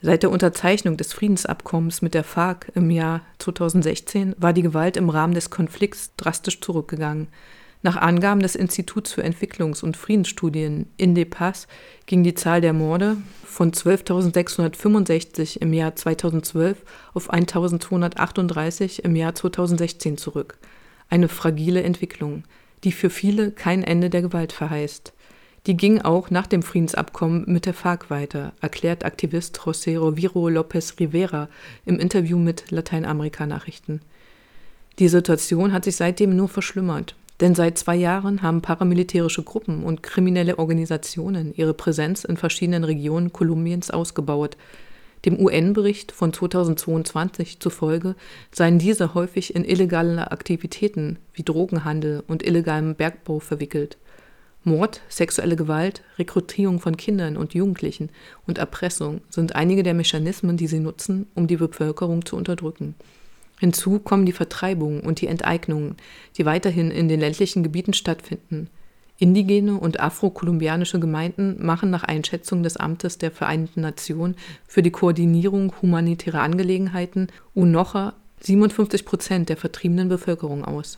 Seit 0.06 0.22
der 0.22 0.30
Unterzeichnung 0.30 0.98
des 0.98 1.14
Friedensabkommens 1.14 2.04
mit 2.04 2.14
der 2.14 2.24
FARC 2.24 2.72
im 2.76 2.92
Jahr 2.92 3.22
2016 3.40 4.36
war 4.38 4.54
die 4.54 4.62
Gewalt 4.62 4.98
im 4.98 5.10
Rahmen 5.10 5.34
des 5.34 5.50
Konflikts 5.50 6.12
drastisch 6.16 6.62
zurückgegangen. 6.62 7.28
Nach 7.82 7.98
Angaben 7.98 8.40
des 8.40 8.56
Instituts 8.56 9.14
für 9.14 9.24
Entwicklungs- 9.24 9.84
und 9.84 9.98
Friedensstudien 9.98 10.92
INDEPAS 10.98 11.68
ging 12.06 12.24
die 12.24 12.36
Zahl 12.36 12.62
der 12.62 12.74
Morde 12.74 13.18
von 13.44 13.72
12.665 13.72 15.60
im 15.60 15.74
Jahr 15.74 15.96
2012 15.96 16.84
auf 17.16 17.34
1.238 17.34 19.00
im 19.00 19.16
Jahr 19.16 19.34
2016 19.34 20.20
zurück. 20.20 20.60
Eine 21.10 21.30
fragile 21.30 21.82
Entwicklung, 21.82 22.44
die 22.84 22.92
für 22.92 23.10
viele 23.10 23.50
kein 23.50 23.84
Ende 23.84 24.12
der 24.12 24.22
Gewalt 24.22 24.54
verheißt. 24.54 25.14
Die 25.68 25.76
ging 25.76 26.00
auch 26.00 26.30
nach 26.30 26.46
dem 26.46 26.62
Friedensabkommen 26.62 27.46
mit 27.48 27.66
der 27.66 27.74
FARC 27.74 28.12
weiter, 28.12 28.54
erklärt 28.62 29.04
Aktivist 29.04 29.58
José 29.58 29.98
Roviro 29.98 30.48
López 30.48 31.00
Rivera 31.00 31.50
im 31.86 31.98
Interview 31.98 32.38
mit 32.38 32.70
Lateinamerika-Nachrichten. 32.70 34.02
Die 35.00 35.08
Situation 35.08 35.74
hat 35.74 35.86
sich 35.86 35.96
seitdem 35.96 36.36
nur 36.36 36.50
verschlimmert, 36.50 37.16
denn 37.42 37.56
seit 37.56 37.80
zwei 37.80 37.96
Jahren 37.96 38.44
haben 38.44 38.62
paramilitärische 38.62 39.42
Gruppen 39.42 39.84
und 39.84 40.04
kriminelle 40.04 40.60
Organisationen 40.60 41.52
ihre 41.56 41.74
Präsenz 41.74 42.26
in 42.26 42.38
verschiedenen 42.38 42.84
Regionen 42.84 43.34
Kolumbiens 43.34 43.90
ausgebaut. 43.90 44.58
Dem 45.26 45.44
UN-Bericht 45.44 46.12
von 46.12 46.32
2022 46.32 47.60
zufolge 47.60 48.16
seien 48.52 48.78
diese 48.78 49.16
häufig 49.16 49.56
in 49.56 49.66
illegale 49.66 50.32
Aktivitäten 50.32 51.18
wie 51.34 51.42
Drogenhandel 51.42 52.24
und 52.28 52.44
illegalem 52.44 52.94
Bergbau 52.94 53.40
verwickelt. 53.40 53.98
Mord, 54.66 55.02
sexuelle 55.10 55.56
Gewalt, 55.56 56.02
Rekrutierung 56.18 56.80
von 56.80 56.98
Kindern 56.98 57.38
und 57.38 57.54
Jugendlichen 57.54 58.10
und 58.48 58.58
Erpressung 58.58 59.22
sind 59.30 59.56
einige 59.56 59.84
der 59.84 59.94
Mechanismen, 59.94 60.58
die 60.58 60.66
sie 60.66 60.80
nutzen, 60.80 61.28
um 61.36 61.46
die 61.46 61.58
Bevölkerung 61.58 62.26
zu 62.26 62.36
unterdrücken. 62.36 62.96
Hinzu 63.60 64.00
kommen 64.00 64.26
die 64.26 64.32
Vertreibungen 64.32 65.02
und 65.02 65.22
die 65.22 65.28
Enteignungen, 65.28 65.96
die 66.38 66.46
weiterhin 66.46 66.90
in 66.90 67.08
den 67.08 67.20
ländlichen 67.20 67.62
Gebieten 67.62 67.94
stattfinden. 67.94 68.70
Indigene 69.18 69.80
und 69.80 70.00
afro-kolumbianische 70.00 71.00
Gemeinden 71.00 71.64
machen 71.64 71.90
nach 71.92 72.04
Einschätzung 72.04 72.64
des 72.64 72.76
Amtes 72.76 73.18
der 73.20 73.32
Vereinten 73.32 73.82
Nationen 73.82 74.36
für 74.68 74.82
die 74.82 74.92
Koordinierung 74.92 75.74
humanitärer 75.82 76.42
Angelegenheiten 76.42 77.28
UNOCHA 77.54 78.14
57 78.42 79.06
Prozent 79.06 79.50
der 79.50 79.58
vertriebenen 79.58 80.10
Bevölkerung 80.10 80.66
aus. 80.66 80.98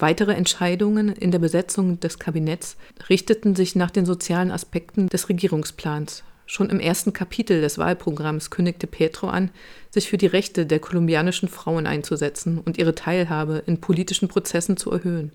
Weitere 0.00 0.32
Entscheidungen 0.32 1.10
in 1.10 1.30
der 1.30 1.40
Besetzung 1.40 2.00
des 2.00 2.18
Kabinetts 2.18 2.78
richteten 3.10 3.54
sich 3.54 3.76
nach 3.76 3.90
den 3.90 4.06
sozialen 4.06 4.50
Aspekten 4.50 5.08
des 5.08 5.28
Regierungsplans. 5.28 6.24
Schon 6.46 6.70
im 6.70 6.80
ersten 6.80 7.12
Kapitel 7.12 7.60
des 7.60 7.76
Wahlprogramms 7.76 8.48
kündigte 8.48 8.86
Petro 8.86 9.28
an, 9.28 9.50
sich 9.90 10.08
für 10.08 10.16
die 10.16 10.26
Rechte 10.26 10.64
der 10.64 10.78
kolumbianischen 10.78 11.50
Frauen 11.50 11.86
einzusetzen 11.86 12.56
und 12.58 12.78
ihre 12.78 12.94
Teilhabe 12.94 13.62
in 13.66 13.82
politischen 13.82 14.28
Prozessen 14.28 14.78
zu 14.78 14.90
erhöhen. 14.90 15.32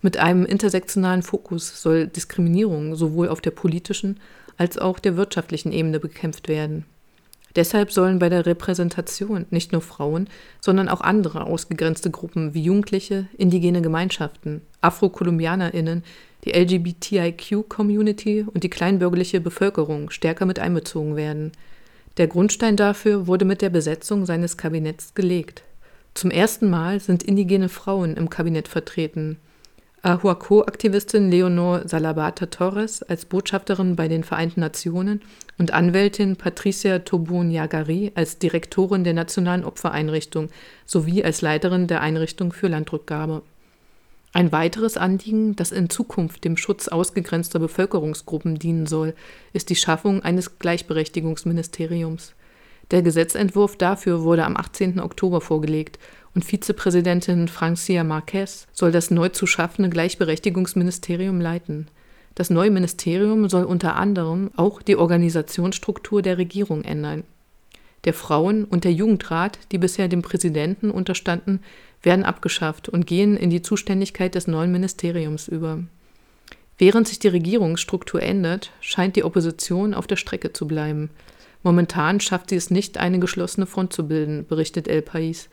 Mit 0.00 0.16
einem 0.16 0.46
intersektionalen 0.46 1.24
Fokus 1.24 1.82
soll 1.82 2.06
Diskriminierung 2.06 2.94
sowohl 2.94 3.28
auf 3.28 3.40
der 3.40 3.50
politischen 3.50 4.20
als 4.56 4.78
auch 4.78 5.00
der 5.00 5.16
wirtschaftlichen 5.16 5.72
Ebene 5.72 5.98
bekämpft 5.98 6.46
werden. 6.46 6.86
Deshalb 7.58 7.90
sollen 7.90 8.20
bei 8.20 8.28
der 8.28 8.46
Repräsentation 8.46 9.46
nicht 9.50 9.72
nur 9.72 9.80
Frauen, 9.80 10.28
sondern 10.60 10.88
auch 10.88 11.00
andere 11.00 11.42
ausgegrenzte 11.42 12.08
Gruppen 12.08 12.54
wie 12.54 12.62
Jugendliche, 12.62 13.26
indigene 13.36 13.82
Gemeinschaften, 13.82 14.62
Afro-KolumbianerInnen, 14.80 16.04
die 16.44 16.52
LGBTIQ-Community 16.52 18.46
und 18.46 18.62
die 18.62 18.70
kleinbürgerliche 18.70 19.40
Bevölkerung 19.40 20.10
stärker 20.10 20.46
mit 20.46 20.60
einbezogen 20.60 21.16
werden. 21.16 21.50
Der 22.16 22.28
Grundstein 22.28 22.76
dafür 22.76 23.26
wurde 23.26 23.44
mit 23.44 23.60
der 23.60 23.70
Besetzung 23.70 24.24
seines 24.24 24.56
Kabinetts 24.56 25.14
gelegt. 25.14 25.64
Zum 26.14 26.30
ersten 26.30 26.70
Mal 26.70 27.00
sind 27.00 27.24
indigene 27.24 27.68
Frauen 27.68 28.16
im 28.16 28.30
Kabinett 28.30 28.68
vertreten. 28.68 29.36
Ahuaco-Aktivistin 30.02 31.28
Leonor 31.28 31.88
Salabata 31.88 32.46
Torres 32.46 33.02
als 33.02 33.24
Botschafterin 33.24 33.96
bei 33.96 34.06
den 34.06 34.22
Vereinten 34.22 34.60
Nationen 34.60 35.22
und 35.58 35.72
Anwältin 35.72 36.36
Patricia 36.36 37.00
Tobun-Yagari 37.00 38.12
als 38.14 38.38
Direktorin 38.38 39.04
der 39.04 39.14
Nationalen 39.14 39.64
Opfereinrichtung 39.64 40.48
sowie 40.86 41.24
als 41.24 41.42
Leiterin 41.42 41.88
der 41.88 42.00
Einrichtung 42.00 42.52
für 42.52 42.68
Landrückgabe. 42.68 43.42
Ein 44.32 44.52
weiteres 44.52 44.96
Anliegen, 44.96 45.56
das 45.56 45.72
in 45.72 45.90
Zukunft 45.90 46.44
dem 46.44 46.56
Schutz 46.56 46.86
ausgegrenzter 46.88 47.58
Bevölkerungsgruppen 47.58 48.58
dienen 48.58 48.86
soll, 48.86 49.14
ist 49.52 49.70
die 49.70 49.76
Schaffung 49.76 50.22
eines 50.22 50.58
Gleichberechtigungsministeriums. 50.58 52.34
Der 52.90 53.02
Gesetzentwurf 53.02 53.76
dafür 53.76 54.22
wurde 54.22 54.44
am 54.44 54.56
18. 54.56 55.00
Oktober 55.00 55.40
vorgelegt 55.40 55.98
und 56.34 56.44
Vizepräsidentin 56.44 57.48
Francia 57.48 58.04
Marquez 58.04 58.66
soll 58.72 58.92
das 58.92 59.10
neu 59.10 59.28
zu 59.30 59.46
schaffende 59.46 59.90
Gleichberechtigungsministerium 59.90 61.40
leiten. 61.40 61.88
Das 62.38 62.50
neue 62.50 62.70
Ministerium 62.70 63.48
soll 63.48 63.64
unter 63.64 63.96
anderem 63.96 64.52
auch 64.54 64.80
die 64.80 64.94
Organisationsstruktur 64.94 66.22
der 66.22 66.38
Regierung 66.38 66.84
ändern. 66.84 67.24
Der 68.04 68.14
Frauen- 68.14 68.62
und 68.64 68.84
der 68.84 68.92
Jugendrat, 68.92 69.58
die 69.72 69.78
bisher 69.78 70.06
dem 70.06 70.22
Präsidenten 70.22 70.92
unterstanden, 70.92 71.58
werden 72.00 72.24
abgeschafft 72.24 72.88
und 72.88 73.08
gehen 73.08 73.36
in 73.36 73.50
die 73.50 73.62
Zuständigkeit 73.62 74.36
des 74.36 74.46
neuen 74.46 74.70
Ministeriums 74.70 75.48
über. 75.48 75.80
Während 76.78 77.08
sich 77.08 77.18
die 77.18 77.26
Regierungsstruktur 77.26 78.22
ändert, 78.22 78.70
scheint 78.80 79.16
die 79.16 79.24
Opposition 79.24 79.92
auf 79.92 80.06
der 80.06 80.14
Strecke 80.14 80.52
zu 80.52 80.68
bleiben. 80.68 81.10
Momentan 81.64 82.20
schafft 82.20 82.50
sie 82.50 82.56
es 82.56 82.70
nicht, 82.70 82.98
eine 82.98 83.18
geschlossene 83.18 83.66
Front 83.66 83.92
zu 83.92 84.06
bilden, 84.06 84.46
berichtet 84.46 84.86
El 84.86 85.00
País. 85.00 85.48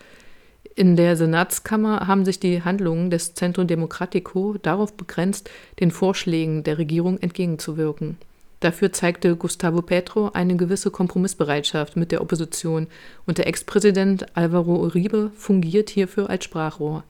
In 0.74 0.95
der 0.95 1.16
Senatskammer 1.16 2.07
haben 2.07 2.26
sich 2.26 2.39
die 2.39 2.63
Handlungen 2.63 3.09
des 3.09 3.34
Centro 3.34 3.63
Democratico 3.63 4.55
darauf 4.61 4.93
begrenzt, 4.97 5.49
den 5.80 5.91
Vorschlägen 5.91 6.63
der 6.63 6.78
Regierung 6.78 7.20
entgegenzuwirken. 7.20 8.18
Dafür 8.61 8.91
zeigte 8.91 9.36
Gustavo 9.36 9.82
Petro 9.82 10.32
eine 10.34 10.55
gewisse 10.55 10.89
Kompromissbereitschaft 10.89 11.95
mit 11.97 12.11
der 12.11 12.22
Opposition 12.22 12.88
und 13.28 13.38
der 13.38 13.47
Ex-Präsident 13.47 14.36
Alvaro 14.36 14.78
Uribe 14.78 15.32
fungiert 15.36 15.89
hierfür 15.89 16.30
als 16.30 16.45
Sprachrohr. 16.45 17.03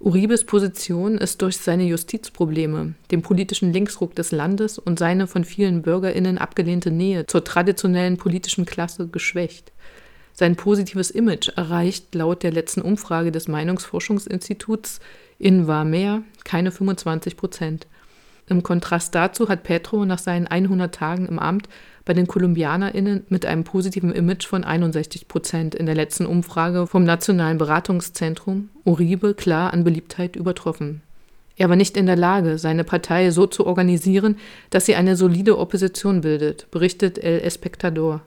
Uribes 0.00 0.44
Position 0.44 1.18
ist 1.18 1.42
durch 1.42 1.56
seine 1.56 1.82
Justizprobleme, 1.82 2.94
den 3.10 3.22
politischen 3.22 3.72
Linksruck 3.72 4.14
des 4.14 4.30
Landes 4.30 4.78
und 4.78 4.98
seine 4.98 5.26
von 5.26 5.44
vielen 5.44 5.82
BürgerInnen 5.82 6.38
abgelehnte 6.38 6.92
Nähe 6.92 7.26
zur 7.26 7.42
traditionellen 7.42 8.16
politischen 8.16 8.64
Klasse 8.64 9.08
geschwächt. 9.08 9.72
Sein 10.38 10.54
positives 10.54 11.10
Image 11.10 11.48
erreicht 11.56 12.14
laut 12.14 12.44
der 12.44 12.52
letzten 12.52 12.80
Umfrage 12.80 13.32
des 13.32 13.48
Meinungsforschungsinstituts 13.48 15.00
in 15.36 15.66
war 15.66 15.84
mehr 15.84 16.22
keine 16.44 16.70
25 16.70 17.36
Prozent. 17.36 17.88
Im 18.46 18.62
Kontrast 18.62 19.16
dazu 19.16 19.48
hat 19.48 19.64
Petro 19.64 20.04
nach 20.04 20.20
seinen 20.20 20.46
100 20.46 20.94
Tagen 20.94 21.26
im 21.26 21.40
Amt 21.40 21.68
bei 22.04 22.14
den 22.14 22.28
KolumbianerInnen 22.28 23.24
mit 23.28 23.46
einem 23.46 23.64
positiven 23.64 24.12
Image 24.12 24.46
von 24.46 24.62
61 24.62 25.26
Prozent 25.26 25.74
in 25.74 25.86
der 25.86 25.96
letzten 25.96 26.24
Umfrage 26.24 26.86
vom 26.86 27.02
Nationalen 27.02 27.58
Beratungszentrum 27.58 28.68
Uribe 28.84 29.34
klar 29.34 29.72
an 29.72 29.82
Beliebtheit 29.82 30.36
übertroffen. 30.36 31.02
Er 31.56 31.68
war 31.68 31.74
nicht 31.74 31.96
in 31.96 32.06
der 32.06 32.14
Lage, 32.14 32.58
seine 32.58 32.84
Partei 32.84 33.32
so 33.32 33.48
zu 33.48 33.66
organisieren, 33.66 34.36
dass 34.70 34.86
sie 34.86 34.94
eine 34.94 35.16
solide 35.16 35.58
Opposition 35.58 36.20
bildet, 36.20 36.70
berichtet 36.70 37.18
El 37.18 37.40
Espectador. 37.40 38.22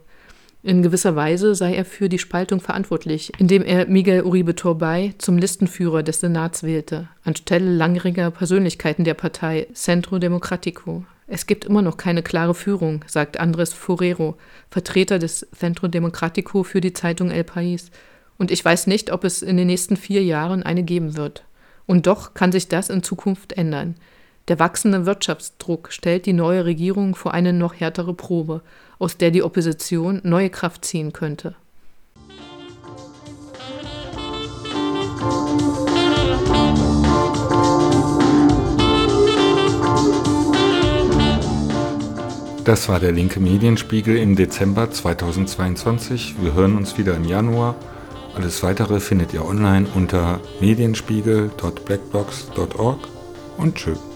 In 0.64 0.84
gewisser 0.84 1.16
Weise 1.16 1.56
sei 1.56 1.74
er 1.74 1.86
für 1.86 2.08
die 2.08 2.20
Spaltung 2.20 2.60
verantwortlich, 2.60 3.32
indem 3.40 3.64
er 3.64 3.88
Miguel 3.88 4.22
Uribe 4.22 4.56
Torbay 4.56 5.16
zum 5.18 5.40
Listenführer 5.40 6.04
des 6.04 6.20
Senats 6.20 6.62
wählte, 6.62 7.08
anstelle 7.24 7.74
langjähriger 7.74 8.30
Persönlichkeiten 8.30 9.04
der 9.04 9.16
Partei 9.16 9.68
Centro 9.74 10.18
Democrático. 10.18 11.04
Es 11.26 11.48
gibt 11.48 11.66
immer 11.66 11.82
noch 11.82 11.98
keine 11.98 12.22
klare 12.22 12.54
Führung, 12.54 13.04
sagt 13.08 13.40
Andres 13.40 13.74
Forero, 13.74 14.38
Vertreter 14.70 15.18
des 15.18 15.48
Centro 15.52 15.88
Democrático 15.88 16.64
für 16.64 16.82
die 16.82 16.94
Zeitung 16.94 17.32
El 17.32 17.44
País. 17.44 17.90
Und 18.38 18.52
ich 18.52 18.64
weiß 18.64 18.86
nicht, 18.86 19.12
ob 19.12 19.24
es 19.24 19.42
in 19.42 19.58
den 19.58 19.68
nächsten 19.68 19.98
vier 19.98 20.24
Jahren 20.24 20.62
eine 20.62 20.84
geben 20.84 21.18
wird. 21.18 21.44
Und 21.88 22.06
doch 22.06 22.36
kann 22.36 22.52
sich 22.52 22.68
das 22.68 22.92
in 22.92 23.02
Zukunft 23.02 23.54
ändern. 23.54 23.96
Der 24.52 24.60
wachsende 24.60 25.06
Wirtschaftsdruck 25.06 25.94
stellt 25.94 26.26
die 26.26 26.34
neue 26.34 26.66
Regierung 26.66 27.16
vor 27.16 27.34
eine 27.34 27.54
noch 27.54 27.74
härtere 27.74 28.14
Probe, 28.14 28.60
aus 29.00 29.16
der 29.16 29.32
die 29.32 29.44
Opposition 29.44 30.20
neue 30.26 30.50
Kraft 30.50 30.84
ziehen 30.84 31.14
könnte. 31.14 31.56
Das 42.66 42.90
war 42.90 43.00
der 43.00 43.14
linke 43.14 43.40
Medienspiegel 43.40 44.18
im 44.18 44.36
Dezember 44.36 44.92
2022. 44.92 46.36
Wir 46.42 46.56
hören 46.56 46.76
uns 46.76 46.98
wieder 46.98 47.16
im 47.16 47.24
Januar. 47.24 47.76
Alles 48.36 48.62
weitere 48.64 49.00
findet 49.00 49.34
ihr 49.34 49.46
online 49.46 49.88
unter 49.96 50.42
medienspiegel.blackbox.org 50.60 53.00
und 53.58 53.76
tschüss. 53.76 54.11